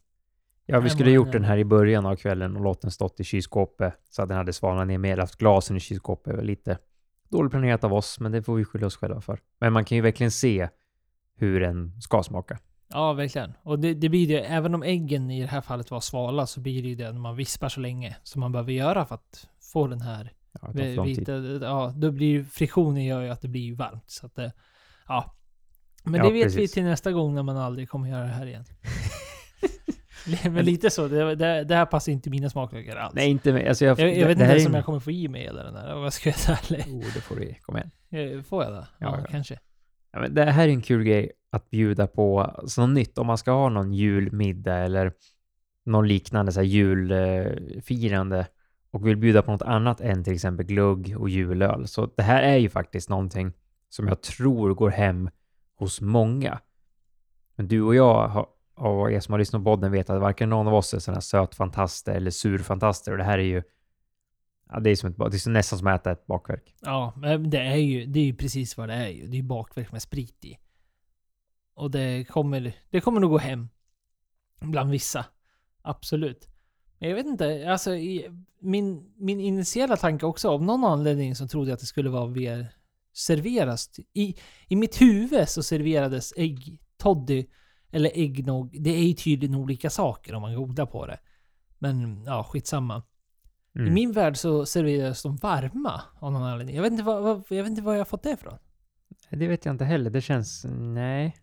Ja, 0.66 0.80
vi 0.80 0.90
skulle 0.90 1.10
gjort 1.10 1.32
den 1.32 1.44
här 1.44 1.58
i 1.58 1.64
början 1.64 2.06
av 2.06 2.16
kvällen 2.16 2.56
och 2.56 2.62
låtit 2.62 2.82
den 2.82 2.90
stått 2.90 3.20
i 3.20 3.24
kylskåpet 3.24 3.94
så 4.10 4.22
att 4.22 4.28
den 4.28 4.36
hade 4.36 4.52
svalnat 4.52 4.86
ner 4.86 4.98
mer. 4.98 5.16
Haft 5.16 5.36
glasen 5.36 5.76
i 5.76 5.80
kylskåpet 5.80 6.44
lite 6.44 6.78
dåligt 7.28 7.50
planerat 7.50 7.84
av 7.84 7.92
oss, 7.92 8.20
men 8.20 8.32
det 8.32 8.42
får 8.42 8.54
vi 8.54 8.64
skylla 8.64 8.86
oss 8.86 8.96
själva 8.96 9.20
för. 9.20 9.40
Men 9.60 9.72
man 9.72 9.84
kan 9.84 9.96
ju 9.96 10.02
verkligen 10.02 10.30
se 10.30 10.68
hur 11.36 11.60
den 11.60 12.00
ska 12.00 12.22
smaka. 12.22 12.58
Ja, 12.88 13.12
verkligen. 13.12 13.52
Och 13.62 13.78
det, 13.78 13.94
det 13.94 14.08
blir 14.08 14.28
det, 14.28 14.40
även 14.40 14.74
om 14.74 14.82
äggen 14.82 15.30
i 15.30 15.40
det 15.40 15.46
här 15.46 15.60
fallet 15.60 15.90
var 15.90 16.00
svala, 16.00 16.46
så 16.46 16.60
blir 16.60 16.82
det 16.82 16.88
ju 16.88 16.94
det 16.94 17.12
när 17.12 17.20
man 17.20 17.36
vispar 17.36 17.68
så 17.68 17.80
länge 17.80 18.16
som 18.22 18.40
man 18.40 18.52
behöver 18.52 18.72
göra 18.72 19.04
för 19.04 19.14
att 19.14 19.48
få 19.72 19.86
den 19.86 20.00
här 20.00 20.32
Ja, 20.60 20.70
det 20.74 20.96
tar 20.96 21.04
vita... 21.04 21.32
Ja, 21.66 21.92
då 21.96 22.10
blir 22.10 22.44
friktionen 22.44 23.04
gör 23.04 23.22
ju 23.22 23.28
att 23.28 23.40
det 23.40 23.48
blir 23.48 23.74
varmt. 23.76 24.10
Så 24.10 24.26
att 24.26 24.34
det, 24.34 24.52
ja. 25.08 25.36
Men 26.04 26.14
Ja, 26.14 26.26
det 26.26 26.32
vet 26.32 26.52
vi 26.52 26.56
precis. 26.56 26.72
till 26.72 26.84
nästa 26.84 27.12
gång 27.12 27.34
när 27.34 27.42
man 27.42 27.56
aldrig 27.56 27.88
kommer 27.88 28.08
göra 28.08 28.22
det 28.22 28.26
här 28.32 28.46
igen. 28.46 28.64
Men 30.52 30.64
lite 30.64 30.90
så. 30.90 31.08
Det, 31.08 31.34
det, 31.34 31.64
det 31.64 31.74
här 31.74 31.86
passar 31.86 32.12
inte 32.12 32.30
mina 32.30 32.50
smaklökar 32.50 32.96
alls. 32.96 33.14
Nej, 33.14 33.30
inte 33.30 33.52
med. 33.52 33.68
Alltså 33.68 33.84
jag, 33.84 33.98
jag, 34.00 34.08
jag 34.08 34.14
vet 34.14 34.26
det 34.26 34.32
inte 34.32 34.44
här 34.44 34.54
ens 34.54 34.66
om 34.68 34.74
jag 34.74 34.84
kommer 34.84 35.00
få 35.00 35.10
i 35.10 35.28
mig 35.28 35.46
eller 35.46 35.64
den 35.64 35.76
här. 35.76 35.94
Vad 35.94 36.12
ska 36.12 36.28
jag 36.28 36.38
säga? 36.38 36.84
Jo, 36.86 37.02
det 37.14 37.20
får 37.20 37.36
du. 37.36 37.54
Kom 37.62 37.76
igen. 37.76 37.90
Eh, 38.10 38.42
Får 38.42 38.64
jag 38.64 38.72
det? 38.72 38.86
Ja, 38.98 39.18
Ja, 39.20 39.26
kanske. 39.30 39.58
Ja, 40.12 40.20
men 40.20 40.34
det 40.34 40.44
här 40.50 40.68
är 40.68 40.72
en 40.72 40.82
kul 40.82 41.04
grej 41.04 41.32
att 41.50 41.70
bjuda 41.70 42.06
på 42.06 42.56
som 42.66 42.88
något 42.88 42.94
nytt. 42.94 43.18
Om 43.18 43.26
man 43.26 43.38
ska 43.38 43.50
ha 43.52 43.68
någon 43.68 43.92
julmiddag 43.92 44.76
eller 44.78 45.12
någon 45.86 46.08
liknande 46.08 46.52
så 46.52 46.60
här 46.60 46.66
julfirande 46.66 48.46
och 48.92 49.06
vill 49.06 49.16
bjuda 49.16 49.42
på 49.42 49.52
något 49.52 49.62
annat 49.62 50.00
än 50.00 50.24
till 50.24 50.32
exempel 50.32 50.66
glögg 50.66 51.14
och 51.18 51.28
julöl. 51.28 51.88
Så 51.88 52.10
det 52.16 52.22
här 52.22 52.42
är 52.42 52.56
ju 52.56 52.68
faktiskt 52.68 53.08
någonting 53.08 53.52
som 53.88 54.08
jag 54.08 54.20
tror 54.22 54.74
går 54.74 54.90
hem 54.90 55.30
hos 55.78 56.00
många. 56.00 56.60
Men 57.56 57.68
du 57.68 57.82
och 57.82 57.94
jag 57.94 58.28
har, 58.28 58.46
och 58.74 59.12
er 59.12 59.20
som 59.20 59.32
har 59.32 59.38
lyssnat 59.38 59.60
på 59.60 59.64
podden 59.64 59.92
vet 59.92 60.10
att 60.10 60.20
varken 60.20 60.50
någon 60.50 60.68
av 60.68 60.74
oss 60.74 60.94
är 60.94 60.98
sådana 60.98 61.16
här 61.16 61.20
sötfantaster 61.20 62.14
eller 62.14 62.30
surfantaster 62.30 63.12
och 63.12 63.18
det 63.18 63.24
här 63.24 63.38
är 63.38 63.42
ju 63.42 63.62
Ja, 64.72 64.80
det 64.80 64.90
är, 64.90 64.96
som 64.96 65.10
ett, 65.10 65.16
det 65.18 65.46
är 65.46 65.50
nästan 65.50 65.78
som 65.78 65.88
att 65.88 66.00
äta 66.00 66.12
ett 66.12 66.26
bakverk. 66.26 66.74
Ja, 66.80 67.12
men 67.16 67.50
det 67.50 67.58
är 67.58 67.76
ju, 67.76 68.06
det 68.06 68.20
är 68.20 68.24
ju 68.24 68.34
precis 68.34 68.76
vad 68.76 68.88
det 68.88 68.94
är 68.94 69.08
ju. 69.08 69.26
Det 69.26 69.36
är 69.36 69.40
ju 69.40 69.42
bakverk 69.42 69.92
med 69.92 70.02
sprit 70.02 70.44
i. 70.44 70.58
Och 71.74 71.90
det 71.90 72.24
kommer, 72.24 72.74
det 72.90 73.00
kommer 73.00 73.20
nog 73.20 73.30
gå 73.30 73.38
hem. 73.38 73.68
Bland 74.60 74.90
vissa. 74.90 75.24
Absolut. 75.82 76.48
Jag 77.08 77.14
vet 77.14 77.26
inte, 77.26 77.70
alltså 77.70 77.94
i, 77.94 78.28
min, 78.60 79.12
min 79.16 79.40
initiala 79.40 79.96
tanke 79.96 80.26
också, 80.26 80.48
av 80.50 80.62
någon 80.62 80.84
anledning 80.84 81.36
så 81.36 81.48
trodde 81.48 81.70
jag 81.70 81.74
att 81.74 81.80
det 81.80 81.86
skulle 81.86 82.10
vara 82.10 82.26
mer 82.26 82.74
serveras. 83.12 83.90
I, 84.12 84.34
I 84.68 84.76
mitt 84.76 85.00
huvud 85.00 85.48
så 85.48 85.62
serverades 85.62 86.32
ägg, 86.36 86.78
toddy 86.98 87.46
eller 87.90 88.10
äggnog. 88.14 88.76
Det 88.80 88.90
är 88.90 89.02
ju 89.02 89.14
tydligen 89.14 89.54
olika 89.54 89.90
saker 89.90 90.34
om 90.34 90.42
man 90.42 90.54
googlar 90.54 90.86
på 90.86 91.06
det. 91.06 91.18
Men 91.78 92.24
ja, 92.24 92.44
skitsamma. 92.44 93.02
I 93.74 93.78
Mm. 93.78 93.94
min 93.94 94.12
värld 94.12 94.36
så 94.36 94.66
serveras 94.66 95.22
de 95.22 95.36
varma 95.36 96.02
av 96.20 96.32
någon 96.32 96.42
anledning. 96.42 96.76
Jag 96.76 96.82
vet 96.82 96.92
inte 96.92 97.04
vad, 97.04 97.22
vad, 97.22 97.44
jag 97.48 97.62
vet 97.62 97.70
inte 97.70 97.82
var 97.82 97.92
jag 97.92 98.00
har 98.00 98.04
fått 98.04 98.22
det 98.22 98.30
ifrån. 98.30 98.58
Det 99.30 99.48
vet 99.48 99.64
jag 99.64 99.74
inte 99.74 99.84
heller. 99.84 100.10
Det 100.10 100.20
känns... 100.20 100.64
Nej. 100.78 101.36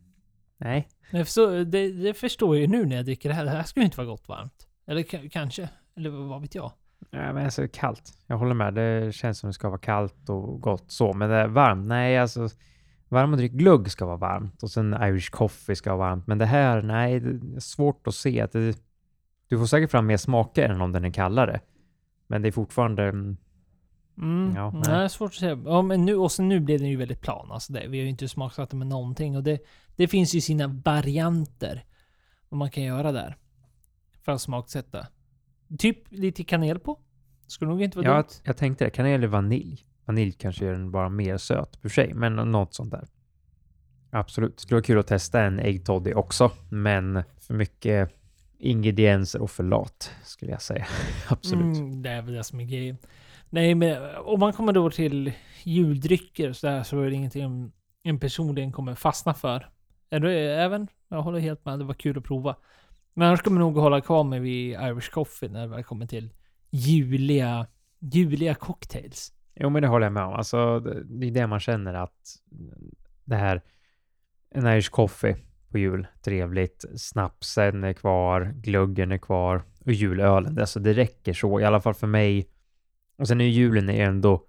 Nej. 0.57 0.88
Förstår, 1.12 1.51
det, 1.66 1.91
det 1.91 2.14
förstår 2.14 2.55
jag 2.55 2.62
ju 2.62 2.68
nu 2.68 2.86
när 2.86 2.95
jag 2.95 3.05
dricker 3.05 3.30
det 3.30 3.36
här. 3.36 3.45
Det 3.45 3.51
här 3.51 3.64
skulle 3.64 3.84
ju 3.84 3.86
inte 3.86 3.97
vara 3.97 4.07
gott 4.07 4.28
varmt. 4.28 4.68
Eller 4.89 5.03
k- 5.03 5.29
kanske. 5.31 5.69
Eller 5.95 6.09
vad 6.09 6.41
vet 6.41 6.55
jag. 6.55 6.71
Ja, 7.11 7.33
men 7.33 7.45
alltså 7.45 7.67
kallt. 7.73 8.13
Jag 8.27 8.37
håller 8.37 8.53
med. 8.53 8.73
Det 8.73 9.15
känns 9.15 9.39
som 9.39 9.47
det 9.49 9.53
ska 9.53 9.69
vara 9.69 9.79
kallt 9.79 10.29
och 10.29 10.61
gott 10.61 10.91
så. 10.91 11.13
Men 11.13 11.29
det 11.29 11.35
är 11.35 11.47
varmt? 11.47 11.87
Nej, 11.87 12.17
alltså 12.17 12.47
varm 13.09 13.31
och 13.31 13.37
dryck. 13.37 13.51
Glugg 13.51 13.91
ska 13.91 14.05
vara 14.05 14.17
varmt 14.17 14.63
och 14.63 14.71
sen 14.71 14.93
Irish 15.03 15.29
coffee 15.31 15.75
ska 15.75 15.95
vara 15.95 16.09
varmt. 16.09 16.27
Men 16.27 16.37
det 16.37 16.45
här, 16.45 16.81
nej, 16.81 17.19
det 17.19 17.55
är 17.55 17.59
svårt 17.59 18.07
att 18.07 18.15
se. 18.15 18.41
Att 18.41 18.51
det, 18.51 18.77
du 19.47 19.57
får 19.57 19.65
säkert 19.65 19.91
fram 19.91 20.05
mer 20.07 20.17
smaker 20.17 20.69
än 20.69 20.81
om 20.81 20.91
den 20.91 21.05
är 21.05 21.11
kallare. 21.11 21.59
Men 22.27 22.41
det 22.41 22.47
är 22.47 22.51
fortfarande... 22.51 23.03
mm, 23.03 23.37
Mm. 24.17 24.53
Ja, 24.55 24.71
nej. 24.71 24.81
det 24.83 24.91
är 24.91 25.07
svårt 25.07 25.31
att 25.31 25.33
säga. 25.39 25.59
Ja, 25.65 25.81
men 25.81 26.05
nu, 26.05 26.15
och 26.15 26.31
sen 26.31 26.49
nu 26.49 26.59
blev 26.59 26.79
den 26.79 26.89
ju 26.89 26.95
väldigt 26.95 27.21
plan. 27.21 27.51
Alltså 27.51 27.73
det, 27.73 27.87
vi 27.87 27.97
har 27.97 28.03
ju 28.03 28.09
inte 28.09 28.27
smaksatt 28.27 28.69
den 28.69 28.79
med 28.79 28.87
någonting. 28.87 29.37
Och 29.37 29.43
det, 29.43 29.59
det 29.95 30.07
finns 30.07 30.33
ju 30.35 30.41
sina 30.41 30.67
varianter. 30.67 31.83
Vad 32.49 32.57
man 32.59 32.69
kan 32.69 32.83
göra 32.83 33.11
där. 33.11 33.35
För 34.30 34.34
att 34.34 34.41
smaksätta. 34.41 35.07
Typ 35.77 35.97
lite 36.11 36.43
kanel 36.43 36.80
på. 36.80 36.99
Skulle 37.47 37.69
nog 37.71 37.82
inte 37.82 37.97
vara 37.97 38.07
Ja, 38.07 38.13
dumt. 38.15 38.27
jag 38.43 38.57
tänkte 38.57 38.86
det. 38.86 38.89
Kanel 38.89 39.13
eller 39.13 39.27
vanilj? 39.27 39.86
Vanilj 40.05 40.32
kanske 40.32 40.65
gör 40.65 40.71
den 40.71 40.91
bara 40.91 41.09
mer 41.09 41.38
söt 41.38 41.75
för 41.75 41.89
sig, 41.89 42.13
men 42.13 42.36
något 42.36 42.73
sånt 42.73 42.91
där. 42.91 43.07
Absolut. 44.09 44.59
Skulle 44.59 44.75
vara 44.75 44.84
kul 44.84 44.99
att 44.99 45.07
testa 45.07 45.41
en 45.41 45.59
ägg 45.59 45.86
toddy 45.86 46.13
också, 46.13 46.51
men 46.69 47.23
för 47.39 47.53
mycket 47.53 48.11
ingredienser 48.57 49.41
och 49.41 49.51
för 49.51 49.63
lat 49.63 50.11
skulle 50.23 50.51
jag 50.51 50.61
säga. 50.61 50.86
Absolut. 51.30 51.77
Mm, 51.77 52.01
det 52.01 52.09
är 52.09 52.21
väl 52.21 52.34
det 52.34 52.43
som 52.43 52.59
är 52.59 52.65
grejen. 52.65 52.97
Nej, 53.49 53.75
men 53.75 54.15
om 54.15 54.39
man 54.39 54.53
kommer 54.53 54.73
då 54.73 54.89
till 54.89 55.34
juldrycker 55.63 56.53
så, 56.53 56.67
där, 56.67 56.84
så 56.84 57.01
är 57.01 57.09
det 57.09 57.15
ingenting 57.15 57.71
en 58.03 58.19
personligen 58.19 58.71
kommer 58.71 58.95
fastna 58.95 59.34
för. 59.34 59.69
Är 60.09 60.19
du 60.19 60.34
även? 60.39 60.88
Jag 61.07 61.21
håller 61.21 61.39
helt 61.39 61.65
med. 61.65 61.80
Det 61.80 61.86
var 61.86 61.93
kul 61.93 62.17
att 62.17 62.23
prova. 62.23 62.55
Men 63.20 63.28
annars 63.28 63.41
kommer 63.41 63.61
jag 63.61 63.67
nog 63.67 63.78
hålla 63.78 64.01
kvar 64.01 64.24
mig 64.24 64.39
vid 64.39 64.72
Irish 64.72 65.11
Coffee 65.11 65.49
när 65.49 65.61
det 65.61 65.67
väl 65.67 65.84
kommer 65.84 66.05
till 66.05 66.30
juliga, 66.70 67.67
juliga 67.99 68.55
cocktails. 68.55 69.34
Jo, 69.55 69.70
men 69.70 69.82
det 69.82 69.88
håller 69.88 70.05
jag 70.05 70.13
med 70.13 70.24
om. 70.24 70.34
Alltså, 70.34 70.80
det 70.80 71.28
är 71.28 71.32
det 71.32 71.47
man 71.47 71.59
känner 71.59 71.93
att 71.93 72.36
det 73.26 73.36
här, 73.36 73.61
en 74.49 74.67
Irish 74.67 74.89
coffee 74.89 75.36
på 75.72 75.78
jul, 75.78 76.07
trevligt. 76.22 76.86
Snapsen 76.95 77.84
är 77.84 77.93
kvar, 77.93 78.53
gluggen 78.55 79.11
är 79.11 79.17
kvar 79.17 79.63
och 79.86 79.91
julölen. 79.91 80.59
Alltså, 80.59 80.80
det 80.80 80.93
räcker 80.93 81.34
så, 81.34 81.59
i 81.59 81.63
alla 81.63 81.82
fall 81.82 81.93
för 81.93 82.07
mig. 82.07 82.49
Och 83.17 83.28
sen 83.28 83.41
är 83.41 83.45
julen 83.45 83.89
är 83.89 84.05
ändå, 84.05 84.43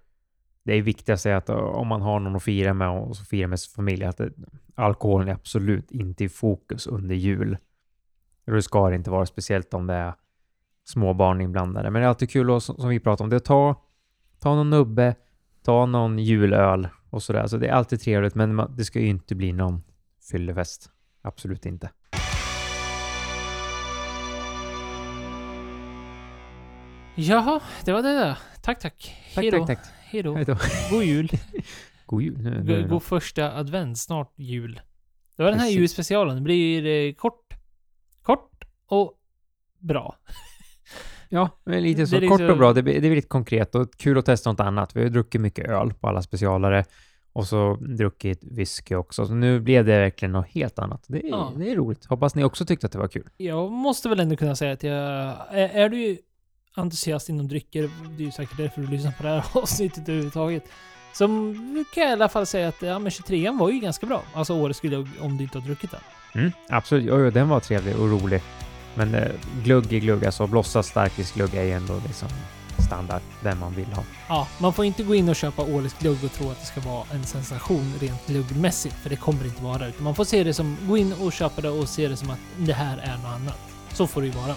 det 0.63 0.73
är 0.73 0.81
viktigast 0.81 1.25
är 1.25 1.35
att 1.35 1.49
eh, 1.49 1.55
om 1.55 1.87
man 1.87 2.01
har 2.01 2.19
någon 2.19 2.35
att 2.35 2.43
fira 2.43 2.73
med 2.73 2.89
och 2.89 3.17
så 3.17 3.25
fira 3.25 3.47
med 3.47 3.59
sin 3.59 3.75
familj, 3.75 4.03
att 4.03 4.17
det, 4.17 4.31
alkoholen 4.75 5.27
är 5.27 5.33
absolut 5.33 5.91
inte 5.91 6.23
i 6.23 6.29
fokus 6.29 6.87
under 6.87 7.15
jul. 7.15 7.57
Det 8.55 8.63
ska 8.63 8.89
det 8.89 8.95
inte 8.95 9.09
vara, 9.09 9.25
speciellt 9.25 9.73
om 9.73 9.87
det 9.87 9.93
är 9.93 10.13
små 10.83 11.13
barn 11.13 11.41
inblandade. 11.41 11.89
Men 11.89 12.01
det 12.01 12.05
är 12.05 12.09
alltid 12.09 12.29
kul 12.29 12.55
att, 12.55 12.63
som 12.63 12.89
vi 12.89 12.99
pratar 12.99 13.25
om, 13.25 13.29
det 13.29 13.35
är 13.35 13.37
att 13.37 13.45
ta 13.45 13.75
ta 14.41 14.55
någon 14.55 14.69
nubbe, 14.69 15.15
ta 15.63 15.85
någon 15.85 16.19
julöl 16.19 16.87
och 17.09 17.23
sådär. 17.23 17.47
Så 17.47 17.57
det 17.57 17.67
är 17.67 17.71
alltid 17.71 18.01
trevligt, 18.01 18.35
men 18.35 18.75
det 18.77 18.85
ska 18.85 18.99
ju 18.99 19.07
inte 19.07 19.35
bli 19.35 19.53
någon 19.53 19.83
fyllefest. 20.31 20.89
Absolut 21.21 21.65
inte. 21.65 21.89
Jaha, 27.15 27.61
det 27.85 27.91
var 27.91 28.01
det 28.01 28.13
där. 28.13 28.37
Tack, 28.61 28.79
tack. 28.79 29.15
Tack. 29.35 29.77
Hejdå. 30.11 30.35
Hej 30.35 30.45
då. 30.45 30.57
God 30.89 31.03
jul. 31.03 31.29
God 32.05 32.21
jul. 32.21 32.37
Nu, 32.37 32.63
nu, 32.63 32.81
God, 32.81 32.89
god 32.89 33.03
första 33.03 33.57
advent. 33.57 33.99
Snart 33.99 34.33
jul. 34.35 34.81
Det 35.35 35.43
var 35.43 35.49
den 35.49 35.59
här 35.59 35.67
Precis. 35.67 35.79
julspecialen. 35.79 36.35
Det 36.35 36.41
blir 36.41 36.85
eh, 36.85 37.13
kort. 37.13 37.53
Och 38.91 39.13
bra. 39.79 40.15
Ja, 41.33 41.49
men 41.63 41.83
lite 41.83 42.07
så 42.07 42.15
kort 42.15 42.21
liksom- 42.21 42.49
och 42.49 42.57
bra. 42.57 42.73
Det, 42.73 42.81
det 42.81 43.07
är 43.07 43.15
lite 43.15 43.27
konkret 43.27 43.75
och 43.75 43.97
kul 43.97 44.17
att 44.17 44.25
testa 44.25 44.51
något 44.51 44.59
annat. 44.59 44.95
Vi 44.95 45.01
har 45.03 45.09
druckit 45.09 45.41
mycket 45.41 45.69
öl 45.69 45.93
på 45.93 46.07
alla 46.07 46.21
specialare 46.21 46.85
och 47.33 47.47
så 47.47 47.75
druckit 47.75 48.43
whisky 48.43 48.95
också. 48.95 49.25
Så 49.25 49.33
nu 49.33 49.59
blev 49.59 49.85
det 49.85 49.99
verkligen 49.99 50.31
något 50.31 50.47
helt 50.47 50.79
annat. 50.79 51.03
Det 51.07 51.17
är, 51.25 51.29
Ja. 51.29 51.53
det 51.57 51.71
är 51.71 51.75
roligt. 51.75 52.05
Hoppas 52.05 52.35
ni 52.35 52.43
också 52.43 52.65
tyckte 52.65 52.85
att 52.85 52.91
det 52.91 52.99
var 52.99 53.07
kul. 53.07 53.29
Jag 53.37 53.71
måste 53.71 54.09
väl 54.09 54.19
ändå 54.19 54.35
kunna 54.35 54.55
säga 54.55 54.73
att 54.73 54.83
jag... 54.83 54.95
Är, 55.51 55.69
är 55.69 55.89
du 55.89 56.17
entusiast 56.75 57.29
inom 57.29 57.47
drycker, 57.47 57.89
det 58.17 58.23
är 58.23 58.25
ju 58.25 58.31
säkert 58.31 58.57
därför 58.57 58.81
du 58.81 58.87
lyssnar 58.87 59.11
på 59.11 59.23
det 59.23 59.29
här 59.29 59.45
avsnittet 59.53 60.09
överhuvudtaget. 60.09 60.63
Så 61.13 61.27
kan 61.93 62.03
jag 62.03 62.09
i 62.09 62.13
alla 62.13 62.29
fall 62.29 62.45
säga 62.45 62.67
att 62.67 62.81
ja, 62.81 62.99
men 62.99 63.09
23an 63.09 63.59
var 63.59 63.69
ju 63.69 63.79
ganska 63.79 64.05
bra. 64.07 64.23
Alltså 64.33 64.53
årets 64.53 64.77
skulle 64.77 64.97
om 64.97 65.37
du 65.37 65.43
inte 65.43 65.57
har 65.59 65.65
druckit 65.65 65.91
den. 65.91 66.01
Mm, 66.35 66.51
absolut. 66.69 67.05
Jo, 67.07 67.19
jo, 67.19 67.29
den 67.29 67.49
var 67.49 67.59
trevlig 67.59 67.95
och 67.95 68.09
rolig. 68.09 68.41
Men 68.95 69.15
eh, 69.15 69.31
glugg 69.63 69.93
i 69.93 69.99
glugg, 69.99 70.25
alltså 70.25 70.47
blossa 70.47 70.83
starkisglugg 70.83 71.55
är 71.55 71.63
ju 71.63 71.71
ändå 71.71 72.01
liksom 72.07 72.27
standard, 72.85 73.21
den 73.41 73.59
man 73.59 73.73
vill 73.73 73.93
ha. 73.93 74.03
Ja, 74.27 74.47
man 74.57 74.73
får 74.73 74.85
inte 74.85 75.03
gå 75.03 75.15
in 75.15 75.29
och 75.29 75.35
köpa 75.35 75.61
årets 75.61 75.95
glugg 75.99 76.23
och 76.23 76.31
tro 76.31 76.51
att 76.51 76.59
det 76.59 76.65
ska 76.65 76.81
vara 76.81 77.05
en 77.13 77.23
sensation 77.23 77.93
rent 77.99 78.27
gluggmässigt, 78.27 78.95
för 78.95 79.09
det 79.09 79.15
kommer 79.15 79.43
det 79.43 79.47
inte 79.47 79.63
vara. 79.63 79.87
Utan 79.87 80.03
man 80.03 80.15
får 80.15 80.25
se 80.25 80.43
det 80.43 80.53
som, 80.53 80.77
gå 80.87 80.97
in 80.97 81.13
och 81.13 81.33
köpa 81.33 81.61
det 81.61 81.69
och 81.69 81.89
se 81.89 82.07
det 82.07 82.17
som 82.17 82.29
att 82.29 82.39
det 82.57 82.73
här 82.73 82.97
är 82.97 83.17
något 83.17 83.25
annat. 83.35 83.59
Så 83.93 84.07
får 84.07 84.21
det 84.21 84.27
ju 84.27 84.33
vara. 84.33 84.55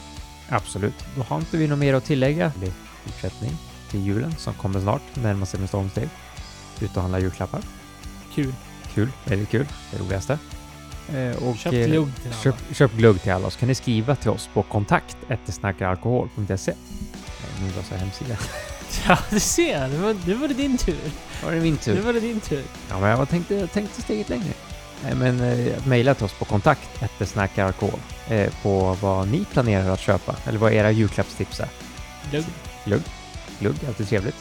Absolut. 0.49 1.05
Då 1.17 1.23
har 1.23 1.39
inte 1.39 1.57
vi 1.57 1.67
något 1.67 1.79
mer 1.79 1.95
att 1.95 2.05
tillägga. 2.05 2.53
Det 2.55 2.59
blir 2.59 2.73
fortsättning 3.05 3.53
till 3.91 4.07
julen 4.07 4.37
som 4.37 4.55
kommer 4.55 4.81
snart, 4.81 5.03
närmar 5.15 5.47
sig 5.47 5.61
med 5.61 5.69
stormsteg. 5.69 6.09
Ut 6.81 6.97
och 6.97 7.03
handla 7.03 7.19
julklappar. 7.19 7.61
Kul. 8.35 8.55
Kul, 8.95 9.09
väldigt 9.25 9.49
kul. 9.49 9.67
Det 9.91 9.99
roligaste. 9.99 10.39
Eh, 11.15 11.43
och, 11.43 11.57
Köp 11.57 11.73
eh, 11.73 11.87
glugg 11.87 12.09
till 12.23 12.27
alla. 12.33 12.43
Köp, 12.43 12.55
köp 12.77 12.93
glugg 12.97 13.23
till 13.23 13.33
alla 13.33 13.51
så 13.51 13.59
kan 13.59 13.69
ni 13.69 13.75
skriva 13.75 14.17
till 14.17 14.31
oss 14.31 14.49
på 14.55 14.63
kontakt 14.63 15.17
ettesnackaralkohol.se. 15.29 16.71
Eh, 16.71 17.63
Nu 17.63 17.69
var 17.77 17.83
så 17.83 17.95
hemsida. 17.95 18.37
Ja, 19.09 19.19
du 19.31 19.41
ser. 19.41 19.89
Nu 19.89 19.97
var, 19.97 20.17
nu 20.27 20.35
var 20.35 20.49
det 20.49 20.55
din 20.55 20.79
tur. 20.79 20.97
Var 21.45 21.53
det 21.53 21.61
min 21.61 21.73
Nu 21.73 21.79
tur? 21.79 22.01
var 22.03 22.13
det 22.13 22.21
din 22.21 22.41
tur. 22.41 22.63
Ja, 22.91 23.01
men 23.01 23.11
jag 23.11 23.29
tänkte, 23.29 23.55
jag 23.55 23.73
tänkte 23.73 24.03
steget 24.03 24.29
längre. 24.29 24.53
Nej, 25.05 25.15
men 25.15 25.41
eh, 25.41 25.87
mejla 25.87 26.15
till 26.15 26.25
oss 26.25 26.33
på 26.33 26.45
kontakt 26.45 27.03
ettesnackaralkohol 27.03 28.01
eh, 28.29 28.53
på 28.63 28.97
vad 29.01 29.29
ni 29.29 29.45
planerar 29.45 29.91
att 29.91 30.01
köpa 30.01 30.37
eller 30.47 30.59
vad 30.59 30.73
era 30.73 30.91
julklappstips 30.91 31.61
är. 31.61 31.69
Glugg. 32.85 33.03
Glugg, 33.59 33.75
alltid 33.89 34.09
trevligt. 34.09 34.37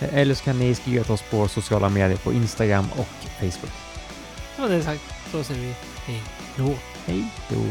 Eh, 0.00 0.08
Eller 0.18 0.34
så 0.34 0.44
kan 0.44 0.58
ni 0.58 0.74
skriva 0.74 1.04
till 1.04 1.12
oss 1.12 1.22
på 1.30 1.48
sociala 1.48 1.88
medier 1.88 2.16
på 2.18 2.32
Instagram 2.32 2.86
och 2.96 3.08
Facebook. 3.38 3.72
Så 4.56 4.62
var 4.62 4.68
det 4.68 4.82
sagt. 4.82 5.02
Så 5.32 5.44
säger 5.44 5.60
vi 5.60 5.74
hej 6.08 6.22
då. 6.56 6.74
Hej 7.06 7.24
då! 7.50 7.62